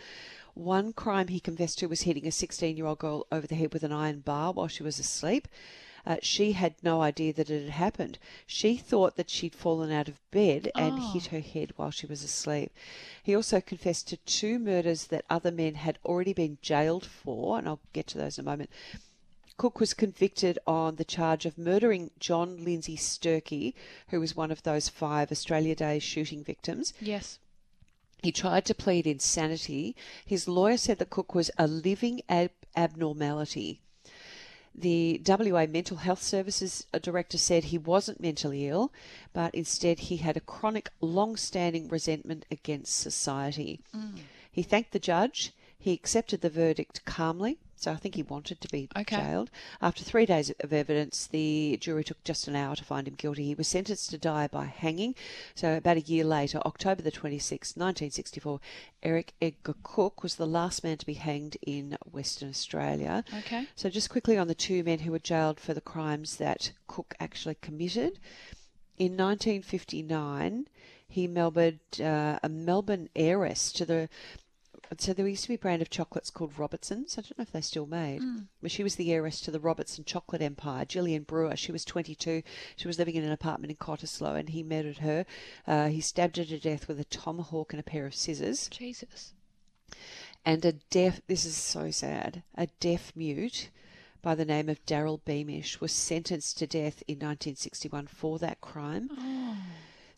One 0.54 0.92
crime 0.92 1.28
he 1.28 1.40
confessed 1.40 1.78
to 1.78 1.86
was 1.86 2.02
hitting 2.02 2.26
a 2.26 2.32
16 2.32 2.76
year 2.76 2.86
old 2.86 2.98
girl 2.98 3.26
over 3.32 3.46
the 3.46 3.54
head 3.54 3.72
with 3.72 3.82
an 3.82 3.92
iron 3.92 4.20
bar 4.20 4.52
while 4.52 4.68
she 4.68 4.82
was 4.82 4.98
asleep. 4.98 5.48
Uh, 6.04 6.16
she 6.20 6.52
had 6.52 6.74
no 6.82 7.00
idea 7.00 7.32
that 7.32 7.48
it 7.48 7.62
had 7.62 7.70
happened. 7.70 8.18
She 8.46 8.76
thought 8.76 9.16
that 9.16 9.30
she'd 9.30 9.54
fallen 9.54 9.92
out 9.92 10.08
of 10.08 10.18
bed 10.30 10.70
and 10.74 10.98
hit 10.98 11.26
her 11.26 11.40
head 11.40 11.72
while 11.76 11.92
she 11.92 12.06
was 12.06 12.24
asleep. 12.24 12.72
He 13.22 13.36
also 13.36 13.60
confessed 13.60 14.08
to 14.08 14.16
two 14.18 14.58
murders 14.58 15.06
that 15.06 15.24
other 15.30 15.52
men 15.52 15.76
had 15.76 15.98
already 16.04 16.32
been 16.32 16.58
jailed 16.60 17.06
for, 17.06 17.56
and 17.56 17.68
I'll 17.68 17.80
get 17.92 18.08
to 18.08 18.18
those 18.18 18.36
in 18.36 18.44
a 18.44 18.50
moment. 18.50 18.70
Cooke 19.56 19.78
was 19.78 19.94
convicted 19.94 20.58
on 20.66 20.96
the 20.96 21.04
charge 21.04 21.46
of 21.46 21.56
murdering 21.56 22.10
John 22.18 22.64
Lindsay 22.64 22.96
Sturkey, 22.96 23.74
who 24.08 24.18
was 24.18 24.34
one 24.34 24.50
of 24.50 24.64
those 24.64 24.88
five 24.88 25.30
Australia 25.30 25.76
Day 25.76 26.00
shooting 26.00 26.42
victims. 26.42 26.94
Yes. 27.00 27.38
He 28.22 28.30
tried 28.30 28.64
to 28.66 28.74
plead 28.74 29.06
insanity. 29.06 29.96
His 30.24 30.46
lawyer 30.46 30.76
said 30.76 30.98
that 30.98 31.10
Cooke 31.10 31.34
was 31.34 31.50
a 31.58 31.66
living 31.66 32.22
ab- 32.28 32.52
abnormality. 32.76 33.80
The 34.74 35.20
WA 35.26 35.66
Mental 35.66 35.98
Health 35.98 36.22
Services 36.22 36.86
uh, 36.94 36.98
director 36.98 37.36
said 37.36 37.64
he 37.64 37.78
wasn't 37.78 38.20
mentally 38.20 38.68
ill, 38.68 38.92
but 39.32 39.54
instead 39.54 39.98
he 39.98 40.18
had 40.18 40.36
a 40.36 40.40
chronic, 40.40 40.90
long 41.00 41.36
standing 41.36 41.88
resentment 41.88 42.46
against 42.50 42.96
society. 42.96 43.80
Mm. 43.94 44.20
He 44.50 44.62
thanked 44.62 44.92
the 44.92 44.98
judge. 44.98 45.52
He 45.78 45.92
accepted 45.92 46.40
the 46.40 46.48
verdict 46.48 47.04
calmly, 47.04 47.58
so 47.82 47.90
I 47.92 47.96
think 47.96 48.14
he 48.14 48.22
wanted 48.22 48.60
to 48.60 48.68
be 48.68 48.88
Okay. 48.96 49.16
jailed. 49.16 49.50
After 49.80 50.04
three 50.04 50.24
days 50.26 50.52
of 50.60 50.72
evidence, 50.72 51.26
the 51.26 51.76
jury 51.80 52.04
took 52.04 52.22
just 52.24 52.46
an 52.46 52.54
hour 52.56 52.76
to 52.76 52.84
find 52.84 53.08
him 53.08 53.14
guilty. 53.14 53.44
He 53.44 53.54
was 53.54 53.66
sentenced 53.68 54.10
to 54.10 54.18
die 54.18 54.46
by 54.46 54.66
hanging. 54.66 55.14
So 55.54 55.76
about 55.76 55.96
a 55.96 56.00
year 56.02 56.24
later, 56.24 56.58
October 56.64 57.02
the 57.02 57.10
26th, 57.10 57.76
1964, 57.76 58.60
Eric 59.02 59.32
Edgar 59.42 59.74
Cooke 59.82 60.22
was 60.22 60.36
the 60.36 60.46
last 60.46 60.84
man 60.84 60.96
to 60.98 61.06
be 61.06 61.14
hanged 61.14 61.56
in 61.62 61.96
Western 62.10 62.48
Australia. 62.50 63.24
Okay. 63.40 63.66
So 63.74 63.90
just 63.90 64.10
quickly 64.10 64.38
on 64.38 64.46
the 64.46 64.54
two 64.54 64.84
men 64.84 65.00
who 65.00 65.10
were 65.10 65.18
jailed 65.18 65.58
for 65.58 65.74
the 65.74 65.80
crimes 65.80 66.36
that 66.36 66.72
Cooke 66.86 67.14
actually 67.18 67.56
committed. 67.56 68.20
In 68.98 69.16
1959, 69.16 70.68
he 71.08 71.26
Melbourne, 71.26 71.80
uh, 72.00 72.38
a 72.42 72.48
Melbourne 72.48 73.08
heiress 73.16 73.72
to 73.72 73.84
the 73.84 74.08
so 75.00 75.12
there 75.12 75.26
used 75.26 75.42
to 75.44 75.48
be 75.48 75.54
a 75.54 75.58
brand 75.58 75.82
of 75.82 75.90
chocolates 75.90 76.30
called 76.30 76.58
Robertsons. 76.58 77.16
I 77.16 77.22
don't 77.22 77.38
know 77.38 77.42
if 77.42 77.52
they 77.52 77.60
still 77.60 77.86
made, 77.86 78.20
but 78.60 78.70
she 78.70 78.82
was 78.82 78.96
the 78.96 79.12
heiress 79.12 79.40
to 79.42 79.50
the 79.50 79.60
Robertson 79.60 80.04
chocolate 80.04 80.42
empire. 80.42 80.84
Jillian 80.84 81.26
Brewer. 81.26 81.56
She 81.56 81.72
was 81.72 81.84
22. 81.84 82.42
She 82.76 82.86
was 82.88 82.98
living 82.98 83.14
in 83.14 83.24
an 83.24 83.32
apartment 83.32 83.70
in 83.70 83.76
Cottesloe, 83.76 84.38
and 84.38 84.48
he 84.48 84.62
murdered 84.62 84.98
her. 84.98 85.24
Uh, 85.66 85.88
he 85.88 86.00
stabbed 86.00 86.36
her 86.36 86.44
to 86.44 86.58
death 86.58 86.88
with 86.88 87.00
a 87.00 87.04
tomahawk 87.04 87.72
and 87.72 87.80
a 87.80 87.84
pair 87.84 88.06
of 88.06 88.14
scissors. 88.14 88.68
Jesus. 88.68 89.32
And 90.44 90.64
a 90.64 90.72
deaf. 90.72 91.20
This 91.26 91.44
is 91.44 91.56
so 91.56 91.90
sad. 91.90 92.42
A 92.56 92.66
deaf 92.80 93.12
mute 93.14 93.70
by 94.22 94.34
the 94.34 94.44
name 94.44 94.68
of 94.68 94.84
Darryl 94.86 95.20
Beamish 95.24 95.80
was 95.80 95.92
sentenced 95.92 96.58
to 96.58 96.66
death 96.66 97.02
in 97.08 97.16
1961 97.16 98.06
for 98.06 98.38
that 98.38 98.60
crime. 98.60 99.10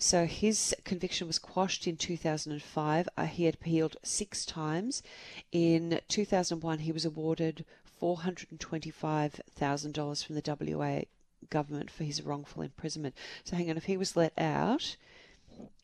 So 0.05 0.27
his 0.27 0.77
conviction 0.85 1.27
was 1.27 1.39
quashed 1.39 1.87
in 1.87 1.97
2005. 1.97 3.09
Uh, 3.17 3.25
he 3.25 3.45
had 3.45 3.55
appealed 3.55 3.97
six 4.03 4.45
times. 4.45 5.03
In 5.51 5.99
2001, 6.09 6.81
he 6.81 6.93
was 6.93 7.07
awarded 7.07 7.65
$425,000 8.03 10.27
from 10.27 10.35
the 10.35 10.77
WA 10.77 11.05
government 11.49 11.91
for 11.91 12.05
his 12.05 12.21
wrongful 12.21 12.61
imprisonment. 12.61 13.15
So 13.45 13.57
hang 13.57 13.71
on, 13.71 13.79
if 13.79 13.85
he 13.85 13.97
was 13.97 14.15
let 14.15 14.39
out 14.39 14.97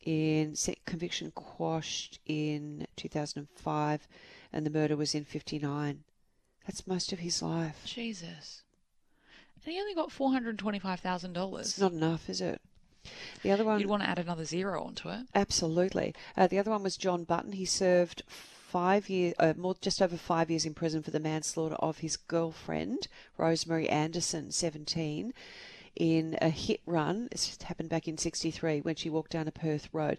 in 0.04 0.54
conviction 0.84 1.32
quashed 1.34 2.18
in 2.26 2.86
2005 2.96 4.06
and 4.52 4.66
the 4.66 4.70
murder 4.70 4.98
was 4.98 5.14
in 5.14 5.24
59. 5.24 6.04
That's 6.66 6.86
most 6.86 7.14
of 7.14 7.20
his 7.20 7.40
life. 7.40 7.86
Jesus. 7.86 8.64
And 9.64 9.72
he 9.72 9.80
only 9.80 9.94
got 9.94 10.12
four 10.12 10.30
hundred 10.30 10.58
twenty-five 10.58 11.00
thousand 11.00 11.32
dollars. 11.32 11.68
It's 11.68 11.80
not 11.80 11.92
enough, 11.92 12.28
is 12.28 12.42
it? 12.42 12.60
The 13.42 13.50
other 13.52 13.64
one, 13.64 13.80
You'd 13.80 13.88
want 13.88 14.02
to 14.02 14.08
add 14.08 14.18
another 14.18 14.44
zero 14.44 14.82
onto 14.82 15.08
it. 15.08 15.26
absolutely. 15.34 16.14
Uh, 16.36 16.46
the 16.46 16.58
other 16.58 16.70
one 16.70 16.82
was 16.82 16.96
John 16.96 17.24
Button. 17.24 17.52
He 17.52 17.64
served 17.64 18.22
five 18.28 19.08
years, 19.08 19.34
uh, 19.38 19.54
more 19.56 19.74
just 19.80 20.02
over 20.02 20.16
five 20.16 20.50
years 20.50 20.66
in 20.66 20.74
prison 20.74 21.02
for 21.02 21.10
the 21.10 21.20
manslaughter 21.20 21.76
of 21.76 21.98
his 21.98 22.16
girlfriend, 22.16 23.08
Rosemary 23.36 23.88
Anderson, 23.88 24.52
17, 24.52 25.32
in 25.96 26.38
a 26.40 26.50
hit 26.50 26.80
run. 26.86 27.28
This 27.32 27.60
happened 27.62 27.88
back 27.88 28.06
in 28.06 28.16
63 28.18 28.80
when 28.82 28.94
she 28.94 29.10
walked 29.10 29.32
down 29.32 29.48
a 29.48 29.52
Perth 29.52 29.88
road. 29.92 30.18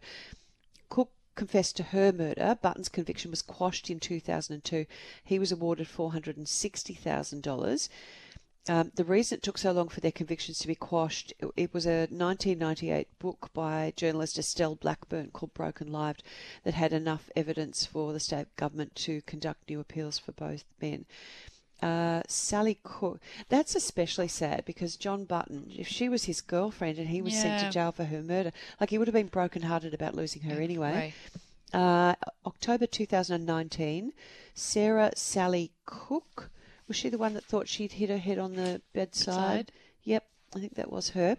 Cooke 0.90 1.12
confessed 1.36 1.78
to 1.78 1.84
her 1.84 2.12
murder. 2.12 2.58
Button's 2.62 2.90
conviction 2.90 3.32
was 3.32 3.42
quashed 3.42 3.90
in 3.90 4.00
2002. 4.02 4.86
He 5.24 5.40
was 5.40 5.54
awarded 5.54 5.88
$460,000. 5.88 7.90
Um, 8.70 8.92
the 8.94 9.04
reason 9.04 9.38
it 9.38 9.44
took 9.44 9.58
so 9.58 9.72
long 9.72 9.90
for 9.90 10.02
their 10.02 10.12
convictions 10.12 10.60
to 10.60 10.68
be 10.68 10.76
quashed, 10.76 11.34
it, 11.40 11.48
it 11.58 11.74
was 11.74 11.88
a 11.88 12.02
1998 12.12 13.08
book 13.18 13.50
by 13.54 13.92
journalist 13.96 14.38
Estelle 14.38 14.76
Blackburn 14.76 15.32
called 15.32 15.54
Broken 15.54 15.92
Lives 15.92 16.22
that 16.64 16.76
had 16.76 16.94
enough 16.94 17.30
evidence 17.36 17.86
for 17.86 18.14
the 18.14 18.20
state 18.20 18.56
government 18.58 18.96
to 18.96 19.22
conduct 19.24 19.68
new 19.68 19.80
appeals 19.80 20.20
for 20.20 20.32
both 20.34 20.64
men. 20.80 21.06
Uh, 21.82 22.22
Sally 22.28 22.78
Cooke, 22.84 23.20
that's 23.50 23.74
especially 23.74 24.28
sad 24.28 24.64
because 24.66 24.96
John 24.96 25.26
Button, 25.26 25.72
if 25.76 25.88
she 25.88 26.08
was 26.08 26.26
his 26.26 26.40
girlfriend 26.40 27.00
and 27.00 27.08
he 27.08 27.24
was 27.24 27.34
sent 27.34 27.60
to 27.62 27.72
jail 27.72 27.92
for 27.92 28.04
her 28.04 28.22
murder, 28.22 28.52
like 28.80 28.92
he 28.92 29.00
would 29.00 29.08
have 29.08 29.16
been 29.16 29.28
brokenhearted 29.28 29.92
about 29.92 30.14
losing 30.14 30.44
her 30.44 30.62
anyway. 30.62 31.14
Right. 31.74 31.82
Uh, 31.82 32.14
October 32.46 32.86
2019, 32.86 34.14
Sarah 34.54 35.12
Sally 35.16 35.72
Cooke. 35.88 36.52
Was 36.92 36.98
she 36.98 37.08
the 37.08 37.18
one 37.18 37.36
that 37.36 37.46
thought 37.46 37.70
she'd 37.70 37.94
hit 37.94 38.10
her 38.10 38.18
head 38.18 38.38
on 38.38 38.58
the 38.58 38.82
bedside? 38.92 39.72
Yep, 40.04 40.26
I 40.54 40.60
think 40.60 40.76
that 40.76 40.92
was 40.92 41.12
her. 41.12 41.38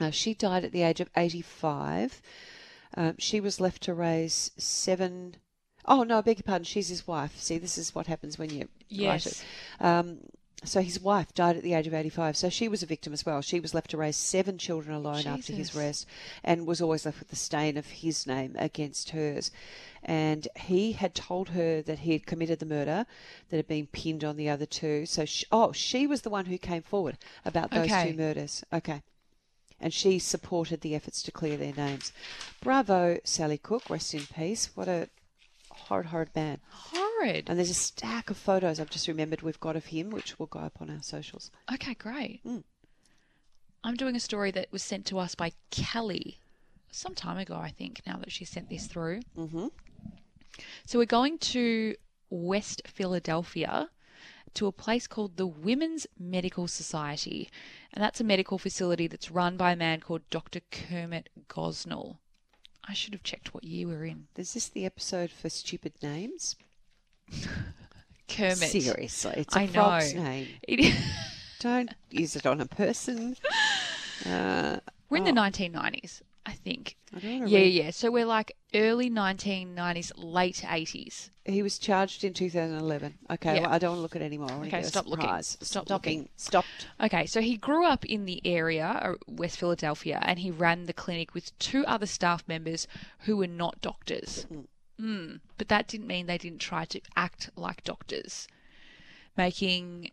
Uh, 0.00 0.10
she 0.10 0.32
died 0.32 0.64
at 0.64 0.72
the 0.72 0.80
age 0.80 0.98
of 0.98 1.10
85. 1.14 2.22
Um, 2.96 3.16
she 3.18 3.38
was 3.38 3.60
left 3.60 3.82
to 3.82 3.92
raise 3.92 4.52
seven. 4.56 5.36
Oh 5.84 6.04
no, 6.04 6.16
I 6.16 6.20
beg 6.22 6.38
your 6.38 6.44
pardon. 6.44 6.64
She's 6.64 6.88
his 6.88 7.06
wife. 7.06 7.38
See, 7.38 7.58
this 7.58 7.76
is 7.76 7.94
what 7.94 8.06
happens 8.06 8.38
when 8.38 8.48
you 8.48 8.60
write 8.60 9.26
it. 9.26 9.42
Yes. 9.42 9.44
Um, 9.78 10.20
so 10.64 10.80
his 10.80 10.98
wife 10.98 11.34
died 11.34 11.56
at 11.56 11.62
the 11.62 11.74
age 11.74 11.86
of 11.86 11.94
85. 11.94 12.36
So 12.36 12.48
she 12.48 12.66
was 12.66 12.82
a 12.82 12.86
victim 12.86 13.12
as 13.12 13.26
well. 13.26 13.40
She 13.42 13.60
was 13.60 13.74
left 13.74 13.90
to 13.90 13.96
raise 13.98 14.16
seven 14.16 14.58
children 14.58 14.94
alone 14.96 15.26
after 15.26 15.52
his 15.52 15.76
arrest 15.76 16.06
and 16.42 16.66
was 16.66 16.80
always 16.80 17.04
left 17.04 17.18
with 17.20 17.28
the 17.28 17.36
stain 17.36 17.76
of 17.76 17.86
his 17.86 18.26
name 18.26 18.56
against 18.58 19.10
hers. 19.10 19.50
And 20.02 20.48
he 20.56 20.92
had 20.92 21.14
told 21.14 21.50
her 21.50 21.82
that 21.82 22.00
he 22.00 22.12
had 22.12 22.26
committed 22.26 22.58
the 22.58 22.66
murder 22.66 23.06
that 23.50 23.56
had 23.56 23.68
been 23.68 23.86
pinned 23.86 24.24
on 24.24 24.36
the 24.36 24.48
other 24.48 24.66
two. 24.66 25.04
So, 25.06 25.24
she, 25.24 25.44
oh, 25.52 25.72
she 25.72 26.06
was 26.06 26.22
the 26.22 26.30
one 26.30 26.46
who 26.46 26.58
came 26.58 26.82
forward 26.82 27.18
about 27.44 27.70
those 27.70 27.86
Okay. 27.90 28.10
two 28.10 28.16
murders. 28.16 28.64
Okay. 28.72 29.02
And 29.78 29.92
she 29.92 30.18
supported 30.18 30.80
the 30.80 30.94
efforts 30.94 31.22
to 31.24 31.30
clear 31.30 31.58
their 31.58 31.74
names. 31.74 32.12
Bravo, 32.62 33.18
Sally 33.24 33.58
Cooke. 33.58 33.90
Rest 33.90 34.14
in 34.14 34.26
peace. 34.26 34.70
What 34.74 34.88
a 34.88 35.10
horrid, 35.70 36.06
horrid 36.06 36.30
man. 36.34 36.60
Horrid. 37.16 37.48
And 37.48 37.58
there's 37.58 37.70
a 37.70 37.74
stack 37.74 38.30
of 38.30 38.36
photos 38.36 38.80
I've 38.80 38.90
just 38.90 39.08
remembered 39.08 39.42
we've 39.42 39.60
got 39.60 39.76
of 39.76 39.86
him, 39.86 40.10
which 40.10 40.38
will 40.38 40.46
go 40.46 40.60
up 40.60 40.78
on 40.80 40.90
our 40.90 41.02
socials. 41.02 41.50
Okay, 41.72 41.94
great. 41.94 42.40
Mm. 42.44 42.64
I'm 43.84 43.94
doing 43.94 44.16
a 44.16 44.20
story 44.20 44.50
that 44.50 44.72
was 44.72 44.82
sent 44.82 45.06
to 45.06 45.18
us 45.18 45.34
by 45.34 45.52
Kelly 45.70 46.38
some 46.90 47.14
time 47.14 47.38
ago, 47.38 47.56
I 47.56 47.70
think, 47.70 48.02
now 48.06 48.16
that 48.16 48.32
she 48.32 48.44
sent 48.44 48.68
this 48.68 48.86
through. 48.86 49.20
Mm-hmm. 49.36 49.66
So 50.86 50.98
we're 50.98 51.04
going 51.04 51.38
to 51.38 51.94
West 52.30 52.82
Philadelphia 52.86 53.90
to 54.54 54.66
a 54.66 54.72
place 54.72 55.06
called 55.06 55.36
the 55.36 55.46
Women's 55.46 56.06
Medical 56.18 56.66
Society. 56.66 57.50
And 57.92 58.02
that's 58.02 58.20
a 58.20 58.24
medical 58.24 58.58
facility 58.58 59.06
that's 59.06 59.30
run 59.30 59.56
by 59.56 59.72
a 59.72 59.76
man 59.76 60.00
called 60.00 60.28
Dr. 60.30 60.60
Kermit 60.70 61.28
Gosnell. 61.48 62.16
I 62.88 62.94
should 62.94 63.12
have 63.12 63.22
checked 63.22 63.52
what 63.52 63.64
year 63.64 63.86
we're 63.88 64.06
in. 64.06 64.28
Is 64.36 64.54
this 64.54 64.68
the 64.68 64.86
episode 64.86 65.30
for 65.30 65.50
stupid 65.50 65.92
names? 66.02 66.56
Kermit. 68.28 68.56
Seriously, 68.58 69.34
it's 69.36 69.54
a 69.54 69.60
I 69.60 69.66
frog's 69.66 70.14
know. 70.14 70.22
name. 70.22 70.48
It- 70.66 70.94
Don't 71.60 71.90
use 72.10 72.36
it 72.36 72.46
on 72.46 72.60
a 72.60 72.66
person. 72.66 73.36
Uh, 74.24 74.80
we're 75.10 75.18
in 75.18 75.22
Oh. 75.24 75.26
the 75.26 75.32
1990s, 75.32 76.22
I 76.46 76.52
think. 76.52 76.96
I 77.14 77.18
Yeah, 77.18 77.44
read- 77.60 77.74
yeah. 77.74 77.90
So 77.90 78.10
we're 78.10 78.24
like 78.24 78.56
early 78.74 79.10
1990s, 79.10 80.10
late 80.16 80.64
80s. 80.66 81.28
He 81.44 81.62
was 81.62 81.78
charged 81.78 82.24
in 82.24 82.32
2011. 82.32 83.18
Okay, 83.30 83.56
Yeah. 83.56 83.60
well, 83.60 83.70
I 83.72 83.78
don't 83.78 83.90
want 83.90 83.98
to 83.98 84.02
look 84.02 84.16
at 84.16 84.22
it 84.22 84.24
anymore. 84.24 84.50
Okay, 84.64 84.82
stop 84.82 85.06
looking. 85.06 85.24
surprise. 85.26 85.58
Stop 85.60 85.90
looking. 85.90 86.28
Stopped. 86.36 86.86
Okay, 87.00 87.26
so 87.26 87.40
he 87.42 87.56
grew 87.58 87.86
up 87.86 88.04
in 88.06 88.24
the 88.24 88.40
area, 88.44 88.86
uh, 88.86 89.14
West 89.28 89.58
Philadelphia, 89.58 90.18
and 90.22 90.38
he 90.40 90.50
ran 90.50 90.86
the 90.86 90.94
clinic 90.94 91.34
with 91.34 91.56
two 91.58 91.84
other 91.86 92.06
staff 92.06 92.42
members 92.48 92.88
who 93.20 93.36
were 93.36 93.46
not 93.46 93.80
doctors. 93.82 94.46
Mm, 94.52 94.66
Mm. 95.00 95.40
but 95.58 95.68
that 95.68 95.88
didn't 95.88 96.06
mean 96.06 96.26
they 96.26 96.38
didn't 96.38 96.60
try 96.60 96.84
to 96.86 97.00
act 97.16 97.50
like 97.56 97.84
doctors, 97.84 98.48
making, 99.36 100.10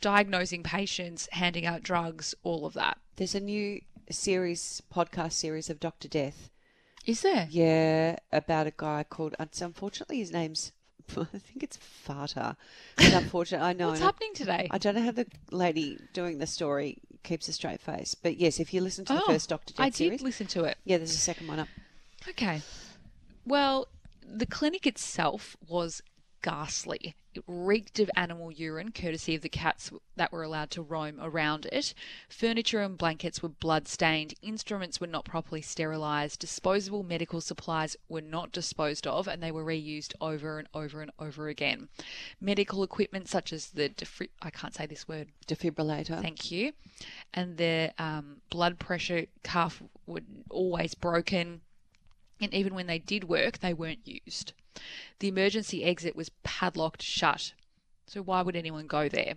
diagnosing 0.00 0.62
patients, 0.62 1.28
handing 1.32 1.66
out 1.66 1.82
drugs, 1.82 2.34
all 2.42 2.66
of 2.66 2.74
that. 2.74 2.98
There's 3.16 3.34
a 3.34 3.40
new 3.40 3.80
series, 4.10 4.82
podcast 4.92 5.32
series 5.32 5.68
of 5.70 5.80
Doctor 5.80 6.08
Death. 6.08 6.50
Is 7.06 7.20
there? 7.20 7.46
Yeah, 7.50 8.16
about 8.32 8.66
a 8.66 8.72
guy 8.74 9.04
called. 9.08 9.34
Unfortunately, 9.38 10.18
his 10.18 10.32
name's. 10.32 10.72
I 11.18 11.24
think 11.24 11.62
it's 11.62 11.76
Fata. 11.76 12.56
But 12.96 13.12
unfortunately, 13.12 13.66
I 13.66 13.72
know. 13.74 13.88
What's 13.88 14.00
happening 14.00 14.32
today? 14.34 14.68
I 14.70 14.78
don't 14.78 14.94
know 14.94 15.02
how 15.02 15.10
the 15.10 15.26
lady 15.50 15.98
doing 16.14 16.38
the 16.38 16.46
story 16.46 16.96
keeps 17.22 17.46
a 17.48 17.52
straight 17.52 17.80
face, 17.82 18.14
but 18.14 18.38
yes, 18.38 18.58
if 18.58 18.72
you 18.72 18.80
listen 18.80 19.04
to 19.06 19.12
the 19.12 19.22
Oh, 19.22 19.26
first 19.26 19.50
Doctor 19.50 19.74
Death 19.74 19.84
I 19.84 19.90
did 19.90 19.96
series, 19.96 20.22
listen 20.22 20.46
to 20.48 20.64
it. 20.64 20.78
yeah, 20.84 20.96
there's 20.96 21.12
a 21.14 21.18
second 21.18 21.46
one 21.48 21.58
up. 21.58 21.68
Okay. 22.30 22.62
Well, 23.46 23.88
the 24.26 24.46
clinic 24.46 24.86
itself 24.86 25.56
was 25.66 26.02
ghastly. 26.42 27.14
It 27.34 27.42
reeked 27.46 27.98
of 27.98 28.10
animal 28.16 28.52
urine, 28.52 28.92
courtesy 28.92 29.34
of 29.34 29.42
the 29.42 29.48
cats 29.48 29.90
that 30.14 30.30
were 30.30 30.44
allowed 30.44 30.70
to 30.72 30.82
roam 30.82 31.18
around 31.20 31.66
it. 31.66 31.92
Furniture 32.28 32.80
and 32.80 32.96
blankets 32.96 33.42
were 33.42 33.48
blood 33.48 33.88
stained. 33.88 34.34
Instruments 34.40 35.00
were 35.00 35.08
not 35.08 35.24
properly 35.24 35.62
sterilised. 35.62 36.38
Disposable 36.38 37.02
medical 37.02 37.40
supplies 37.40 37.96
were 38.08 38.20
not 38.20 38.52
disposed 38.52 39.06
of, 39.06 39.26
and 39.26 39.42
they 39.42 39.50
were 39.50 39.64
reused 39.64 40.12
over 40.20 40.58
and 40.58 40.68
over 40.74 41.02
and 41.02 41.10
over 41.18 41.48
again. 41.48 41.88
Medical 42.40 42.82
equipment 42.82 43.28
such 43.28 43.52
as 43.52 43.70
the 43.70 43.88
defri- 43.88 44.28
I 44.40 44.50
can't 44.50 44.74
say 44.74 44.86
this 44.86 45.08
word. 45.08 45.28
Defibrillator. 45.48 46.22
Thank 46.22 46.52
you. 46.52 46.72
And 47.32 47.56
the 47.56 47.92
um, 47.98 48.42
blood 48.50 48.78
pressure 48.78 49.26
cuff 49.42 49.82
were 50.06 50.22
always 50.50 50.94
broken. 50.94 51.62
And 52.40 52.52
even 52.52 52.74
when 52.74 52.86
they 52.86 52.98
did 52.98 53.24
work, 53.24 53.58
they 53.60 53.72
weren't 53.72 54.06
used. 54.06 54.52
The 55.20 55.28
emergency 55.28 55.84
exit 55.84 56.16
was 56.16 56.30
padlocked 56.42 57.02
shut. 57.02 57.52
So 58.06 58.22
why 58.22 58.42
would 58.42 58.56
anyone 58.56 58.86
go 58.86 59.08
there? 59.08 59.34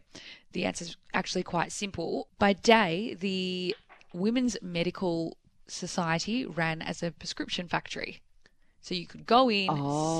The 0.52 0.66
answer 0.66 0.84
is 0.86 0.98
actually 1.14 1.44
quite 1.44 1.72
simple. 1.72 2.28
By 2.40 2.54
day, 2.54 3.16
the 3.20 3.76
Women's 4.14 4.58
Medical 4.62 5.38
Society 5.68 6.46
ran 6.46 6.82
as 6.82 7.04
a 7.04 7.12
prescription 7.12 7.68
factory. 7.68 8.22
So 8.82 8.96
you 8.96 9.06
could 9.06 9.26
go 9.26 9.50
in, 9.52 9.68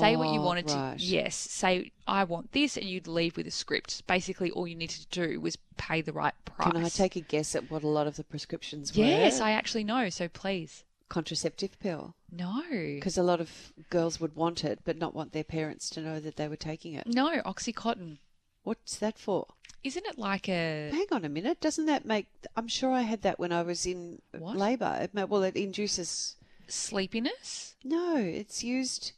say 0.00 0.16
what 0.16 0.28
you 0.32 0.40
Oh, 0.40 0.44
wanted 0.44 0.70
right. 0.70 0.98
to. 0.98 1.02
Yes, 1.04 1.34
say 1.34 1.90
I 2.06 2.24
want 2.24 2.52
this, 2.52 2.76
and 2.76 2.84
you'd 2.86 3.06
leave 3.06 3.36
with 3.36 3.46
a 3.46 3.50
script. 3.50 4.06
Basically, 4.06 4.50
all 4.50 4.66
you 4.68 4.74
needed 4.74 5.08
to 5.10 5.26
do 5.26 5.40
was 5.40 5.56
pay 5.78 6.02
the 6.02 6.12
right 6.12 6.34
price. 6.44 6.72
Can 6.72 6.84
I 6.84 6.88
take 6.90 7.16
a 7.16 7.20
guess 7.20 7.54
at 7.54 7.70
what 7.70 7.82
a 7.82 7.88
lot 7.88 8.06
of 8.06 8.16
the 8.16 8.24
prescriptions 8.24 8.94
were? 8.94 9.04
Yes, 9.04 9.40
I 9.40 9.52
actually 9.52 9.84
know. 9.84 10.10
So 10.10 10.28
please, 10.28 10.84
Contraceptive 11.08 11.78
pill. 11.80 12.14
no, 12.30 12.62
Because 12.70 13.16
a 13.16 13.22
lot 13.22 13.40
of 13.40 13.72
girls 13.90 14.20
would 14.20 14.36
want 14.36 14.62
it, 14.64 14.80
but 14.84 14.98
not 14.98 15.14
want 15.14 15.32
their 15.32 15.44
parents 15.44 15.88
to 15.90 16.00
know 16.00 16.20
that 16.20 16.36
they 16.36 16.48
were 16.48 16.56
taking 16.56 16.94
it. 16.94 17.06
no 17.06 17.40
OxyContin. 17.42 18.18
What's 18.62 18.96
that 18.98 19.18
for? 19.18 19.46
Isn't 19.82 20.04
it 20.06 20.18
like 20.18 20.48
a 20.48 20.90
Hang 20.92 21.06
on 21.12 21.24
a 21.24 21.28
minute. 21.28 21.60
Doesn't 21.60 21.86
that 21.86 22.04
make? 22.04 22.26
I'm 22.56 22.68
sure 22.68 22.90
I 22.90 23.02
had 23.02 23.22
that 23.22 23.38
when 23.38 23.52
I 23.52 23.62
was 23.62 23.86
in 23.86 24.20
What? 24.36 24.56
labour. 24.56 24.98
It 25.14 25.28
Well, 25.28 25.42
it 25.44 25.56
induces. 25.56 26.36
sleepiness? 26.66 27.76
No, 27.84 28.16
it's 28.16 28.62
used. 28.62 29.12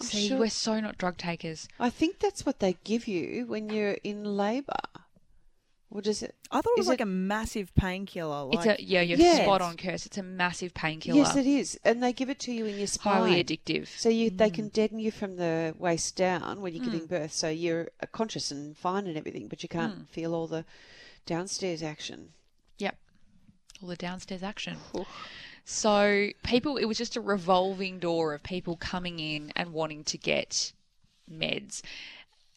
I'm 0.00 0.06
See, 0.06 0.28
sure- 0.28 0.38
we're 0.38 0.50
so 0.50 0.80
not 0.80 0.98
drug 0.98 1.18
takers. 1.18 1.68
I 1.78 1.90
think 1.90 2.18
that's 2.18 2.44
what 2.44 2.58
they 2.58 2.76
give 2.82 3.06
you 3.06 3.46
when 3.46 3.68
you're 3.70 3.98
in 4.02 4.24
labour. 4.36 4.80
What 5.92 6.06
is 6.06 6.22
it? 6.22 6.34
I 6.50 6.62
thought 6.62 6.70
it 6.76 6.78
was 6.78 6.86
Is 6.86 6.88
like 6.88 7.00
it- 7.00 7.02
a 7.02 7.06
massive 7.06 7.74
painkiller. 7.74 8.44
Like, 8.44 8.66
it's 8.66 8.80
a 8.80 8.82
yeah, 8.82 9.02
you're 9.02 9.18
Yeah. 9.18 9.42
spot 9.42 9.60
on, 9.60 9.76
Curse. 9.76 10.06
It's 10.06 10.16
a 10.16 10.22
massive 10.22 10.72
painkiller, 10.72 11.18
Yes, 11.18 11.36
it 11.36 11.46
is, 11.46 11.78
and 11.84 12.02
they 12.02 12.14
give 12.14 12.30
it 12.30 12.38
to 12.40 12.52
you 12.52 12.64
in 12.64 12.78
your 12.78 12.86
spine. 12.86 13.12
highly 13.28 13.44
addictive. 13.44 13.88
So 13.98 14.08
you, 14.08 14.30
they 14.30 14.50
Mm. 14.50 14.54
can 14.54 14.68
deaden 14.68 14.98
you 14.98 15.10
from 15.10 15.36
the 15.36 15.74
waist 15.78 16.16
down 16.16 16.62
when 16.62 16.74
you're 16.74 16.84
giving 16.84 17.04
birth. 17.06 17.32
So 17.34 17.50
you're 17.50 17.88
uh, 18.00 18.06
conscious 18.10 18.50
and 18.50 18.74
fine 18.76 19.06
and 19.06 19.18
everything, 19.18 19.48
but 19.48 19.62
you 19.62 19.68
can't 19.68 20.04
Mm. 20.04 20.08
feel 20.08 20.34
all 20.34 20.46
the 20.46 20.64
downstairs 21.26 21.82
action. 21.82 22.32
Yep, 22.78 22.96
all 23.82 23.88
the 23.90 23.96
downstairs 23.96 24.42
action. 24.42 24.78
So 25.64 26.30
people, 26.42 26.76
it 26.78 26.86
was 26.86 26.96
just 26.98 27.16
a 27.16 27.20
revolving 27.20 27.98
door 27.98 28.32
of 28.34 28.42
people 28.42 28.76
coming 28.76 29.18
in 29.20 29.52
and 29.54 29.72
wanting 29.74 30.04
to 30.04 30.16
get 30.18 30.72
meds. 31.30 31.82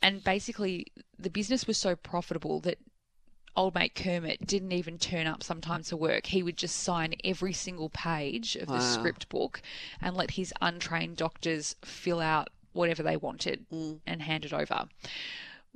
and 0.02 0.24
basically, 0.24 0.86
the 1.18 1.30
business 1.32 1.66
was 1.66 1.78
so 1.80 1.96
profitable 1.96 2.60
that 2.60 2.78
old 3.56 3.76
mate 3.76 3.96
Kermit 3.96 4.46
didn't 4.46 4.72
even 4.72 4.98
turn 4.98 5.28
up 5.28 5.44
sometimes 5.44 5.90
to 5.90 5.98
work. 5.98 6.28
He 6.28 6.44
would 6.44 6.58
just 6.58 6.76
sign 6.78 7.16
every 7.24 7.54
single 7.54 7.90
page 7.90 8.56
of 8.56 8.68
the 8.68 8.74
Wow. 8.74 8.80
script 8.80 9.30
book 9.30 9.62
and 10.02 10.16
let 10.16 10.32
his 10.32 10.54
untrained 10.62 11.18
doctors 11.18 11.76
fill 11.84 12.20
out 12.20 12.50
whatever 12.74 13.02
they 13.02 13.18
wanted 13.18 13.66
mm. 13.72 14.00
and 14.06 14.22
hand 14.22 14.46
it 14.46 14.54
over. 14.54 14.88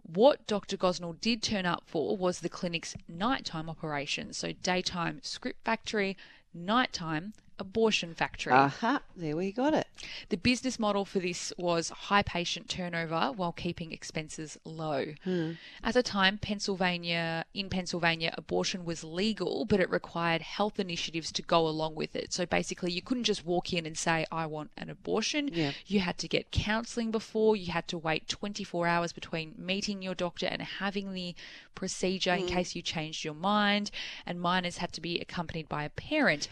What 0.01 0.47
Dr. 0.47 0.77
Gosnell 0.77 1.19
did 1.19 1.41
turn 1.41 1.65
up 1.65 1.83
for 1.85 2.17
was 2.17 2.39
the 2.39 2.49
clinic's 2.49 2.95
nighttime 3.07 3.69
operations. 3.69 4.37
So, 4.37 4.53
daytime 4.53 5.19
script 5.23 5.63
factory, 5.63 6.17
nighttime 6.53 7.33
abortion 7.59 8.15
factory. 8.15 8.53
Aha, 8.53 9.01
there 9.15 9.35
we 9.35 9.51
got 9.51 9.73
it. 9.73 9.87
The 10.29 10.37
business 10.37 10.79
model 10.79 11.05
for 11.05 11.19
this 11.19 11.53
was 11.57 11.89
high 11.89 12.23
patient 12.23 12.69
turnover 12.69 13.33
while 13.35 13.51
keeping 13.51 13.91
expenses 13.91 14.57
low. 14.65 15.13
Hmm. 15.23 15.51
At 15.83 15.93
the 15.93 16.03
time, 16.03 16.37
Pennsylvania, 16.37 17.45
in 17.53 17.69
Pennsylvania, 17.69 18.33
abortion 18.37 18.85
was 18.85 19.03
legal, 19.03 19.65
but 19.65 19.79
it 19.79 19.89
required 19.89 20.41
health 20.41 20.79
initiatives 20.79 21.31
to 21.33 21.41
go 21.41 21.67
along 21.67 21.95
with 21.95 22.15
it. 22.15 22.33
So 22.33 22.45
basically, 22.45 22.91
you 22.91 23.01
couldn't 23.01 23.25
just 23.25 23.45
walk 23.45 23.73
in 23.73 23.85
and 23.85 23.97
say, 23.97 24.25
I 24.31 24.45
want 24.45 24.71
an 24.77 24.89
abortion. 24.89 25.49
Yeah. 25.51 25.71
You 25.85 25.99
had 25.99 26.17
to 26.19 26.27
get 26.27 26.51
counseling 26.51 27.11
before, 27.11 27.55
you 27.55 27.71
had 27.71 27.87
to 27.89 27.97
wait 27.97 28.27
24 28.27 28.87
hours 28.87 29.11
between 29.11 29.55
meeting 29.57 30.01
your 30.01 30.15
doctor 30.15 30.45
and 30.45 30.61
having 30.61 31.13
the 31.13 31.35
procedure 31.75 32.33
in 32.33 32.41
hmm. 32.41 32.47
case 32.47 32.75
you 32.75 32.81
changed 32.81 33.23
your 33.23 33.33
mind, 33.33 33.91
and 34.25 34.39
minors 34.39 34.77
had 34.77 34.93
to 34.93 35.01
be 35.01 35.19
accompanied 35.19 35.67
by 35.67 35.83
a 35.83 35.89
parent. 35.89 36.47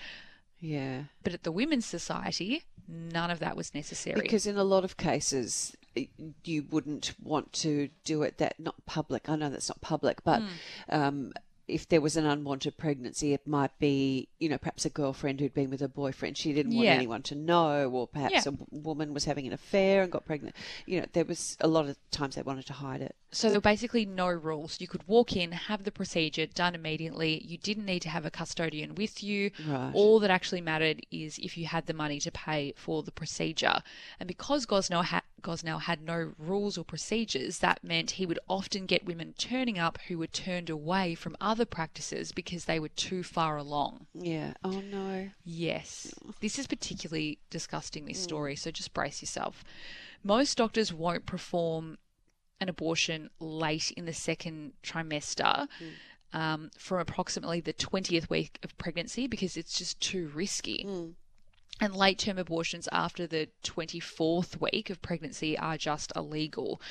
Yeah. 0.59 1.03
But 1.23 1.33
at 1.33 1.43
the 1.43 1.51
Women's 1.51 1.85
Society, 1.85 2.63
none 2.87 3.31
of 3.31 3.39
that 3.39 3.55
was 3.55 3.73
necessary. 3.75 4.21
Because 4.21 4.47
in 4.47 4.57
a 4.57 4.63
lot 4.63 4.83
of 4.83 4.97
cases, 4.97 5.75
you 6.43 6.65
wouldn't 6.69 7.13
want 7.21 7.53
to 7.53 7.89
do 8.03 8.23
it 8.23 8.37
that 8.37 8.59
not 8.59 8.75
public. 8.85 9.29
I 9.29 9.35
know 9.35 9.49
that's 9.49 9.69
not 9.69 9.81
public, 9.81 10.23
but 10.23 10.41
Hmm. 10.41 10.47
um, 10.89 11.33
if 11.67 11.87
there 11.89 11.99
was 12.01 12.15
an 12.15 12.25
unwanted 12.25 12.77
pregnancy, 12.77 13.33
it 13.33 13.45
might 13.45 13.77
be, 13.79 14.29
you 14.39 14.47
know, 14.47 14.57
perhaps 14.57 14.85
a 14.85 14.89
girlfriend 14.89 15.39
who'd 15.39 15.53
been 15.53 15.69
with 15.69 15.81
a 15.81 15.89
boyfriend. 15.89 16.37
She 16.37 16.53
didn't 16.53 16.73
want 16.73 16.85
Yeah. 16.85 16.93
anyone 16.93 17.21
to 17.23 17.35
know, 17.35 17.89
or 17.89 18.07
perhaps 18.07 18.33
Yeah. 18.33 18.39
a 18.39 18.51
w- 18.51 18.65
woman 18.71 19.13
was 19.13 19.25
having 19.25 19.45
an 19.47 19.53
affair 19.53 20.01
and 20.01 20.11
got 20.11 20.25
pregnant. 20.25 20.55
You 20.85 21.01
know, 21.01 21.07
there 21.11 21.25
was 21.25 21.57
a 21.59 21.67
lot 21.67 21.89
of 21.89 21.97
times 22.09 22.35
they 22.35 22.41
wanted 22.41 22.65
to 22.67 22.73
hide 22.73 23.01
it. 23.01 23.15
So 23.31 23.49
there 23.49 23.57
were 23.57 23.61
basically 23.61 24.05
no 24.05 24.27
rules. 24.29 24.79
You 24.79 24.87
could 24.87 25.05
walk 25.07 25.35
in, 25.35 25.51
have 25.51 25.83
the 25.83 25.91
procedure 25.91 26.45
done 26.45 26.73
immediately. 26.73 27.43
You 27.45 27.57
didn't 27.57 27.85
need 27.85 28.01
to 28.03 28.09
have 28.09 28.25
a 28.25 28.31
custodian 28.31 28.95
with 28.95 29.21
you. 29.21 29.51
Right. 29.67 29.91
All 29.93 30.19
that 30.21 30.31
actually 30.31 30.61
mattered 30.61 31.05
is 31.11 31.37
if 31.39 31.57
you 31.57 31.65
had 31.65 31.87
the 31.87 31.93
money 31.93 32.21
to 32.21 32.31
pay 32.31 32.73
for 32.77 33.03
the 33.03 33.11
procedure. 33.11 33.83
And 34.21 34.27
because 34.27 34.65
Gosnell, 34.65 35.03
ha- 35.03 35.23
Gosnell 35.41 35.81
had 35.81 36.01
no 36.01 36.33
rules 36.37 36.77
or 36.77 36.83
procedures, 36.83 37.59
that 37.59 37.83
meant 37.83 38.11
he 38.11 38.25
would 38.25 38.39
often 38.47 38.85
get 38.85 39.05
women 39.05 39.33
turning 39.37 39.77
up 39.77 39.99
who 40.07 40.17
were 40.17 40.27
turned 40.27 40.69
away 40.69 41.15
from 41.15 41.37
other 41.39 41.65
practices 41.65 42.31
because 42.31 42.65
they 42.65 42.79
were 42.79 42.89
too 42.89 43.23
far 43.23 43.57
along. 43.57 44.07
Yeah. 44.13 44.53
Oh 44.63 44.81
no. 44.81 45.29
Yes. 45.43 46.13
This 46.41 46.57
is 46.57 46.67
particularly 46.67 47.39
disgusting, 47.49 48.05
this 48.05 48.19
mm. 48.19 48.23
story, 48.23 48.55
so 48.55 48.71
just 48.71 48.93
brace 48.93 49.21
yourself. 49.21 49.63
Most 50.23 50.57
doctors 50.57 50.91
won't 50.91 51.25
perform 51.25 51.97
an 52.59 52.69
abortion 52.69 53.29
late 53.39 53.91
in 53.91 54.05
the 54.05 54.13
second 54.13 54.73
trimester 54.83 55.67
mm. 55.79 56.37
um, 56.37 56.71
from 56.77 56.99
approximately 56.99 57.61
the 57.61 57.73
20th 57.73 58.29
week 58.29 58.59
of 58.63 58.77
pregnancy 58.77 59.27
because 59.27 59.55
it's 59.55 59.77
just 59.77 59.99
too 60.01 60.31
risky. 60.33 60.83
Mm. 60.87 61.13
And 61.79 61.95
late 61.95 62.17
term 62.17 62.37
abortions 62.37 62.89
after 62.91 63.27
the 63.27 63.49
24th 63.63 64.59
week 64.59 64.89
of 64.89 65.01
pregnancy 65.01 65.57
are 65.57 65.77
just 65.77 66.11
illegal. 66.15 66.81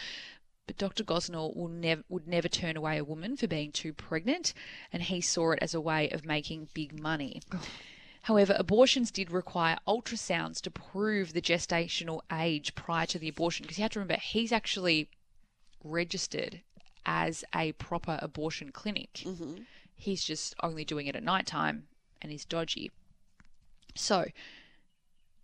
But 0.66 0.78
Dr. 0.78 1.04
Gosnell 1.04 1.56
will 1.56 1.68
nev- 1.68 2.04
would 2.08 2.26
never 2.26 2.48
turn 2.48 2.76
away 2.76 2.98
a 2.98 3.04
woman 3.04 3.36
for 3.36 3.46
being 3.46 3.72
too 3.72 3.92
pregnant, 3.92 4.52
and 4.92 5.02
he 5.02 5.20
saw 5.20 5.52
it 5.52 5.58
as 5.62 5.74
a 5.74 5.80
way 5.80 6.08
of 6.10 6.24
making 6.24 6.68
big 6.74 7.00
money. 7.00 7.40
However, 8.22 8.56
abortions 8.58 9.12
did 9.12 9.30
require 9.30 9.78
ultrasounds 9.86 10.60
to 10.62 10.70
prove 10.70 11.32
the 11.32 11.40
gestational 11.40 12.22
age 12.32 12.74
prior 12.74 13.06
to 13.06 13.20
the 13.20 13.28
abortion 13.28 13.62
because 13.62 13.78
you 13.78 13.82
have 13.82 13.92
to 13.92 14.00
remember 14.00 14.20
he's 14.20 14.50
actually 14.50 15.08
registered 15.84 16.60
as 17.04 17.44
a 17.54 17.70
proper 17.72 18.18
abortion 18.20 18.72
clinic. 18.72 19.22
Mm-hmm. 19.24 19.62
He's 19.94 20.24
just 20.24 20.56
only 20.60 20.84
doing 20.84 21.06
it 21.06 21.14
at 21.14 21.22
night 21.22 21.46
time 21.46 21.86
and 22.20 22.32
he's 22.32 22.44
dodgy. 22.44 22.90
So, 23.94 24.26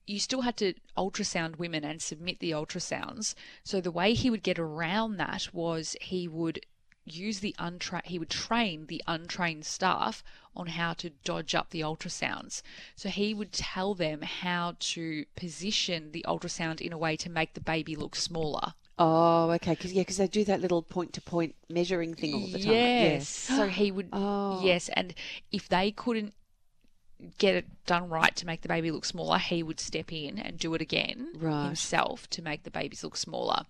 you 0.07 0.19
still 0.19 0.43
had 0.43 0.57
to 0.59 0.75
ultrasound 0.97 1.57
women 1.57 1.85
and 1.85 2.03
submit 2.03 2.41
the 2.41 2.51
ultrasounds. 2.51 3.35
So 3.65 3.81
the 3.81 3.91
way 3.91 4.15
he 4.15 4.31
would 4.31 4.43
get 4.43 4.59
around 4.59 5.17
that 5.17 5.49
was 5.53 5.97
he 6.01 6.29
would 6.29 6.65
use 7.05 7.41
the 7.41 7.55
untrained 7.59 8.07
he 8.07 8.19
would 8.19 8.31
train 8.31 8.87
the 8.87 9.03
untrained 9.09 9.67
staff 9.67 10.23
on 10.55 10.69
how 10.69 10.93
to 10.93 11.11
dodge 11.25 11.55
up 11.55 11.71
the 11.71 11.81
ultrasounds. 11.81 12.63
So 12.95 13.09
he 13.09 13.35
would 13.35 13.53
tell 13.53 13.95
them 13.95 14.23
how 14.23 14.77
to 14.79 15.25
position 15.35 16.13
the 16.13 16.25
ultrasound 16.29 16.81
in 16.81 16.93
a 16.93 16.99
way 16.99 17.17
to 17.17 17.31
make 17.31 17.55
the 17.55 17.61
baby 17.61 17.97
look 17.97 18.15
smaller. 18.15 18.75
Oh, 18.99 19.51
okay. 19.53 19.73
Because 19.73 19.93
yeah, 19.93 20.03
because 20.03 20.19
they 20.19 20.29
do 20.29 20.45
that 20.45 20.61
little 20.61 20.83
point 20.83 21.13
to 21.15 21.21
point 21.21 21.55
measuring 21.69 22.15
thing 22.15 22.35
all 22.35 22.47
the 22.47 22.59
time. 22.59 22.73
Yes. 22.73 23.29
So 23.29 23.67
he 23.67 23.91
would 23.91 24.11
Oh. 24.13 24.61
yes, 24.63 24.91
and 24.91 25.15
if 25.51 25.69
they 25.69 25.91
couldn't 25.91 26.35
get 27.39 27.55
it 27.55 27.67
done 27.87 28.09
right 28.09 28.35
to 28.37 28.47
make 28.47 28.63
the 28.63 28.69
baby 28.69 28.91
look 28.91 29.05
smaller, 29.05 29.39
he 29.39 29.63
would 29.63 29.81
step 29.81 30.13
in 30.13 30.39
and 30.39 30.59
do 30.59 30.75
it 30.75 30.81
again 30.81 31.29
Right. 31.37 31.67
himself 31.67 32.29
to 32.31 32.43
make 32.43 32.63
the 32.65 32.71
babies 32.71 33.05
look 33.05 33.17
smaller. 33.17 33.65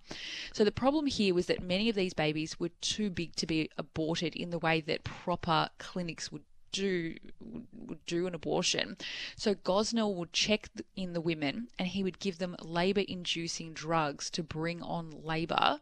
So 0.53 0.63
the 0.63 0.71
problem 0.71 1.05
here 1.07 1.33
was 1.33 1.45
that 1.47 1.61
many 1.61 1.89
of 1.89 1.95
these 1.95 2.13
babies 2.13 2.59
were 2.59 2.69
too 2.81 3.09
big 3.09 3.35
to 3.37 3.45
be 3.45 3.69
aborted 3.77 4.35
in 4.35 4.49
the 4.49 4.59
way 4.59 4.81
that 4.81 5.03
proper 5.03 5.69
clinics 5.77 6.31
would 6.31 6.43
do 6.71 7.15
would- 7.39 7.67
would 7.71 8.05
do 8.07 8.25
an 8.25 8.33
abortion. 8.33 8.97
So 9.35 9.53
Gosnell 9.53 10.15
would 10.15 10.33
check 10.33 10.69
in 10.95 11.13
the 11.13 11.21
women 11.21 11.67
and 11.77 11.89
he 11.89 12.01
would 12.03 12.17
give 12.19 12.39
them 12.39 12.55
labor 12.61 13.01
inducing 13.01 13.73
drugs 13.73 14.31
to 14.31 14.41
bring 14.41 14.81
on 14.81 15.11
labor, 15.23 15.81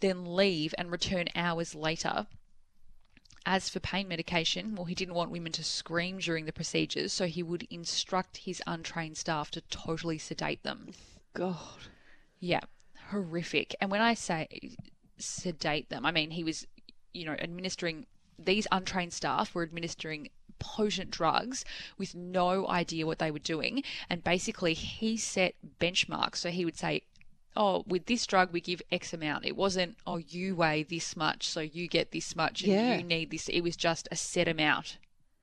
then 0.00 0.34
leave 0.36 0.74
and 0.76 0.90
return 0.90 1.28
hours 1.34 1.74
later 1.74 2.26
as 3.48 3.70
for 3.70 3.80
pain 3.80 4.06
medication, 4.06 4.74
well, 4.74 4.84
he 4.84 4.94
didn't 4.94 5.14
want 5.14 5.30
women 5.30 5.50
to 5.52 5.64
scream 5.64 6.18
during 6.18 6.44
the 6.44 6.52
procedures, 6.52 7.14
so 7.14 7.24
he 7.24 7.42
would 7.42 7.66
instruct 7.70 8.36
his 8.36 8.62
untrained 8.66 9.16
staff 9.16 9.50
to 9.50 9.62
totally 9.62 10.18
sedate 10.18 10.62
them. 10.64 10.92
God. 11.32 11.56
Yeah, 12.40 12.60
horrific. 13.08 13.74
And 13.80 13.90
when 13.90 14.02
I 14.02 14.12
say 14.12 14.76
sedate 15.16 15.88
them, 15.88 16.04
I 16.04 16.10
mean 16.10 16.32
he 16.32 16.44
was, 16.44 16.66
you 17.14 17.24
know, 17.24 17.36
administering 17.38 18.04
these 18.38 18.66
untrained 18.70 19.14
staff 19.14 19.54
were 19.54 19.62
administering 19.62 20.28
potent 20.58 21.10
drugs 21.10 21.64
with 21.96 22.14
no 22.14 22.68
idea 22.68 23.06
what 23.06 23.18
they 23.18 23.30
were 23.30 23.38
doing. 23.38 23.82
And 24.10 24.22
basically, 24.22 24.74
he 24.74 25.16
set 25.16 25.54
benchmarks. 25.80 26.36
So 26.36 26.50
he 26.50 26.64
would 26.64 26.76
say, 26.76 27.02
Oh, 27.60 27.82
with 27.88 28.06
this 28.06 28.24
drug, 28.24 28.52
we 28.52 28.60
give 28.60 28.80
X 28.92 29.12
amount. 29.12 29.44
It 29.44 29.56
wasn't, 29.56 29.96
oh, 30.06 30.18
you 30.18 30.54
weigh 30.54 30.84
this 30.84 31.16
much, 31.16 31.48
so 31.48 31.58
you 31.60 31.88
get 31.88 32.12
this 32.12 32.36
much, 32.36 32.62
and 32.62 32.72
Yeah. 32.72 32.96
you 32.98 33.02
need 33.02 33.30
this. 33.32 33.48
It 33.48 33.62
was 33.62 33.76
just 33.76 34.06
a 34.12 34.16
set 34.16 34.46
amount. 34.46 34.96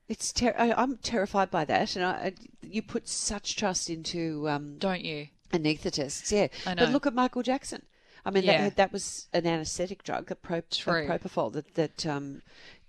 It's 0.08 0.32
ter- 0.32 0.56
I, 0.58 0.72
I'm 0.72 0.98
terrified 0.98 1.52
by 1.52 1.66
that, 1.66 1.96
and 1.98 2.06
I, 2.06 2.12
I, 2.12 2.34
you 2.62 2.82
put 2.82 3.10
such 3.10 3.58
trust 3.58 3.90
into 3.90 4.48
um, 4.48 4.78
Don't 4.78 5.04
you? 5.04 5.28
anaesthetists. 5.52 6.32
Yeah, 6.32 6.48
I 6.66 6.74
know. 6.76 6.86
but 6.86 6.94
look 6.94 7.06
at 7.06 7.14
Michael 7.14 7.44
Jackson. 7.44 7.82
I 8.26 8.32
mean, 8.32 8.44
Yeah. 8.44 8.62
that, 8.64 8.78
that 8.78 8.92
was 8.94 9.28
an 9.34 9.46
anaesthetic 9.46 10.04
drug, 10.04 10.32
a, 10.32 10.36
pro- 10.36 10.60
a 10.60 10.62
propofol 10.62 11.52
that 11.54 11.76
that 11.76 12.06
um, 12.06 12.42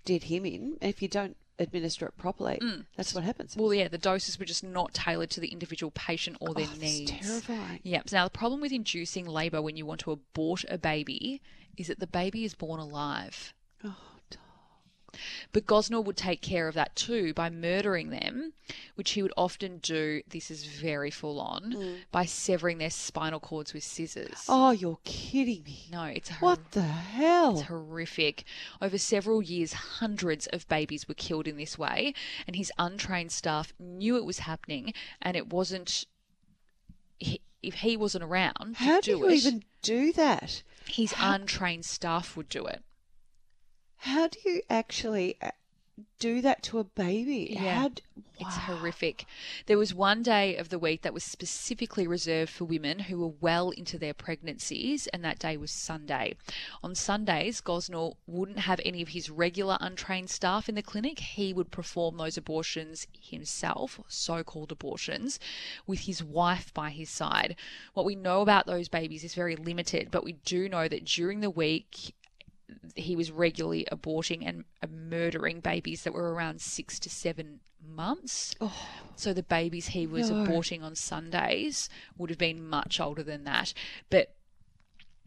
did 0.05 0.23
him 0.23 0.45
in. 0.45 0.77
If 0.81 1.01
you 1.01 1.07
don't 1.09 1.35
administer 1.59 2.05
it 2.05 2.17
properly, 2.17 2.59
that's 2.95 3.13
what 3.13 3.23
happens. 3.23 3.55
Mm. 3.55 3.61
Well, 3.61 3.73
yeah, 3.73 3.87
the 3.87 3.97
doses 3.97 4.37
were 4.39 4.45
just 4.45 4.63
not 4.63 4.93
tailored 4.93 5.29
to 5.31 5.39
the 5.39 5.47
individual 5.47 5.91
patient 5.91 6.37
or 6.39 6.53
their 6.53 6.67
Oh, 6.71 6.77
needs. 6.79 7.11
Terrifying. 7.11 7.79
Yep. 7.83 8.09
So 8.09 8.17
now 8.17 8.23
the 8.25 8.29
problem 8.29 8.61
with 8.61 8.71
inducing 8.71 9.25
labour 9.25 9.61
when 9.61 9.75
you 9.77 9.85
want 9.85 10.01
to 10.01 10.11
abort 10.11 10.65
a 10.69 10.77
baby 10.77 11.41
is 11.75 11.87
that 11.87 11.99
the 11.99 12.07
baby 12.07 12.43
is 12.43 12.53
born 12.55 12.79
alive. 12.79 13.53
Oh. 13.83 13.95
But 15.51 15.65
Gosnell 15.65 16.03
would 16.05 16.17
take 16.17 16.41
care 16.41 16.67
of 16.67 16.75
that 16.75 16.95
too 16.95 17.33
by 17.33 17.49
murdering 17.49 18.09
them, 18.09 18.53
which 18.95 19.11
he 19.11 19.21
would 19.21 19.33
often 19.37 19.77
do, 19.79 20.21
this 20.27 20.49
is 20.51 20.65
very 20.65 21.09
full 21.11 21.39
on, 21.39 21.73
mm. 21.73 21.97
by 22.11 22.25
severing 22.25 22.77
their 22.77 22.89
spinal 22.89 23.39
cords 23.39 23.73
with 23.73 23.83
scissors. 23.83 24.45
oh, 24.49 24.71
you're 24.71 24.99
kidding 25.03 25.63
me. 25.63 25.85
No, 25.91 26.03
it's 26.03 26.29
hor- 26.29 26.49
What 26.49 26.71
the 26.71 26.81
hell? 26.81 27.59
It's 27.59 27.67
horrific. 27.67 28.43
Over 28.81 28.97
several 28.97 29.41
years, 29.41 29.73
hundreds 29.73 30.47
of 30.47 30.67
babies 30.67 31.07
were 31.07 31.13
killed 31.13 31.47
in 31.47 31.57
this 31.57 31.77
way, 31.77 32.13
and 32.45 32.55
his 32.55 32.71
untrained 32.77 33.31
staff 33.31 33.73
knew 33.79 34.17
it 34.17 34.25
was 34.25 34.39
happening, 34.39 34.93
and 35.21 35.35
it 35.37 35.47
wasn't. 35.51 36.05
he- 37.19 37.41
If 37.63 37.75
he 37.75 37.97
wasn't 37.97 38.23
around 38.23 38.75
to 38.77 38.83
How 38.83 39.01
do 39.01 39.11
do 39.13 39.17
you 39.17 39.29
it, 39.29 39.33
even 39.33 39.63
do 39.81 40.13
that? 40.13 40.63
his 40.87 41.13
untrained 41.19 41.85
staff 41.85 42.37
would 42.37 42.47
do 42.49 42.65
it. 42.65 42.81
How 43.97 44.27
do 44.27 44.39
you 44.45 44.61
actually 44.69 45.37
uh, 45.41 45.51
do 46.19 46.41
that 46.41 46.63
to 46.63 46.79
a 46.79 46.83
baby? 46.83 47.49
Yeah. 47.51 47.73
How 47.81 47.87
d- 47.89 48.01
It's 48.39 48.55
horrific. 48.55 49.25
There 49.65 49.79
was 49.79 49.93
one 49.95 50.21
day 50.21 50.55
of 50.55 50.69
the 50.69 50.77
week 50.77 51.01
that 51.01 51.13
was 51.13 51.23
specifically 51.23 52.05
reserved 52.05 52.51
for 52.51 52.65
women 52.65 52.99
who 52.99 53.19
were 53.19 53.33
well 53.41 53.71
into 53.71 53.97
their 53.97 54.13
pregnancies, 54.13 55.07
and 55.07 55.23
that 55.23 55.39
day 55.39 55.57
was 55.57 55.71
Sunday. 55.71 56.35
On 56.83 56.93
Sundays, 56.93 57.61
Gosnell 57.61 58.15
wouldn't 58.27 58.59
have 58.59 58.79
any 58.85 59.01
of 59.01 59.09
his 59.09 59.31
regular 59.31 59.77
untrained 59.81 60.29
staff 60.29 60.69
in 60.69 60.75
the 60.75 60.83
clinic. 60.83 61.19
He 61.19 61.51
would 61.51 61.71
perform 61.71 62.17
those 62.17 62.37
abortions 62.37 63.07
himself, 63.19 63.99
so 64.07 64.43
called 64.43 64.71
abortions, 64.71 65.39
with 65.87 66.01
his 66.01 66.23
wife 66.23 66.71
by 66.75 66.91
his 66.91 67.09
side. 67.09 67.55
What 67.95 68.05
we 68.05 68.15
know 68.15 68.41
about 68.41 68.67
those 68.67 68.87
babies 68.87 69.23
is 69.23 69.33
very 69.33 69.55
limited, 69.55 70.09
but 70.11 70.23
we 70.23 70.33
do 70.33 70.69
know 70.69 70.87
that 70.87 71.05
during 71.05 71.39
the 71.41 71.49
week, 71.49 72.13
he 72.95 73.15
was 73.15 73.31
regularly 73.31 73.87
aborting 73.91 74.43
and 74.45 74.65
uh, 74.83 74.87
murdering 74.87 75.59
babies 75.59 76.03
that 76.03 76.13
were 76.13 76.33
around 76.33 76.61
six 76.61 76.99
to 76.99 77.09
seven 77.09 77.59
months. 77.85 78.55
So 79.15 79.33
the 79.33 79.43
babies 79.43 79.87
he 79.87 80.05
was 80.07 80.29
No. 80.29 80.37
aborting 80.37 80.83
on 80.83 80.95
Sundays 80.95 81.89
would 82.17 82.29
have 82.29 82.39
been 82.39 82.67
much 82.67 82.99
older 82.99 83.23
than 83.23 83.43
that. 83.45 83.73
But 84.09 84.33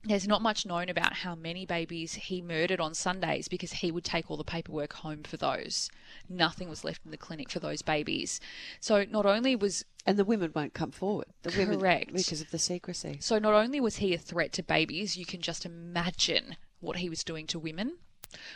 there's 0.05 0.27
not 0.27 0.41
much 0.41 0.65
known 0.65 0.89
about 0.89 1.13
how 1.13 1.35
many 1.35 1.67
babies 1.67 2.15
he 2.15 2.41
murdered 2.41 2.81
on 2.81 2.95
Sundays 2.95 3.49
because 3.49 3.73
he 3.75 3.91
would 3.93 4.05
take 4.05 4.31
all 4.31 4.39
the 4.39 4.45
paperwork 4.45 4.95
home 4.95 5.23
for 5.23 5.37
those. 5.37 5.91
Nothing 6.29 6.69
was 6.71 6.85
left 6.85 7.05
in 7.05 7.11
the 7.11 7.19
clinic 7.19 7.51
for 7.51 7.61
those 7.61 7.83
babies. 7.83 8.41
So 8.81 9.05
not 9.05 9.27
only 9.27 9.55
was 9.55 9.85
And 10.07 10.19
the 10.19 10.25
women 10.25 10.53
won't 10.55 10.73
come 10.73 10.91
forward. 10.91 11.27
The 11.43 11.55
women, 11.57 11.79
Correct. 11.81 12.13
because 12.15 12.41
of 12.41 12.51
the 12.51 12.59
secrecy. 12.59 13.19
So 13.21 13.39
not 13.39 13.53
only 13.53 13.79
was 13.81 13.97
he 13.97 14.15
a 14.15 14.19
threat 14.19 14.53
to 14.55 14.63
babies, 14.63 15.17
you 15.19 15.27
can 15.27 15.43
just 15.43 15.67
imagine 15.67 16.57
what 16.81 16.97
he 16.97 17.09
was 17.09 17.25
doing 17.25 17.47
to 17.49 17.59
women. 17.59 17.99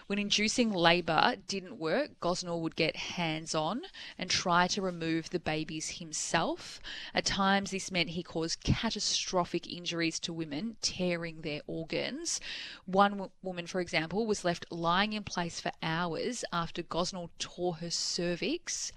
When 0.06 0.20
inducing 0.20 0.70
labour 0.72 1.34
didn't 1.48 1.80
work, 1.80 2.20
Gosnell 2.20 2.60
would 2.60 2.76
get 2.76 2.94
hands 2.94 3.56
on 3.56 3.82
and 4.16 4.30
try 4.30 4.68
to 4.68 4.80
remove 4.80 5.30
the 5.30 5.40
babies 5.40 5.98
himself. 5.98 6.80
At 7.12 7.24
times, 7.24 7.72
this 7.72 7.90
meant 7.90 8.10
he 8.10 8.22
caused 8.22 8.62
catastrophic 8.62 9.66
injuries 9.66 10.20
to 10.20 10.32
women, 10.32 10.76
tearing 10.80 11.40
their 11.40 11.62
organs. 11.66 12.40
One 12.86 13.10
w- 13.12 13.30
woman, 13.42 13.66
for 13.66 13.80
example, 13.80 14.26
was 14.26 14.44
left 14.44 14.70
lying 14.70 15.12
in 15.12 15.24
place 15.24 15.60
for 15.60 15.72
hours 15.82 16.44
after 16.52 16.84
Gosnell 16.84 17.30
tore 17.40 17.74
her 17.74 17.90
cervix 17.90 18.92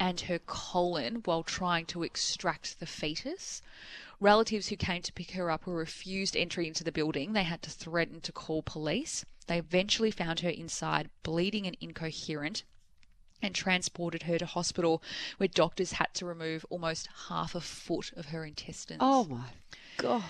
and 0.00 0.20
her 0.22 0.38
colon 0.38 1.16
while 1.24 1.42
trying 1.42 1.86
to 1.86 2.02
extract 2.02 2.80
the 2.80 2.86
fetus. 2.86 3.62
Relatives 4.20 4.68
who 4.68 4.76
came 4.76 5.02
to 5.02 5.12
pick 5.12 5.32
her 5.32 5.50
up 5.50 5.66
were 5.66 5.74
refused 5.74 6.36
entry 6.36 6.66
into 6.66 6.84
the 6.84 6.92
building. 6.92 7.32
They 7.32 7.44
had 7.44 7.62
to 7.62 7.70
threaten 7.70 8.20
to 8.22 8.32
call 8.32 8.62
police. 8.62 9.24
They 9.46 9.58
eventually 9.58 10.10
found 10.10 10.40
her 10.40 10.50
inside, 10.50 11.10
bleeding 11.22 11.66
and 11.66 11.76
incoherent, 11.80 12.64
and 13.40 13.54
transported 13.54 14.24
her 14.24 14.38
to 14.38 14.46
hospital 14.46 15.02
where 15.36 15.48
doctors 15.48 15.92
had 15.92 16.12
to 16.14 16.26
remove 16.26 16.66
almost 16.70 17.08
half 17.28 17.54
a 17.54 17.60
foot 17.60 18.12
of 18.16 18.26
her 18.26 18.44
intestines. 18.44 18.98
Oh 19.00 19.24
my 19.24 19.50
God. 19.96 20.24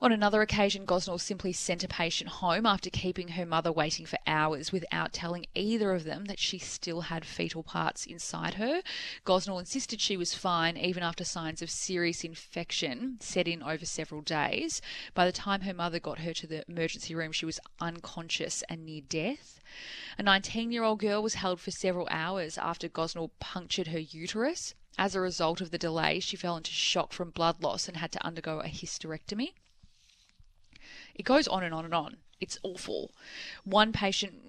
On 0.00 0.12
another 0.12 0.42
occasion, 0.42 0.86
Gosnell 0.86 1.20
simply 1.20 1.52
sent 1.52 1.82
a 1.82 1.88
patient 1.88 2.30
home 2.30 2.66
after 2.66 2.88
keeping 2.88 3.30
her 3.30 3.44
mother 3.44 3.72
waiting 3.72 4.06
for 4.06 4.16
hours 4.28 4.70
without 4.70 5.12
telling 5.12 5.46
either 5.56 5.92
of 5.92 6.04
them 6.04 6.26
that 6.26 6.38
she 6.38 6.56
still 6.56 7.00
had 7.00 7.24
fetal 7.24 7.64
parts 7.64 8.06
inside 8.06 8.54
her. 8.54 8.80
Gosnell 9.26 9.58
insisted 9.58 10.00
she 10.00 10.16
was 10.16 10.34
fine 10.34 10.76
even 10.76 11.02
after 11.02 11.24
signs 11.24 11.62
of 11.62 11.68
serious 11.68 12.22
infection 12.22 13.18
set 13.20 13.48
in 13.48 13.60
over 13.60 13.84
several 13.84 14.20
days. 14.20 14.80
By 15.14 15.26
the 15.26 15.32
time 15.32 15.62
her 15.62 15.74
mother 15.74 15.98
got 15.98 16.20
her 16.20 16.32
to 16.32 16.46
the 16.46 16.64
emergency 16.68 17.16
room, 17.16 17.32
she 17.32 17.44
was 17.44 17.58
unconscious 17.80 18.62
and 18.68 18.86
near 18.86 19.00
death. 19.00 19.58
A 20.16 20.22
19 20.22 20.70
year 20.70 20.84
old 20.84 21.00
girl 21.00 21.24
was 21.24 21.34
held 21.34 21.60
for 21.60 21.72
several 21.72 22.06
hours 22.08 22.56
after 22.56 22.88
Gosnell 22.88 23.32
punctured 23.40 23.88
her 23.88 23.98
uterus. 23.98 24.74
As 24.96 25.16
a 25.16 25.20
result 25.20 25.60
of 25.60 25.72
the 25.72 25.76
delay, 25.76 26.20
she 26.20 26.36
fell 26.36 26.56
into 26.56 26.70
shock 26.70 27.12
from 27.12 27.30
blood 27.30 27.64
loss 27.64 27.88
and 27.88 27.96
had 27.96 28.12
to 28.12 28.24
undergo 28.24 28.60
a 28.60 28.68
hysterectomy. 28.68 29.54
It 31.18 31.24
goes 31.24 31.48
on 31.48 31.62
and 31.64 31.74
on 31.74 31.84
and 31.84 31.94
on. 31.94 32.16
It's 32.40 32.58
awful. 32.62 33.12
One 33.64 33.92
patient 33.92 34.48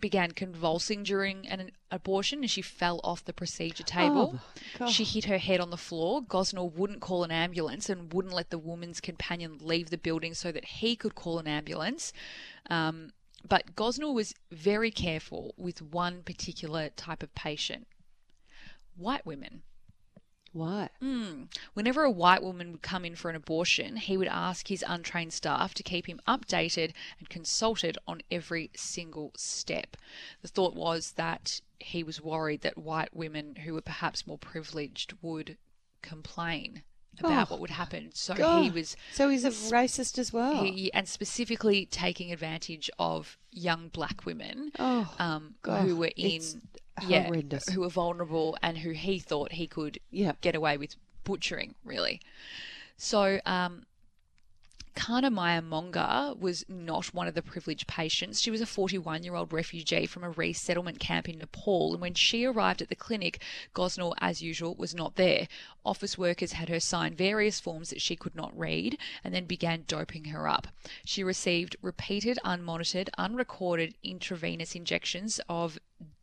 began 0.00 0.30
convulsing 0.30 1.02
during 1.02 1.48
an 1.48 1.72
abortion 1.90 2.40
and 2.40 2.50
she 2.50 2.62
fell 2.62 3.00
off 3.02 3.24
the 3.24 3.32
procedure 3.32 3.82
table. 3.82 4.34
my 4.34 4.40
God. 4.78 4.90
she 4.90 5.02
hit 5.02 5.24
her 5.24 5.38
head 5.38 5.60
on 5.60 5.70
the 5.70 5.76
floor. 5.76 6.22
Gosnell 6.22 6.72
wouldn't 6.72 7.00
call 7.00 7.24
an 7.24 7.32
ambulance 7.32 7.88
and 7.88 8.12
wouldn't 8.12 8.34
let 8.34 8.50
the 8.50 8.58
woman's 8.58 9.00
companion 9.00 9.58
leave 9.60 9.90
the 9.90 9.98
building 9.98 10.34
so 10.34 10.52
that 10.52 10.64
he 10.64 10.94
could 10.94 11.14
call 11.16 11.38
an 11.38 11.48
ambulance. 11.48 12.12
Um, 12.70 13.10
but 13.46 13.74
Gosnell 13.74 14.14
was 14.14 14.34
very 14.52 14.90
careful 14.90 15.54
with 15.56 15.82
one 15.82 16.22
particular 16.22 16.90
type 16.90 17.22
of 17.22 17.34
patient 17.34 17.86
white 18.96 19.24
women. 19.24 19.62
Why? 20.52 20.88
Whenever 21.74 22.02
a 22.04 22.10
white 22.10 22.42
woman 22.42 22.72
would 22.72 22.82
come 22.82 23.04
in 23.04 23.14
for 23.14 23.30
an 23.30 23.36
abortion, 23.36 23.96
he 23.96 24.16
would 24.16 24.28
ask 24.28 24.68
his 24.68 24.84
untrained 24.86 25.32
staff 25.32 25.74
to 25.74 25.82
keep 25.82 26.06
him 26.06 26.20
updated 26.26 26.92
and 27.18 27.28
consulted 27.28 27.98
on 28.06 28.22
every 28.30 28.70
single 28.74 29.32
step. 29.36 29.96
The 30.42 30.48
thought 30.48 30.74
was 30.74 31.12
that 31.12 31.60
he 31.78 32.02
was 32.02 32.20
worried 32.20 32.62
that 32.62 32.78
white 32.78 33.14
women 33.14 33.56
who 33.56 33.74
were 33.74 33.80
perhaps 33.80 34.26
more 34.26 34.38
privileged 34.38 35.14
would 35.22 35.56
complain 36.02 36.82
about 37.18 37.48
Oh, 37.48 37.54
what 37.54 37.60
would 37.60 37.70
happen. 37.70 38.10
So 38.14 38.34
he 38.62 38.70
was 38.70 38.96
So 39.12 39.28
he's 39.28 39.44
a 39.44 39.50
racist 39.50 40.18
as 40.18 40.32
well. 40.32 40.62
he, 40.62 40.92
and 40.92 41.08
specifically 41.08 41.86
taking 41.86 42.32
advantage 42.32 42.90
of 42.98 43.36
young 43.50 43.88
black 43.88 44.24
women 44.24 44.72
oh, 44.78 45.12
um, 45.18 45.54
who 45.64 45.96
were 45.96 46.12
in 46.16 46.36
it's 46.36 46.56
yeah, 47.02 47.30
who 47.72 47.80
were 47.80 47.88
vulnerable 47.88 48.56
and 48.62 48.78
who 48.78 48.90
he 48.90 49.18
thought 49.18 49.52
he 49.52 49.66
could 49.66 49.98
Yeah. 50.10 50.32
get 50.40 50.54
away 50.54 50.76
with 50.76 50.96
butchering, 51.24 51.74
really. 51.84 52.20
So, 52.96 53.40
um, 53.46 53.86
Karnamaya 54.98 55.62
Mongar 55.62 56.34
was 56.34 56.64
not 56.68 57.14
one 57.14 57.28
of 57.28 57.34
the 57.34 57.42
privileged 57.42 57.86
patients. 57.86 58.40
She 58.40 58.50
was 58.50 58.60
a 58.60 58.66
41 58.66 59.22
year 59.22 59.36
old 59.36 59.52
refugee 59.52 60.06
from 60.06 60.24
a 60.24 60.30
resettlement 60.30 60.98
camp 60.98 61.28
in 61.28 61.38
Nepal, 61.38 61.92
and 61.92 62.00
when 62.00 62.14
she 62.14 62.44
arrived 62.44 62.82
at 62.82 62.88
the 62.88 62.96
clinic, 62.96 63.40
Gosnell, 63.76 64.14
as 64.18 64.42
usual, 64.42 64.74
was 64.74 64.96
not 64.96 65.14
there. 65.14 65.46
Office 65.84 66.18
workers 66.18 66.52
had 66.52 66.68
her 66.68 66.80
sign 66.80 67.14
various 67.14 67.60
forms 67.60 67.90
that 67.90 68.02
she 68.02 68.16
could 68.16 68.34
not 68.34 68.58
read 68.58 68.98
and 69.22 69.32
then 69.32 69.44
began 69.44 69.84
doping 69.86 70.24
her 70.26 70.48
up. 70.48 70.66
She 71.04 71.22
received 71.22 71.76
repeated, 71.80 72.40
unmonitored, 72.44 73.08
unrecorded 73.16 73.94
intravenous 74.02 74.74
injections 74.74 75.40
of 75.48 75.78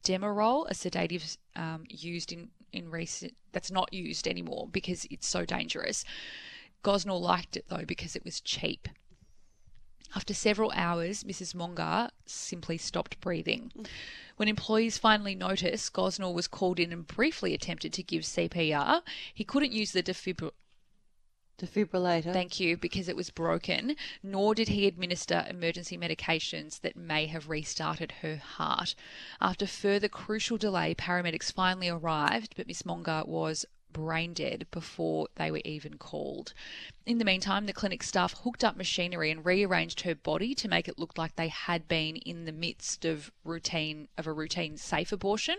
Demerol, 0.06 0.70
a 0.70 0.74
sedative 0.74 1.38
um, 1.56 1.84
used 1.90 2.32
in, 2.32 2.50
in 2.72 2.90
recent, 2.90 3.34
that's 3.52 3.72
not 3.72 3.92
used 3.92 4.28
anymore 4.28 4.70
because 4.72 5.06
it's 5.10 5.28
so 5.28 5.44
dangerous. 5.44 6.06
Gosnell 6.84 7.20
liked 7.20 7.58
it 7.58 7.66
though 7.68 7.84
because 7.86 8.16
it 8.16 8.24
was 8.24 8.40
cheap. 8.40 8.88
After 10.16 10.34
several 10.34 10.72
hours, 10.76 11.24
Mrs. 11.24 11.54
Mongar 11.56 12.10
simply 12.26 12.78
stopped 12.78 13.20
breathing. 13.20 13.72
When 14.38 14.48
employees 14.48 14.98
finally 14.98 15.36
noticed, 15.36 15.92
Gosnell 15.92 16.34
was 16.34 16.48
called 16.48 16.80
in 16.80 16.94
and 16.94 17.06
briefly 17.06 17.54
attempted 17.54 17.92
to 17.94 18.04
give 18.04 18.22
CPR. 18.24 19.02
He 19.34 19.44
couldn't 19.44 19.74
use 19.74 19.92
the 19.92 20.04
defibr- 20.04 20.52
Defibrillator. 21.58 22.34
Thank 22.34 22.60
you, 22.60 22.76
because 22.76 23.08
it 23.08 23.16
was 23.16 23.30
broken, 23.30 23.96
nor 24.22 24.54
did 24.54 24.68
he 24.68 24.88
administer 24.88 25.46
emergency 25.50 25.98
medications 25.98 26.82
that 26.82 26.98
may 26.98 27.28
have 27.28 27.50
restarted 27.50 28.12
her 28.22 28.38
heart. 28.38 28.94
After 29.40 29.66
further 29.66 30.10
crucial 30.10 30.58
delay, 30.58 30.94
paramedics 30.94 31.52
finally 31.52 31.88
arrived, 31.88 32.56
but 32.58 32.68
Miss 32.68 32.86
Mongar 32.86 33.24
was 33.26 33.66
brain 33.94 34.34
dead 34.34 34.68
before 34.72 35.28
they 35.36 35.50
were 35.50 35.62
even 35.64 35.94
called. 35.94 36.54
In 37.06 37.18
the 37.18 37.24
meantime, 37.24 37.66
the 37.66 37.72
clinic 37.72 38.04
staff 38.04 38.34
hooked 38.44 38.64
up 38.64 38.76
machinery 38.76 39.32
and 39.32 39.46
rearranged 39.46 40.02
her 40.02 40.14
body 40.14 40.54
to 40.56 40.68
make 40.68 40.90
it 40.90 41.00
look 41.00 41.18
like 41.18 41.38
they 41.38 41.48
had 41.48 41.88
been 41.88 42.18
in 42.18 42.44
the 42.44 42.52
midst 42.52 43.06
of 43.06 43.32
routine 43.46 44.10
of 44.18 44.28
a 44.28 44.34
routine 44.34 44.76
safe 44.76 45.14
abortion. 45.14 45.56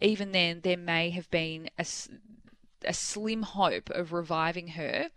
Even 0.00 0.30
then, 0.30 0.60
there 0.62 0.76
may 0.76 1.10
have 1.10 1.28
been 1.32 1.68
a, 1.76 1.84
a 2.86 2.94
slim 2.94 3.42
hope 3.42 3.90
of 3.90 4.12
reviving 4.12 4.68
her 4.68 5.08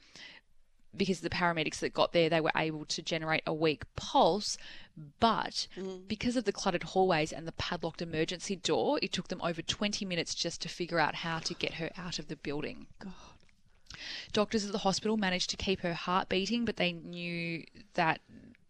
because 0.98 1.20
the 1.20 1.30
paramedics 1.30 1.80
that 1.80 1.94
got 1.94 2.14
there 2.14 2.30
they 2.30 2.42
were 2.42 2.52
able 2.56 2.86
to 2.86 3.02
generate 3.02 3.44
a 3.46 3.54
weak 3.54 3.84
pulse 3.96 4.58
but 5.20 5.68
mm. 5.78 6.08
because 6.08 6.36
of 6.36 6.46
the 6.46 6.52
cluttered 6.52 6.84
hallways 6.84 7.32
and 7.32 7.48
the 7.48 7.52
padlocked 7.54 8.02
emergency 8.02 8.56
door 8.56 8.98
it 9.02 9.12
took 9.12 9.28
them 9.28 9.42
over 9.44 9.62
20 9.62 10.06
minutes 10.06 10.34
just 10.34 10.62
to 10.62 10.70
figure 10.70 11.00
out 11.00 11.16
how 11.16 11.40
to 11.40 11.54
get 11.54 11.76
her 11.76 11.90
out 11.98 12.20
of 12.20 12.28
the 12.28 12.36
building. 12.36 12.88
Doctors 14.34 14.66
at 14.66 14.72
the 14.72 14.80
hospital 14.80 15.18
managed 15.18 15.50
to 15.50 15.58
keep 15.58 15.82
her 15.82 15.94
heart 15.94 16.30
beating 16.30 16.66
but 16.66 16.78
they 16.78 16.94
knew 16.94 17.64
that 17.96 18.22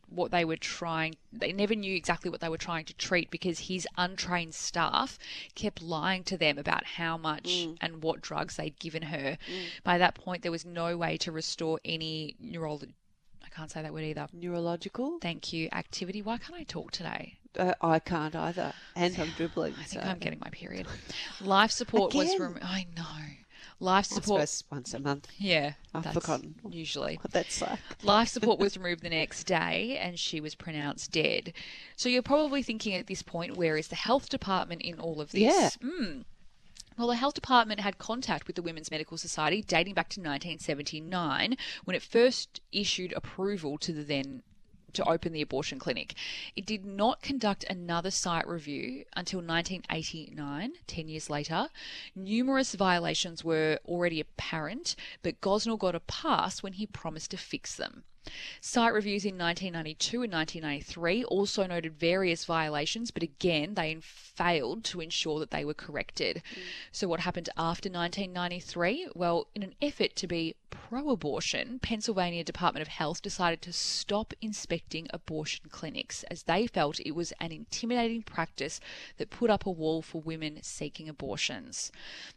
what 0.09 0.31
they 0.31 0.45
were 0.45 0.55
trying 0.55 1.15
they 1.33 1.51
never 1.51 1.75
knew 1.75 1.95
exactly 1.95 2.29
what 2.29 2.39
they 2.41 2.49
were 2.49 2.57
trying 2.57 2.85
to 2.85 2.93
treat 2.95 3.29
because 3.31 3.59
his 3.59 3.87
untrained 3.97 4.53
staff 4.53 5.17
kept 5.55 5.81
lying 5.81 6.23
to 6.23 6.37
them 6.37 6.57
about 6.57 6.83
how 6.85 7.17
much 7.17 7.67
and 7.81 8.01
what 8.03 8.21
drugs 8.21 8.55
they'd 8.57 8.79
given 8.79 9.03
her 9.03 9.37
by 9.83 9.97
that 9.97 10.15
point 10.15 10.41
there 10.43 10.51
was 10.51 10.65
no 10.65 10.95
way 10.95 11.17
to 11.17 11.31
restore 11.31 11.79
any 11.83 12.35
neural 12.39 12.81
I 13.43 13.49
can't 13.49 13.71
say 13.71 13.81
that 13.81 13.93
word 13.93 14.03
either 14.03 14.27
Neurological. 14.33 15.17
thank 15.21 15.51
you 15.53 15.69
activity 15.71 16.21
why 16.21 16.37
can't 16.37 16.59
I 16.59 16.63
talk 16.63 16.91
today 16.91 17.39
Uh, 17.57 17.73
I 17.81 17.99
can't 17.99 18.35
either, 18.35 18.73
and 18.95 19.17
I'm 19.17 19.29
dribbling. 19.37 19.73
I 19.79 19.83
think 19.83 20.03
so. 20.03 20.09
I'm 20.09 20.19
getting 20.19 20.39
my 20.39 20.49
period. 20.49 20.87
Life 21.39 21.71
support 21.71 22.13
was 22.13 22.37
rem- 22.37 22.59
I 22.61 22.85
know. 22.97 23.03
Life 23.79 24.05
support. 24.05 24.47
suppose 24.47 24.63
once 24.71 24.93
a 24.93 24.99
month. 24.99 25.27
Yeah, 25.37 25.73
I've 25.93 26.03
that's 26.03 26.13
forgotten. 26.13 26.55
Usually. 26.69 27.19
What 27.21 27.31
that's 27.31 27.61
like. 27.61 27.79
Life 28.03 28.29
support 28.29 28.59
was 28.59 28.77
removed 28.77 29.01
the 29.01 29.09
next 29.09 29.43
day 29.43 29.97
and 30.01 30.17
she 30.17 30.39
was 30.39 30.55
pronounced 30.55 31.11
dead. 31.11 31.53
So 31.97 32.07
you're 32.07 32.21
probably 32.21 32.63
thinking 32.63 32.93
at 32.95 33.07
this 33.07 33.21
point, 33.21 33.57
where 33.57 33.77
is 33.77 33.89
the 33.89 33.95
health 33.95 34.29
department 34.29 34.81
in 34.81 34.99
all 34.99 35.19
of 35.19 35.31
this? 35.31 35.41
Yeah. 35.41 35.69
Hmm. 35.81 36.21
Well, 36.97 37.07
the 37.07 37.15
health 37.15 37.33
department 37.33 37.81
had 37.81 37.97
contact 37.97 38.47
with 38.47 38.55
the 38.55 38.61
Women's 38.61 38.89
Medical 38.89 39.17
Society 39.17 39.61
dating 39.61 39.95
back 39.95 40.07
to 40.09 40.21
1979 40.21 41.57
when 41.83 41.95
it 41.95 42.01
first 42.01 42.61
issued 42.71 43.11
approval 43.13 43.77
to 43.79 43.91
the 43.91 44.03
then 44.03 44.43
to 44.95 45.07
open 45.07 45.33
the 45.33 45.41
abortion 45.41 45.79
clinic. 45.79 46.13
It 46.55 46.65
did 46.65 46.85
not 46.85 47.21
conduct 47.21 47.63
another 47.69 48.11
site 48.11 48.47
review 48.47 49.05
until 49.15 49.39
1989, 49.39 50.73
10 50.87 51.07
years 51.07 51.29
later. 51.29 51.69
Numerous 52.15 52.73
violations 52.75 53.43
were 53.43 53.79
already 53.85 54.19
apparent, 54.19 54.95
but 55.21 55.41
Gosnell 55.41 55.79
got 55.79 55.95
a 55.95 55.99
pass 55.99 56.63
when 56.63 56.73
he 56.73 56.87
promised 56.87 57.31
to 57.31 57.37
fix 57.37 57.75
them. 57.75 58.03
Site 58.61 58.93
reviews 58.93 59.25
in 59.25 59.37
1992 59.37 60.23
and 60.23 60.33
1993 60.33 61.23
also 61.25 61.65
noted 61.65 61.99
various 61.99 62.45
violations, 62.45 63.11
but 63.11 63.23
again, 63.23 63.73
they 63.75 63.97
failed 64.01 64.83
to 64.85 65.01
ensure 65.01 65.39
that 65.39 65.51
they 65.51 65.65
were 65.65 65.73
corrected. 65.73 66.41
Mm. 66.53 66.59
So, 66.91 67.07
what 67.07 67.21
happened 67.21 67.49
after 67.57 67.89
1993? 67.89 69.09
Well, 69.15 69.47
in 69.55 69.63
an 69.63 69.75
effort 69.81 70.15
to 70.17 70.27
be 70.27 70.55
pro 70.69 71.09
abortion, 71.09 71.79
Pennsylvania 71.79 72.43
Department 72.43 72.81
of 72.81 72.89
Health 72.89 73.21
decided 73.21 73.61
to 73.61 73.73
stop 73.73 74.33
inspecting 74.41 75.07
abortion 75.11 75.65
clinics 75.69 76.23
as 76.23 76.43
they 76.43 76.67
felt 76.67 76.99
it 76.99 77.15
was 77.15 77.31
an 77.39 77.51
intimidating 77.51 78.21
practice 78.21 78.79
that 79.17 79.29
put 79.29 79.49
up 79.49 79.65
a 79.65 79.71
wall 79.71 80.01
for 80.01 80.21
women 80.21 80.59
seeking 80.61 81.07
abortions. 81.07 81.91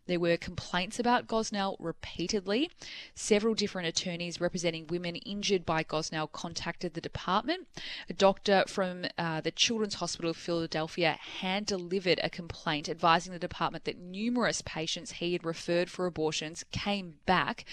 There 0.07 0.21
were 0.21 0.37
complaints 0.37 0.99
about 0.99 1.27
Gosnell 1.27 1.77
repeatedly. 1.79 2.71
Several 3.15 3.55
different 3.55 3.89
attorneys 3.89 4.41
representing 4.41 4.87
women 4.87 5.17
injured 5.17 5.67
by 5.67 5.78
Gosnell 5.85 6.31
contacted 6.31 6.95
the 6.95 7.01
department. 7.01 7.69
A 8.09 8.13
doctor 8.13 8.65
from 8.67 9.07
uh, 9.17 9.41
the 9.41 9.51
Children's 9.51 9.95
Hospital 9.95 10.31
of 10.31 10.37
Philadelphia 10.37 11.19
hand 11.41 11.67
delivered 11.67 12.21
a 12.23 12.31
complaint 12.31 12.89
advising 12.89 13.33
the 13.33 13.39
department 13.39 13.85
that 13.85 13.99
numerous 13.99 14.63
patients 14.65 15.13
he 15.13 15.33
had 15.33 15.45
referred 15.45 15.91
for 15.91 16.07
abortions 16.07 16.65
came 16.73 17.15
back 17.27 17.65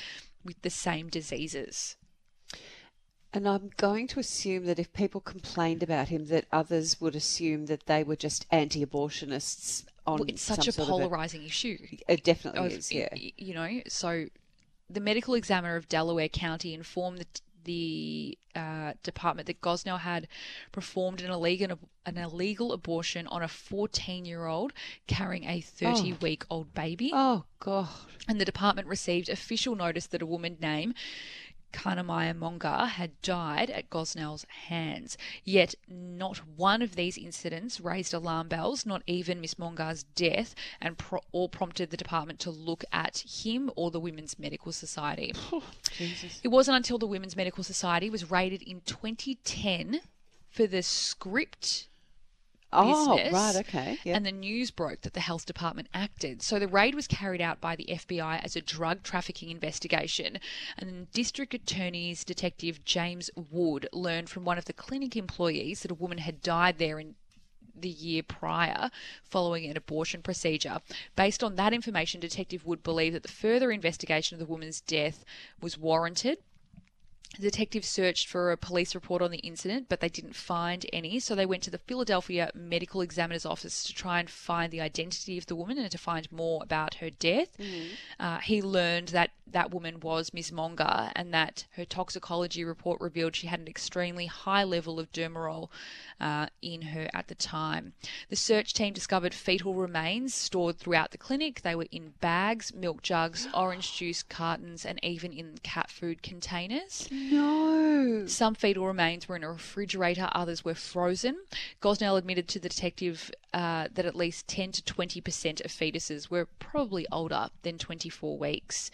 with 0.43 0.61
the 0.61 0.69
same 0.69 1.09
diseases. 1.09 1.97
And 3.33 3.49
I'm 3.49 3.71
going 3.75 4.07
to 4.07 4.19
assume 4.21 4.65
that 4.65 4.79
if 4.79 4.93
people 4.93 5.19
complained 5.19 5.83
about 5.83 6.07
him, 6.07 6.27
that 6.27 6.45
others 6.53 7.01
would 7.01 7.15
assume 7.15 7.65
that 7.65 7.85
they 7.85 8.01
were 8.01 8.15
just 8.15 8.45
anti-abortionists. 8.49 9.85
On 10.07 10.19
Well, 10.19 10.29
it's 10.29 10.41
such 10.41 10.67
a 10.67 10.71
polarizing 10.71 11.43
issue. 11.43 11.77
It 12.07 12.23
definitely 12.23 12.67
of- 12.67 12.71
is. 12.71 12.91
Yeah. 12.91 13.09
You 13.13 13.53
know, 13.55 13.81
so 13.87 14.27
the 14.89 14.99
medical 15.01 15.33
examiner 15.33 15.75
of 15.75 15.89
Delaware 15.89 16.29
County 16.29 16.73
informed 16.73 17.17
the, 17.17 17.25
the 17.65 18.37
uh, 18.55 18.93
department 19.03 19.47
that 19.47 19.61
Gosnell 19.61 19.99
had 19.99 20.27
performed 20.71 21.21
an 21.21 21.31
illegal 21.31 21.77
an 22.05 22.17
illegal 22.17 22.71
abortion 22.71 23.27
on 23.27 23.41
a 23.41 23.47
14 23.47 24.25
year 24.25 24.45
old 24.45 24.71
carrying 25.07 25.43
a 25.45 25.59
30 25.59 26.13
week 26.21 26.45
old 26.49 26.73
baby. 26.73 27.11
Oh 27.13 27.43
God. 27.59 27.89
And 28.27 28.39
the 28.39 28.45
department 28.45 28.87
received 28.87 29.27
official 29.27 29.75
notice 29.75 30.07
that 30.07 30.21
a 30.21 30.25
woman 30.25 30.57
named 30.61 30.95
Karnamaya 31.75 32.33
Mongar 32.33 32.85
had 32.85 33.21
died 33.21 33.69
at 33.69 33.89
Gosnell's 33.89 34.45
hands. 34.67 35.17
Yet 35.43 35.75
not 35.87 36.37
one 36.55 36.81
of 36.81 36.95
these 36.95 37.17
incidents 37.17 37.81
raised 37.81 38.13
alarm 38.13 38.47
bells, 38.47 38.85
not 38.85 39.03
even 39.05 39.41
Miss 39.41 39.59
Mongar's 39.59 40.03
death, 40.03 40.55
and 40.79 40.97
pro- 40.97 41.21
or 41.33 41.49
prompted 41.49 41.89
the 41.89 41.97
department 41.97 42.39
to 42.39 42.49
look 42.49 42.85
at 42.93 43.17
him 43.17 43.69
or 43.75 43.91
the 43.91 43.99
Women's 43.99 44.39
Medical 44.39 44.71
Society. 44.71 45.33
Jesus. 45.91 46.39
It 46.43 46.47
wasn't 46.47 46.77
until 46.77 46.97
the 46.97 47.07
Women's 47.07 47.35
Medical 47.35 47.63
Society 47.63 48.09
was 48.09 48.31
raided 48.31 48.61
in 48.61 48.81
2010 48.81 49.99
for 50.49 50.65
the 50.65 50.81
script 50.81 51.89
Oh, 52.73 53.15
business, 53.15 53.33
right. 53.33 53.55
Okay. 53.57 53.99
Yeah. 54.03 54.15
and 54.17 54.25
the 54.25 54.31
news 54.31 54.71
broke 54.71 55.01
that 55.01 55.13
the 55.13 55.19
health 55.21 55.45
department 55.45 55.87
acted. 55.93 56.41
So 56.41 56.59
the 56.59 56.67
raid 56.67 56.93
was 56.93 57.07
carried 57.07 57.41
out 57.41 57.61
by 57.61 57.75
the 57.75 57.85
FBI 57.89 58.43
as 58.43 58.55
a 58.55 58.61
drug 58.61 59.03
trafficking 59.03 59.49
investigation. 59.49 60.39
And 60.77 61.09
District 61.11 61.53
Attorney's 61.53 62.23
Detective 62.23 62.83
James 62.83 63.29
Wood 63.35 63.87
learned 63.93 64.29
from 64.29 64.43
one 64.43 64.57
of 64.57 64.65
the 64.65 64.73
clinic 64.73 65.15
employees 65.15 65.81
that 65.81 65.91
a 65.91 65.95
woman 65.95 66.17
had 66.17 66.41
died 66.41 66.77
there 66.77 66.99
in 66.99 67.15
the 67.77 67.89
year 67.89 68.23
prior 68.23 68.89
following 69.23 69.65
an 69.65 69.77
abortion 69.77 70.21
procedure. 70.21 70.79
Based 71.15 71.43
on 71.43 71.55
that 71.55 71.73
information, 71.73 72.19
Detective 72.19 72.65
Wood 72.65 72.83
believed 72.83 73.15
that 73.15 73.23
the 73.23 73.29
further 73.29 73.71
investigation 73.71 74.35
of 74.35 74.39
the 74.39 74.51
woman's 74.51 74.81
death 74.81 75.25
was 75.61 75.77
warranted. 75.77 76.39
The 77.37 77.43
detectives 77.43 77.87
searched 77.87 78.27
for 78.27 78.51
a 78.51 78.57
police 78.57 78.95
report 78.95 79.21
on 79.21 79.31
the 79.31 79.39
incident, 79.39 79.87
but 79.89 79.99
they 79.99 80.09
didn't 80.09 80.35
find 80.35 80.85
any. 80.93 81.19
So 81.19 81.35
they 81.35 81.45
went 81.45 81.63
to 81.63 81.71
the 81.71 81.77
Philadelphia 81.77 82.49
Medical 82.53 83.01
Examiner's 83.01 83.45
office 83.45 83.83
to 83.83 83.93
try 83.93 84.19
and 84.19 84.29
find 84.29 84.71
the 84.71 84.81
identity 84.81 85.37
of 85.37 85.45
the 85.47 85.55
woman 85.55 85.77
and 85.77 85.91
to 85.91 85.97
find 85.97 86.31
more 86.31 86.61
about 86.63 86.95
her 86.95 87.09
death. 87.09 87.49
Uh, 88.19 88.39
he 88.39 88.61
learned 88.61 89.09
that 89.09 89.31
that 89.47 89.71
woman 89.71 89.99
was 89.99 90.33
Miss 90.33 90.51
Mongar 90.51 91.11
and 91.15 91.33
that 91.33 91.65
her 91.75 91.85
toxicology 91.85 92.63
report 92.63 92.99
revealed 92.99 93.35
she 93.35 93.47
had 93.47 93.59
an 93.59 93.67
extremely 93.67 94.25
high 94.25 94.63
level 94.63 94.99
of 94.99 95.11
Demerol 95.11 95.69
uh, 96.19 96.47
in 96.61 96.81
her 96.81 97.09
at 97.13 97.27
the 97.27 97.35
time. 97.35 97.93
The 98.29 98.35
search 98.35 98.73
team 98.73 98.93
discovered 98.93 99.33
fetal 99.33 99.73
remains 99.75 100.33
stored 100.33 100.77
throughout 100.77 101.11
the 101.11 101.17
clinic. 101.17 101.61
They 101.61 101.75
were 101.75 101.87
in 101.91 102.13
bags, 102.21 102.73
milk 102.73 103.01
jugs, 103.01 103.47
orange 103.53 103.95
juice 103.95 104.23
cartons, 104.23 104.85
and 104.85 104.99
even 105.03 105.31
in 105.31 105.59
cat 105.63 105.89
food 105.91 106.23
containers. 106.23 107.07
No. 107.31 108.25
Some 108.27 108.55
fetal 108.55 108.85
remains 108.85 109.27
were 109.27 109.35
in 109.35 109.43
a 109.43 109.49
refrigerator, 109.49 110.29
others 110.31 110.65
were 110.65 110.75
frozen. 110.75 111.37
Gosnell 111.81 112.17
admitted 112.17 112.47
to 112.49 112.59
the 112.59 112.69
detective 112.69 113.31
uh, 113.53 113.87
that 113.93 114.05
at 114.05 114.15
least 114.15 114.47
10 114.47 114.71
to 114.73 114.81
20% 114.81 115.63
of 115.63 115.71
fetuses 115.71 116.29
were 116.29 116.45
probably 116.59 117.05
older 117.11 117.49
than 117.63 117.77
24 117.77 118.37
weeks. 118.37 118.91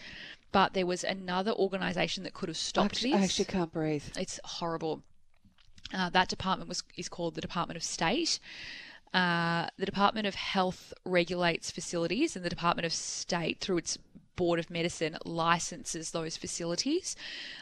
But 0.52 0.74
there 0.74 0.86
was 0.86 1.02
another 1.02 1.52
organisation 1.52 2.24
that 2.24 2.34
could 2.34 2.48
have 2.48 2.58
stopped 2.58 2.96
Actually, 2.96 3.12
this. 3.12 3.20
I 3.20 3.24
actually 3.24 3.44
can't 3.46 3.72
breathe. 3.72 4.04
It's 4.16 4.38
horrible. 4.44 5.02
Uh, 5.94 6.10
that 6.10 6.28
department 6.28 6.68
was 6.68 6.82
is 6.96 7.08
called 7.08 7.34
the 7.34 7.40
Department 7.40 7.76
of 7.76 7.82
State. 7.82 8.38
Uh, 9.12 9.66
the 9.76 9.84
Department 9.84 10.26
of 10.26 10.34
Health 10.34 10.94
regulates 11.04 11.70
facilities, 11.70 12.34
and 12.34 12.44
the 12.44 12.50
Department 12.50 12.86
of 12.86 12.92
State, 12.92 13.60
through 13.60 13.78
its 13.78 13.98
Board 14.36 14.58
of 14.58 14.70
Medicine, 14.70 15.18
licenses 15.24 16.10
those 16.10 16.36
facilities. 16.36 17.14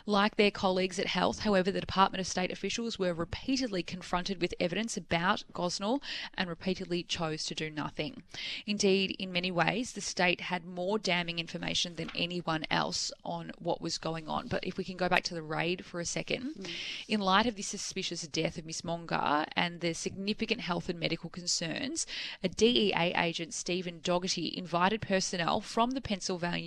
Like 0.07 0.37
their 0.37 0.51
colleagues 0.51 0.99
at 0.99 1.07
Health, 1.07 1.41
however, 1.41 1.73
the 1.73 1.81
Department 1.81 2.21
of 2.21 2.27
State 2.27 2.53
officials 2.53 2.99
were 2.99 3.13
repeatedly 3.13 3.83
confronted 3.83 4.41
with 4.41 4.55
evidence 4.61 4.97
about 4.97 5.45
Gosnell 5.53 6.01
and 6.35 6.49
repeatedly 6.49 7.03
chose 7.03 7.45
to 7.47 7.55
do 7.55 7.71
nothing. 7.71 8.23
Indeed, 8.67 9.17
in 9.19 9.33
many 9.33 9.51
ways, 9.51 9.93
the 9.93 10.01
state 10.01 10.43
had 10.43 10.65
more 10.65 10.99
damning 10.99 11.39
information 11.39 11.97
than 11.97 12.11
anyone 12.15 12.65
else 12.71 13.11
on 13.25 13.53
what 13.59 13.81
was 13.81 13.99
going 13.99 14.29
on. 14.29 14.47
But 14.49 14.65
if 14.65 14.77
we 14.77 14.85
can 14.85 14.97
go 14.97 15.09
back 15.09 15.25
to 15.25 15.35
the 15.35 15.43
raid 15.43 15.85
for 15.85 15.99
a 15.99 16.05
second, 16.05 16.53
hmm. 16.55 16.65
in 17.09 17.21
light 17.21 17.47
of 17.47 17.57
the 17.57 17.63
suspicious 17.63 18.23
death 18.29 18.59
of 18.59 18.67
Miss 18.67 18.85
Mongar 18.85 19.47
and 19.57 19.81
the 19.81 19.95
significant 19.95 20.61
health 20.61 20.89
and 20.89 21.01
medical 21.01 21.31
concerns, 21.31 22.07
a 22.45 22.49
DEA 22.49 23.15
agent, 23.17 23.55
Stephen 23.55 24.01
Dougherty, 24.03 24.57
invited 24.57 25.01
personnel 25.01 25.61
from 25.61 25.93
the 25.93 26.01
Pennsylvania 26.01 26.60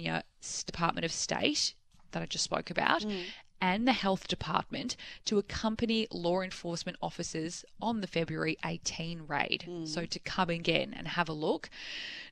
Department 0.66 1.06
of 1.06 1.12
State 1.12 1.74
that 2.12 2.22
I 2.22 2.26
just 2.26 2.44
spoke 2.44 2.70
about. 2.70 3.02
Mm. 3.02 3.24
And 3.62 3.88
the 3.88 3.94
health 3.94 4.28
department 4.28 4.98
to 5.24 5.38
accompany 5.38 6.06
law 6.12 6.42
enforcement 6.42 6.98
officers 7.02 7.64
on 7.82 8.02
the 8.02 8.08
February 8.08 8.58
18 8.66 9.22
raid. 9.26 9.64
Mm. 9.66 9.88
So 9.88 10.06
to 10.06 10.20
come 10.20 10.50
again 10.50 10.94
and 10.94 11.08
have 11.08 11.30
a 11.30 11.34
look. 11.34 11.70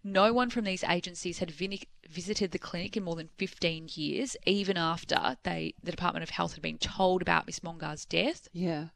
No 0.04 0.34
one 0.34 0.50
from 0.50 0.66
these 0.66 0.84
agencies 0.84 1.40
had 1.40 1.50
vini- 1.50 1.88
visited 2.10 2.52
the 2.52 2.60
clinic 2.60 2.98
in 2.98 3.04
more 3.04 3.16
than 3.16 3.30
15 3.38 3.90
years, 3.94 4.36
even 4.46 4.76
after 4.76 5.38
they, 5.44 5.74
the 5.82 5.92
Department 5.92 6.24
of 6.24 6.32
Health 6.32 6.56
had 6.56 6.62
been 6.62 6.78
told 6.78 7.22
about 7.22 7.48
Miss 7.48 7.64
Mongar's 7.64 8.04
death. 8.04 8.50
Yeah. 8.52 8.88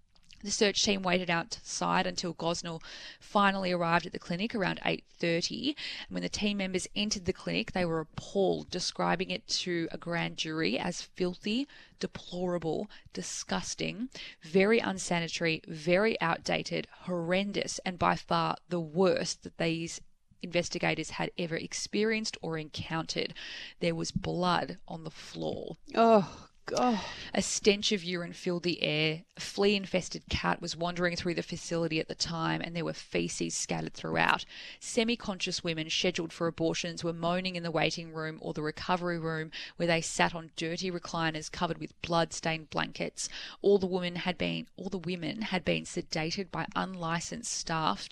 The 0.43 0.51
search 0.51 0.83
team 0.83 1.01
waited 1.01 1.29
outside 1.29 2.05
until 2.05 2.33
Gosnell 2.36 2.83
finally 3.19 3.71
arrived 3.71 4.05
at 4.05 4.11
the 4.11 4.19
clinic 4.19 4.53
around 4.53 4.79
8:30. 4.86 5.75
And 6.07 6.13
when 6.13 6.23
the 6.23 6.29
team 6.29 6.57
members 6.57 6.88
entered 6.95 7.25
the 7.25 7.33
clinic, 7.33 7.71
they 7.71 7.86
were 7.86 8.01
appalled, 8.01 8.69
describing 8.69 9.31
it 9.31 9.47
to 9.47 9.88
a 9.91 9.97
grand 9.97 10.38
jury 10.38 10.77
as 10.77 11.01
filthy, 11.01 11.67
deplorable, 11.99 12.89
disgusting, 13.13 14.09
very 14.41 14.79
unsanitary, 14.79 15.61
very 15.67 16.19
outdated, 16.21 16.88
horrendous, 17.01 17.79
and 17.86 17.97
by 17.97 18.15
far 18.15 18.57
the 18.69 18.79
worst 18.79 19.43
that 19.43 19.57
these 19.57 20.01
investigators 20.41 21.11
had 21.11 21.31
ever 21.38 21.55
experienced 21.55 22.38
or 22.41 22.57
encountered. 22.57 23.33
There 23.79 23.95
was 23.95 24.11
blood 24.11 24.77
on 24.88 25.03
the 25.03 25.11
floor. 25.11 25.77
Oh 25.95 26.49
God. 26.68 26.99
A 27.34 27.43
stench 27.43 27.91
of 27.91 28.03
urine 28.03 28.34
filled 28.34 28.63
the 28.63 28.82
air. 28.82 29.24
A 29.38 29.39
flea 29.39 29.76
infested 29.76 30.24
cat 30.30 30.61
was 30.61 30.76
wandering 30.76 31.16
through 31.16 31.36
the 31.36 31.43
facility 31.43 31.99
at 31.99 32.07
the 32.07 32.16
time, 32.16 32.59
and 32.61 32.76
there 32.76 32.86
were 32.86 32.93
feces 32.93 33.53
scattered 33.53 33.93
throughout. 33.93 34.45
Semi 34.80 35.16
conscious 35.16 35.63
women 35.63 35.89
scheduled 35.89 36.34
for 36.34 36.47
abortions 36.47 37.03
were 37.03 37.13
moaning 37.13 37.55
in 37.55 37.61
the 37.61 37.70
waiting 37.70 38.11
room 38.13 38.39
or 38.41 38.53
the 38.53 38.63
recovery 38.63 39.20
room, 39.20 39.51
where 39.76 39.88
they 39.88 40.01
sat 40.01 40.34
on 40.34 40.51
dirty 40.55 40.89
recliners 40.89 41.51
covered 41.51 41.78
with 41.78 42.01
blood 42.01 42.34
stained 42.34 42.72
blankets. 42.72 43.30
All 43.61 43.78
the 43.78 43.86
women 43.86 44.16
had 44.16 44.38
been 44.38 44.68
all 44.76 44.89
the 44.89 44.97
women 44.97 45.43
had 45.43 45.63
been 45.63 45.84
sedated 45.84 46.49
by 46.51 46.66
unlicensed 46.76 47.53
staff 47.53 48.09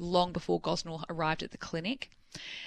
long 0.00 0.32
before 0.32 0.60
Gosnell 0.60 1.04
arrived 1.08 1.42
at 1.42 1.52
the 1.52 1.58
clinic 1.58 2.10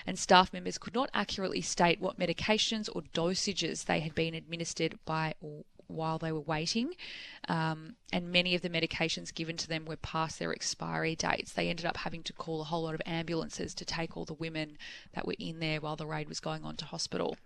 and 0.06 0.20
staff 0.20 0.52
members 0.52 0.78
could 0.78 0.94
not 0.94 1.10
accurately 1.14 1.62
state 1.62 2.02
what 2.02 2.20
medications 2.20 2.90
or 2.94 3.02
dosages 3.14 3.86
they 3.86 4.02
had 4.02 4.14
been 4.14 4.34
administered 4.34 5.00
by 5.06 5.34
while 5.88 6.18
they 6.18 6.32
were 6.32 6.40
waiting. 6.42 6.96
Um, 7.48 7.96
and 8.12 8.32
many 8.32 8.56
of 8.56 8.62
the 8.62 8.70
medications 8.70 9.34
given 9.34 9.58
to 9.58 9.68
them 9.68 9.86
were 9.86 9.96
past 9.96 10.40
their 10.40 10.52
expiry 10.52 11.16
dates. 11.16 11.54
They 11.54 11.70
ended 11.70 11.86
up 11.86 11.98
having 11.98 12.24
to 12.24 12.34
call 12.34 12.62
a 12.62 12.66
whole 12.66 12.84
lot 12.84 12.96
of 12.96 13.02
ambulances 13.06 13.74
to 13.76 13.86
take 13.86 14.18
all 14.18 14.26
the 14.26 14.34
women 14.34 14.78
that 15.14 15.28
were 15.28 15.36
in 15.40 15.60
there 15.60 15.80
while 15.80 15.96
the 15.96 16.08
raid 16.08 16.30
was 16.30 16.40
going 16.40 16.64
on 16.64 16.76
to 16.78 16.86
hospital. 16.86 17.38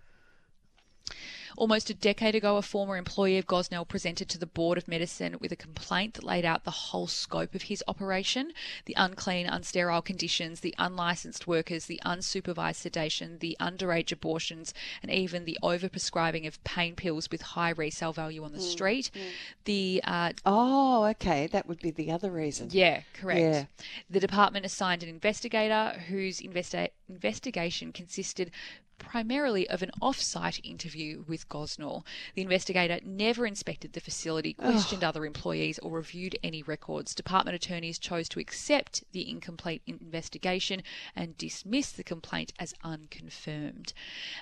Almost 1.56 1.90
a 1.90 1.94
decade 1.94 2.36
ago, 2.36 2.58
a 2.58 2.62
former 2.62 2.98
employee 2.98 3.38
of 3.38 3.46
Gosnell 3.48 3.88
presented 3.88 4.28
to 4.30 4.38
the 4.38 4.46
Board 4.46 4.78
of 4.78 4.88
Medicine 4.88 5.38
with 5.40 5.52
a 5.52 5.56
complaint 5.56 6.16
that 6.16 6.24
laid 6.24 6.46
out 6.46 6.64
the 6.64 6.72
whole 6.72 7.08
scope 7.08 7.56
of 7.56 7.64
his 7.64 7.84
operation 7.88 8.54
the 8.86 8.94
unclean, 8.98 9.48
unsterile 9.48 10.04
conditions, 10.04 10.60
the 10.60 10.76
unlicensed 10.78 11.48
workers, 11.48 11.86
the 11.86 12.00
unsupervised 12.06 12.76
sedation, 12.76 13.38
the 13.40 13.56
underage 13.60 14.12
abortions, 14.12 14.74
and 15.02 15.12
even 15.12 15.46
the 15.46 15.58
overprescribing 15.64 16.48
of 16.48 16.64
pain 16.64 16.96
pills 16.96 17.30
with 17.32 17.42
high 17.42 17.70
resale 17.72 18.14
value 18.14 18.44
on 18.44 18.52
the 18.54 18.60
street. 18.62 19.12
The 19.66 20.02
uh, 20.04 20.34
Oh, 20.46 21.06
okay. 21.06 21.48
That 21.48 21.68
would 21.68 21.80
be 21.80 21.92
the 21.92 22.12
other 22.12 22.32
reason. 22.32 22.70
yeah, 22.72 23.02
correct. 23.14 23.40
Yeah. 23.40 23.66
The 24.10 24.20
department 24.20 24.66
assigned 24.66 25.04
an 25.04 25.10
investigator 25.10 26.00
whose 26.08 26.40
investi- 26.40 26.90
investigation 27.10 27.92
consisted 27.92 28.52
primarily 28.98 29.70
of 29.70 29.82
an 29.82 29.92
off 30.02 30.20
site 30.20 30.60
interview 30.64 31.24
with 31.28 31.48
Gosnell. 31.50 32.04
The 32.36 32.42
investigator 32.42 33.00
never 33.06 33.46
inspected 33.46 33.94
the 33.94 34.00
facility, 34.00 34.54
questioned 34.54 35.04
other 35.04 35.26
employees, 35.26 35.80
or 35.80 35.92
reviewed 35.92 36.38
any 36.44 36.64
records. 36.64 37.16
Department 37.16 37.56
attorneys 37.56 38.00
chose 38.00 38.28
to 38.30 38.40
accept 38.40 39.04
the 39.12 39.30
incomplete 39.30 39.82
investigation 39.88 40.84
and 41.16 41.38
dismiss 41.38 41.92
the 41.92 42.04
complaint 42.04 42.54
as 42.60 42.74
unconfirmed. 42.84 43.94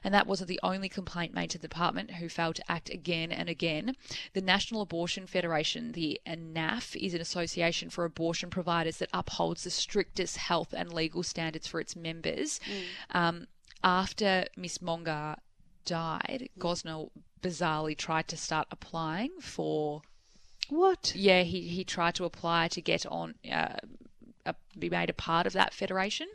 And 0.04 0.14
that 0.14 0.28
wasn't 0.28 0.50
the 0.50 0.60
only 0.64 0.90
complaint 0.90 1.34
made 1.34 1.50
to 1.52 1.58
the 1.58 1.68
department, 1.68 2.12
who 2.12 2.30
failed 2.30 2.56
to 2.56 2.72
act 2.72 2.90
again 2.90 3.32
and 3.32 3.50
again. 3.50 3.96
The 4.34 4.42
National 4.42 4.82
Abortion 4.82 5.28
Federation, 5.28 5.92
the 5.92 6.20
NAF, 6.26 6.96
is 6.96 7.14
an 7.14 7.22
association 7.22 7.90
for 7.90 8.06
abortion 8.06 8.50
providers 8.50 8.98
that 8.98 9.10
upholds 9.14 9.64
the 9.64 9.70
strictest 9.70 10.38
health 10.38 10.74
and 10.74 10.94
legal 10.94 11.24
standards 11.24 11.68
for 11.68 11.80
its 11.80 11.96
members. 11.96 12.60
Um, 13.12 13.48
after 13.86 14.46
Miss 14.58 14.82
Mongar 14.82 15.38
died, 15.86 16.50
Gosnell 16.60 17.12
bizarrely 17.42 17.96
tried 17.96 18.28
to 18.30 18.36
start 18.36 18.68
applying 18.72 19.32
for. 19.40 20.02
What? 20.70 21.14
Yeah, 21.16 21.44
he, 21.44 21.62
he 21.62 21.84
tried 21.84 22.16
to 22.16 22.26
apply 22.26 22.70
to 22.70 22.82
get 22.82 23.06
on, 23.06 23.36
uh, 23.50 23.76
a, 24.48 24.56
be 24.78 24.90
made 24.90 25.12
a 25.12 25.14
part 25.14 25.46
of 25.46 25.54
that 25.54 25.74
federation. 25.74 26.28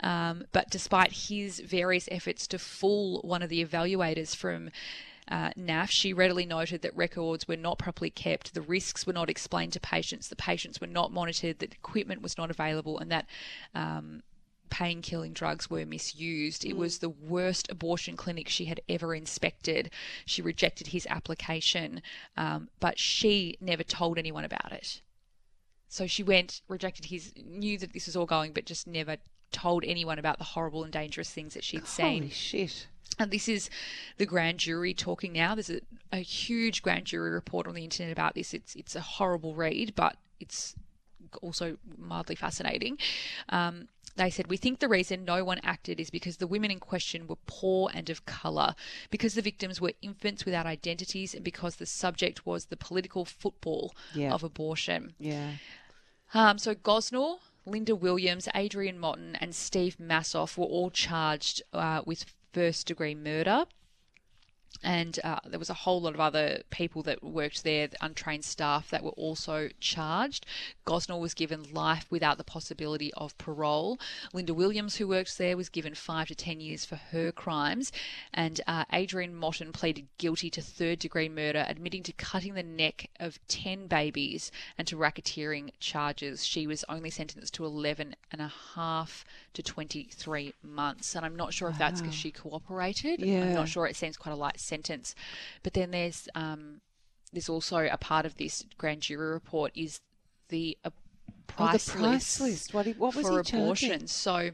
Um, 0.00 0.44
but 0.52 0.70
despite 0.70 1.12
his 1.28 1.58
various 1.58 2.08
efforts 2.12 2.46
to 2.48 2.58
fool 2.58 3.20
one 3.22 3.42
of 3.42 3.48
the 3.48 3.64
evaluators 3.64 4.36
from 4.36 4.70
uh, 5.28 5.50
NAF, 5.58 5.90
she 5.90 6.12
readily 6.12 6.46
noted 6.46 6.82
that 6.82 6.96
records 6.96 7.48
were 7.48 7.56
not 7.56 7.78
properly 7.78 8.10
kept, 8.10 8.54
the 8.54 8.62
risks 8.62 9.04
were 9.06 9.12
not 9.12 9.28
explained 9.28 9.72
to 9.72 9.80
patients, 9.80 10.28
the 10.28 10.36
patients 10.36 10.80
were 10.80 10.86
not 10.86 11.12
monitored, 11.12 11.58
that 11.58 11.74
equipment 11.74 12.22
was 12.22 12.38
not 12.38 12.50
available, 12.50 12.98
and 12.98 13.10
that 13.10 13.26
um, 13.74 14.22
pain 14.72 15.02
killing 15.02 15.34
drugs 15.34 15.68
were 15.68 15.84
misused. 15.84 16.64
It 16.64 16.78
was 16.78 16.98
the 16.98 17.10
worst 17.10 17.70
abortion 17.70 18.16
clinic 18.16 18.48
she 18.48 18.64
had 18.64 18.80
ever 18.88 19.14
inspected. 19.14 19.90
She 20.24 20.40
rejected 20.40 20.88
his 20.88 21.06
application, 21.10 22.00
um, 22.38 22.70
but 22.80 22.98
she 22.98 23.58
never 23.60 23.82
told 23.82 24.18
anyone 24.18 24.44
about 24.44 24.72
it. 24.72 25.02
So 25.88 26.06
she 26.06 26.22
went, 26.22 26.62
rejected 26.68 27.04
his, 27.04 27.34
knew 27.36 27.76
that 27.76 27.92
this 27.92 28.06
was 28.06 28.16
all 28.16 28.24
going, 28.24 28.54
but 28.54 28.64
just 28.64 28.86
never 28.86 29.18
told 29.50 29.84
anyone 29.84 30.18
about 30.18 30.38
the 30.38 30.44
horrible 30.44 30.84
and 30.84 30.92
dangerous 30.92 31.30
things 31.30 31.52
that 31.52 31.64
she'd 31.64 31.86
seen. 31.86 32.22
Holy 32.22 32.30
shit. 32.30 32.86
And 33.18 33.30
this 33.30 33.48
is 33.48 33.68
the 34.16 34.24
grand 34.24 34.56
jury 34.56 34.94
talking 34.94 35.34
now. 35.34 35.54
There's 35.54 35.68
a, 35.68 35.82
a 36.10 36.20
huge 36.20 36.80
grand 36.80 37.04
jury 37.04 37.30
report 37.30 37.66
on 37.66 37.74
the 37.74 37.84
internet 37.84 38.10
about 38.10 38.34
this. 38.34 38.54
It's 38.54 38.74
it's 38.74 38.96
a 38.96 39.02
horrible 39.02 39.54
read, 39.54 39.92
but 39.94 40.16
it's 40.40 40.74
also 41.42 41.76
mildly 41.98 42.36
fascinating. 42.36 42.96
Um, 43.50 43.88
they 44.16 44.30
said, 44.30 44.48
We 44.48 44.56
think 44.56 44.78
the 44.80 44.88
reason 44.88 45.24
no 45.24 45.44
one 45.44 45.58
acted 45.62 45.98
is 45.98 46.10
because 46.10 46.36
the 46.36 46.46
women 46.46 46.70
in 46.70 46.80
question 46.80 47.26
were 47.26 47.38
poor 47.46 47.90
and 47.94 48.10
of 48.10 48.26
colour, 48.26 48.74
because 49.10 49.34
the 49.34 49.42
victims 49.42 49.80
were 49.80 49.92
infants 50.02 50.44
without 50.44 50.66
identities, 50.66 51.34
and 51.34 51.42
because 51.44 51.76
the 51.76 51.86
subject 51.86 52.44
was 52.46 52.66
the 52.66 52.76
political 52.76 53.24
football 53.24 53.94
Yeah. 54.14 54.32
of 54.32 54.42
abortion. 54.42 55.14
Yeah. 55.18 55.52
Um, 56.34 56.58
so 56.58 56.74
Gosnell, 56.74 57.38
Lynda 57.66 57.98
Williams, 57.98 58.48
Adrienne 58.54 58.98
Moton, 58.98 59.36
and 59.40 59.54
Steve 59.54 59.96
Massof 60.00 60.56
were 60.56 60.64
all 60.66 60.90
charged 60.90 61.62
uh, 61.72 62.02
with 62.04 62.24
first 62.52 62.86
degree 62.86 63.14
murder. 63.14 63.64
And 64.82 65.18
uh, 65.22 65.38
there 65.46 65.58
was 65.58 65.70
a 65.70 65.74
whole 65.74 66.00
lot 66.00 66.14
of 66.14 66.20
other 66.20 66.62
people 66.70 67.02
that 67.04 67.22
worked 67.22 67.62
there, 67.62 67.86
the 67.86 68.04
untrained 68.04 68.44
staff, 68.44 68.90
that 68.90 69.04
were 69.04 69.10
also 69.10 69.68
charged. 69.80 70.44
Gosnell 70.86 71.20
was 71.20 71.34
given 71.34 71.72
life 71.72 72.06
without 72.10 72.38
the 72.38 72.44
possibility 72.44 73.12
of 73.14 73.36
parole. 73.38 73.98
Lynda 74.34 74.50
Williams, 74.50 74.96
who 74.96 75.06
worked 75.06 75.38
there, 75.38 75.56
was 75.56 75.68
given 75.68 75.94
five 75.94 76.28
to 76.28 76.34
ten 76.34 76.60
years 76.60 76.84
for 76.84 76.96
her 76.96 77.30
crimes. 77.30 77.92
And 78.32 78.60
uh, 78.66 78.84
Adrienne 78.92 79.34
Moton 79.34 79.72
pleaded 79.72 80.08
guilty 80.18 80.50
to 80.50 80.60
third 80.62 80.98
degree 80.98 81.28
murder, 81.28 81.64
admitting 81.68 82.02
to 82.04 82.12
cutting 82.12 82.54
the 82.54 82.62
neck 82.62 83.10
of 83.20 83.38
10 83.48 83.86
babies 83.86 84.50
and 84.78 84.86
to 84.88 84.96
racketeering 84.96 85.70
charges. 85.78 86.44
She 86.44 86.66
was 86.66 86.84
only 86.88 87.10
sentenced 87.10 87.54
to 87.54 87.64
11 87.64 88.16
and 88.30 88.40
a 88.40 88.52
half 88.74 89.24
to 89.54 89.62
23 89.62 90.54
months. 90.62 91.14
And 91.14 91.24
I'm 91.24 91.36
not 91.36 91.52
sure 91.52 91.68
if 91.68 91.78
that's 91.78 92.00
because 92.00 92.16
she 92.16 92.30
cooperated. 92.30 93.20
Yeah. 93.20 93.42
I'm 93.42 93.54
not 93.54 93.68
sure. 93.68 93.86
It 93.86 93.96
seems 93.96 94.16
quite 94.16 94.32
a 94.32 94.36
light 94.36 94.58
sentence. 94.62 95.14
But 95.62 95.74
then 95.74 95.90
there's 95.90 96.28
um, 96.34 96.80
there's 97.32 97.48
also 97.48 97.88
a 97.90 97.96
part 97.98 98.26
of 98.26 98.36
this 98.36 98.64
grand 98.78 99.02
jury 99.02 99.30
report 99.30 99.72
is 99.74 100.00
the 100.48 100.78
uh, 100.84 100.90
Oh, 101.58 101.66
the 101.66 101.78
price, 101.78 101.90
price 101.90 102.40
list. 102.40 102.72
What, 102.74 102.86
he, 102.86 102.92
what 102.92 103.14
was 103.14 103.26
for 103.26 103.38
abortion. 103.40 104.06
So 104.06 104.52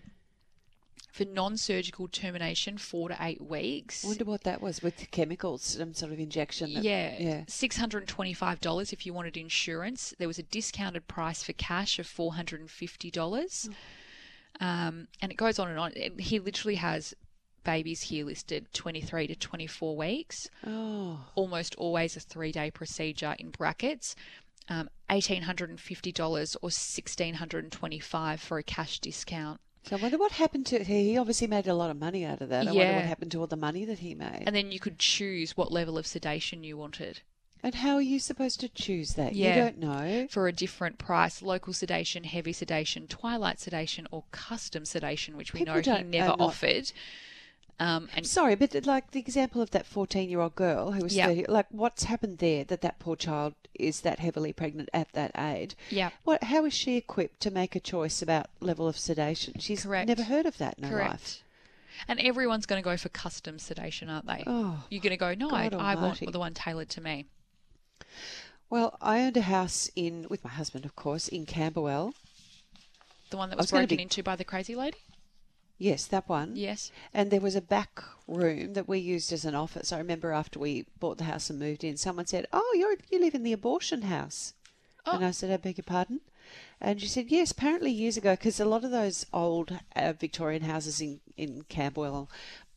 for 1.12 1.24
non-surgical 1.24 2.08
termination, 2.08 2.76
four 2.76 3.08
to 3.08 3.16
eight 3.20 3.40
weeks. 3.40 4.04
I 4.04 4.08
wonder 4.08 4.24
what 4.24 4.42
that 4.42 4.60
was 4.60 4.82
with 4.82 4.96
the 4.98 5.06
chemicals, 5.06 5.62
some 5.62 5.94
sort 5.94 6.12
of 6.12 6.18
injection. 6.18 6.74
That, 6.74 6.82
Yeah, 6.82 7.14
Yeah. 7.18 7.44
six 7.46 7.76
hundred 7.76 8.00
and 8.00 8.08
twenty-five 8.08 8.60
dollars 8.60 8.92
if 8.92 9.06
you 9.06 9.14
wanted 9.14 9.36
insurance. 9.36 10.12
There 10.18 10.26
was 10.26 10.38
a 10.40 10.42
discounted 10.42 11.06
price 11.06 11.42
for 11.42 11.52
cash 11.52 12.00
of 12.00 12.06
four 12.06 12.34
hundred 12.34 12.60
and 12.60 12.70
fifty 12.70 13.10
dollars, 13.12 13.68
um, 14.60 15.06
and 15.22 15.30
it 15.30 15.36
goes 15.36 15.58
on 15.60 15.68
and 15.68 15.78
on. 15.78 15.92
He 16.18 16.40
literally 16.40 16.76
has 16.76 17.14
babies 17.68 18.00
here 18.02 18.24
listed 18.24 18.66
twenty-three 18.72 19.26
to 19.26 19.34
twenty-four 19.36 19.94
weeks. 19.94 20.48
Oh. 20.66 21.20
Almost 21.34 21.74
always 21.74 22.16
a 22.16 22.20
three-day 22.20 22.70
procedure 22.70 23.36
in 23.38 23.50
brackets. 23.50 24.16
Um, 24.70 24.88
eighteen 25.10 25.42
hundred 25.42 25.68
and 25.68 25.78
fifty 25.78 26.10
dollars 26.12 26.56
or 26.62 26.70
1,625 26.70 28.40
for 28.40 28.58
a 28.58 28.62
cash 28.62 29.00
discount. 29.00 29.60
So 29.84 29.96
I 29.96 30.00
wonder 30.00 30.18
what 30.18 30.32
happened 30.32 30.66
to 30.66 30.82
he 30.84 31.16
obviously 31.18 31.46
made 31.46 31.66
a 31.66 31.74
lot 31.74 31.90
of 31.90 31.98
money 31.98 32.24
out 32.24 32.40
of 32.40 32.48
that. 32.50 32.66
I 32.68 32.72
wonder 32.72 32.94
what 32.94 33.04
happened 33.04 33.32
to 33.32 33.40
all 33.40 33.46
the 33.46 33.56
money 33.56 33.84
that 33.84 33.98
he 34.00 34.14
made. 34.14 34.44
And 34.46 34.54
then 34.56 34.72
you 34.72 34.80
could 34.80 34.98
choose 34.98 35.56
what 35.56 35.70
level 35.72 35.96
of 35.98 36.06
sedation 36.06 36.64
you 36.64 36.76
wanted. 36.76 37.20
And 37.62 37.74
how 37.74 37.94
are 37.96 38.02
you 38.02 38.20
supposed 38.20 38.60
to 38.60 38.68
choose 38.68 39.14
that? 39.14 39.34
Yeah. 39.34 39.56
You 39.56 39.62
don't 39.62 39.78
know. 39.78 40.26
for 40.30 40.46
a 40.46 40.52
different 40.52 40.98
price 40.98 41.42
local 41.42 41.72
sedation, 41.72 42.24
heavy 42.24 42.52
sedation, 42.52 43.06
twilight 43.08 43.58
sedation, 43.60 44.06
or 44.12 44.24
custom 44.30 44.84
sedation, 44.84 45.36
which 45.36 45.52
we 45.52 45.60
People 45.60 45.74
know 45.74 45.80
he 45.96 46.02
never 46.04 46.30
are 46.32 46.36
not- 46.36 46.40
offered. 46.40 46.92
Um, 47.80 48.08
and 48.16 48.26
Sorry, 48.26 48.56
but 48.56 48.74
like 48.86 49.12
the 49.12 49.20
example 49.20 49.62
of 49.62 49.70
that 49.70 49.86
14 49.86 50.28
year 50.28 50.40
old 50.40 50.56
girl 50.56 50.90
who 50.92 51.02
was 51.04 51.14
Yeah. 51.16 51.26
30, 51.28 51.44
like 51.46 51.66
what's 51.70 52.04
happened 52.04 52.38
there 52.38 52.64
that 52.64 52.80
that 52.80 52.98
poor 52.98 53.14
child 53.14 53.54
is 53.74 54.00
that 54.00 54.18
heavily 54.18 54.52
pregnant 54.52 54.88
at 54.92 55.12
that 55.12 55.30
age? 55.38 55.76
yeah, 55.88 56.10
What, 56.24 56.42
how 56.44 56.64
is 56.64 56.74
she 56.74 56.96
equipped 56.96 57.38
to 57.42 57.52
make 57.52 57.76
a 57.76 57.80
choice 57.80 58.20
about 58.20 58.46
level 58.60 58.88
of 58.88 58.98
sedation? 58.98 59.60
She's 59.60 59.84
Correct. 59.84 60.08
never 60.08 60.24
heard 60.24 60.44
of 60.46 60.58
that 60.58 60.74
in 60.78 60.84
her 60.84 60.96
correct. 60.96 61.10
life. 61.10 61.42
And 62.08 62.18
everyone's 62.20 62.66
going 62.66 62.82
to 62.82 62.84
go 62.84 62.96
for 62.96 63.08
custom 63.10 63.58
sedation, 63.60 64.08
aren't 64.10 64.26
they? 64.26 64.42
Oh, 64.46 64.84
You're 64.90 65.00
going 65.02 65.10
to 65.12 65.16
go, 65.16 65.34
no, 65.34 65.50
I, 65.50 65.68
I 65.72 65.94
want 65.94 66.20
the 66.32 66.38
one 66.38 66.54
tailored 66.54 66.88
to 66.90 67.00
me. 67.00 67.26
well, 68.70 68.96
I 69.00 69.20
owned 69.20 69.36
a 69.36 69.42
house 69.42 69.90
in 69.96 70.26
with 70.28 70.44
my 70.44 70.50
husband, 70.50 70.84
of 70.84 70.94
course, 70.96 71.28
in 71.28 71.46
Camberwell. 71.46 72.14
The 73.30 73.36
one 73.36 73.50
that 73.50 73.56
was, 73.56 73.64
was 73.64 73.70
broken 73.70 73.96
be- 73.96 74.02
into 74.02 74.22
by 74.22 74.36
the 74.36 74.44
crazy 74.44 74.74
lady? 74.74 74.98
Yes, 75.78 76.06
that 76.06 76.28
one. 76.28 76.56
Yes. 76.56 76.90
And 77.14 77.30
there 77.30 77.40
was 77.40 77.54
a 77.54 77.60
back 77.60 78.02
room 78.26 78.74
that 78.74 78.88
we 78.88 78.98
used 78.98 79.32
as 79.32 79.44
an 79.44 79.54
office. 79.54 79.92
I 79.92 79.98
remember 79.98 80.32
after 80.32 80.58
we 80.58 80.86
bought 80.98 81.18
the 81.18 81.24
house 81.24 81.50
and 81.50 81.58
moved 81.58 81.84
in, 81.84 81.96
someone 81.96 82.26
said, 82.26 82.46
"Oh, 82.52 82.74
you 82.76 82.96
you 83.10 83.20
live 83.20 83.34
in 83.34 83.44
the 83.44 83.52
abortion 83.52 84.02
house," 84.02 84.54
and 85.06 85.24
I 85.24 85.30
said, 85.30 85.50
"I 85.52 85.56
beg 85.56 85.78
your 85.78 85.84
pardon." 85.84 86.20
And 86.80 87.00
she 87.00 87.06
said, 87.06 87.30
"Yes, 87.30 87.52
apparently 87.52 87.92
years 87.92 88.16
ago, 88.16 88.32
because 88.32 88.58
a 88.58 88.64
lot 88.64 88.84
of 88.84 88.90
those 88.90 89.24
old 89.32 89.78
uh, 89.94 90.12
Victorian 90.14 90.62
houses 90.62 91.00
in 91.00 91.20
in 91.36 91.62
Camberwell, 91.68 92.28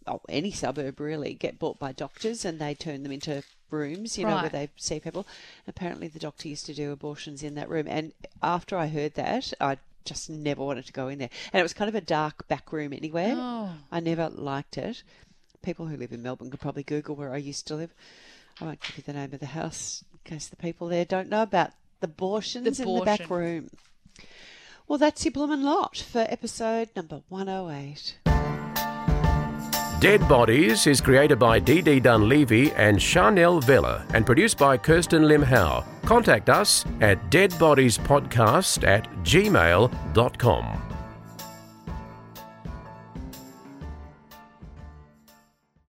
or 0.05 0.21
any 0.29 0.51
suburb 0.51 0.99
really, 0.99 1.33
get 1.33 1.57
bought 1.59 1.79
by 1.79 1.91
doctors 1.91 2.45
and 2.45 2.59
they 2.59 2.75
turn 2.75 3.01
them 3.03 3.11
into 3.11 3.43
rooms, 3.71 4.17
you 4.17 4.25
know, 4.25 4.35
where 4.41 4.49
they 4.49 4.69
see 4.75 4.99
people. 4.99 5.25
Apparently, 5.67 6.07
the 6.07 6.19
doctor 6.19 6.47
used 6.47 6.65
to 6.67 6.73
do 6.73 6.91
abortions 6.91 7.41
in 7.41 7.55
that 7.55 7.69
room. 7.69 7.87
And 7.87 8.13
after 8.43 8.77
I 8.77 8.87
heard 8.87 9.15
that, 9.15 9.53
I 9.59 9.77
just 10.05 10.29
never 10.29 10.63
wanted 10.63 10.85
to 10.85 10.93
go 10.93 11.07
in 11.07 11.19
there. 11.19 11.29
And 11.53 11.59
it 11.59 11.63
was 11.63 11.73
kind 11.73 11.89
of 11.89 11.95
a 11.95 12.01
dark 12.01 12.47
back 12.47 12.71
room 12.71 12.93
anyway. 12.93 13.33
Oh. 13.35 13.71
I 13.91 13.99
never 13.99 14.29
liked 14.29 14.77
it. 14.77 15.03
People 15.61 15.87
who 15.87 15.97
live 15.97 16.11
in 16.11 16.23
Melbourne 16.23 16.49
could 16.49 16.59
probably 16.59 16.83
Google 16.83 17.15
where 17.15 17.33
I 17.33 17.37
used 17.37 17.67
to 17.67 17.75
live. 17.75 17.93
I 18.59 18.65
won't 18.65 18.81
give 18.81 18.97
you 18.97 19.03
the 19.03 19.13
name 19.13 19.33
of 19.33 19.39
the 19.39 19.47
house 19.47 20.03
in 20.13 20.19
case 20.23 20.47
the 20.47 20.55
people 20.55 20.87
there 20.87 21.05
don't 21.05 21.29
know 21.29 21.43
about 21.43 21.71
the 21.99 22.05
abortions 22.05 22.79
in 22.79 22.95
the 22.95 23.01
back 23.01 23.29
room. 23.29 23.69
Well, 24.87 24.97
that's 24.97 25.23
your 25.23 25.31
bloomin' 25.31 25.63
lot 25.63 25.97
for 25.97 26.25
episode 26.27 26.89
number 26.95 27.21
108. 27.29 28.30
Dead 30.01 30.27
Bodies 30.27 30.87
is 30.87 30.99
created 30.99 31.37
by 31.37 31.59
Dee 31.59 31.99
Dunleavy 31.99 32.71
and 32.71 32.99
Chanel 32.99 33.59
Vella 33.59 34.03
and 34.15 34.25
produced 34.25 34.57
by 34.57 34.75
Kirsten 34.75 35.27
Lim 35.27 35.43
Howe. 35.43 35.85
Contact 36.05 36.49
us 36.49 36.83
at 37.01 37.29
deadbodiespodcast 37.29 38.83
at 38.83 39.07
gmail.com. 39.23 40.90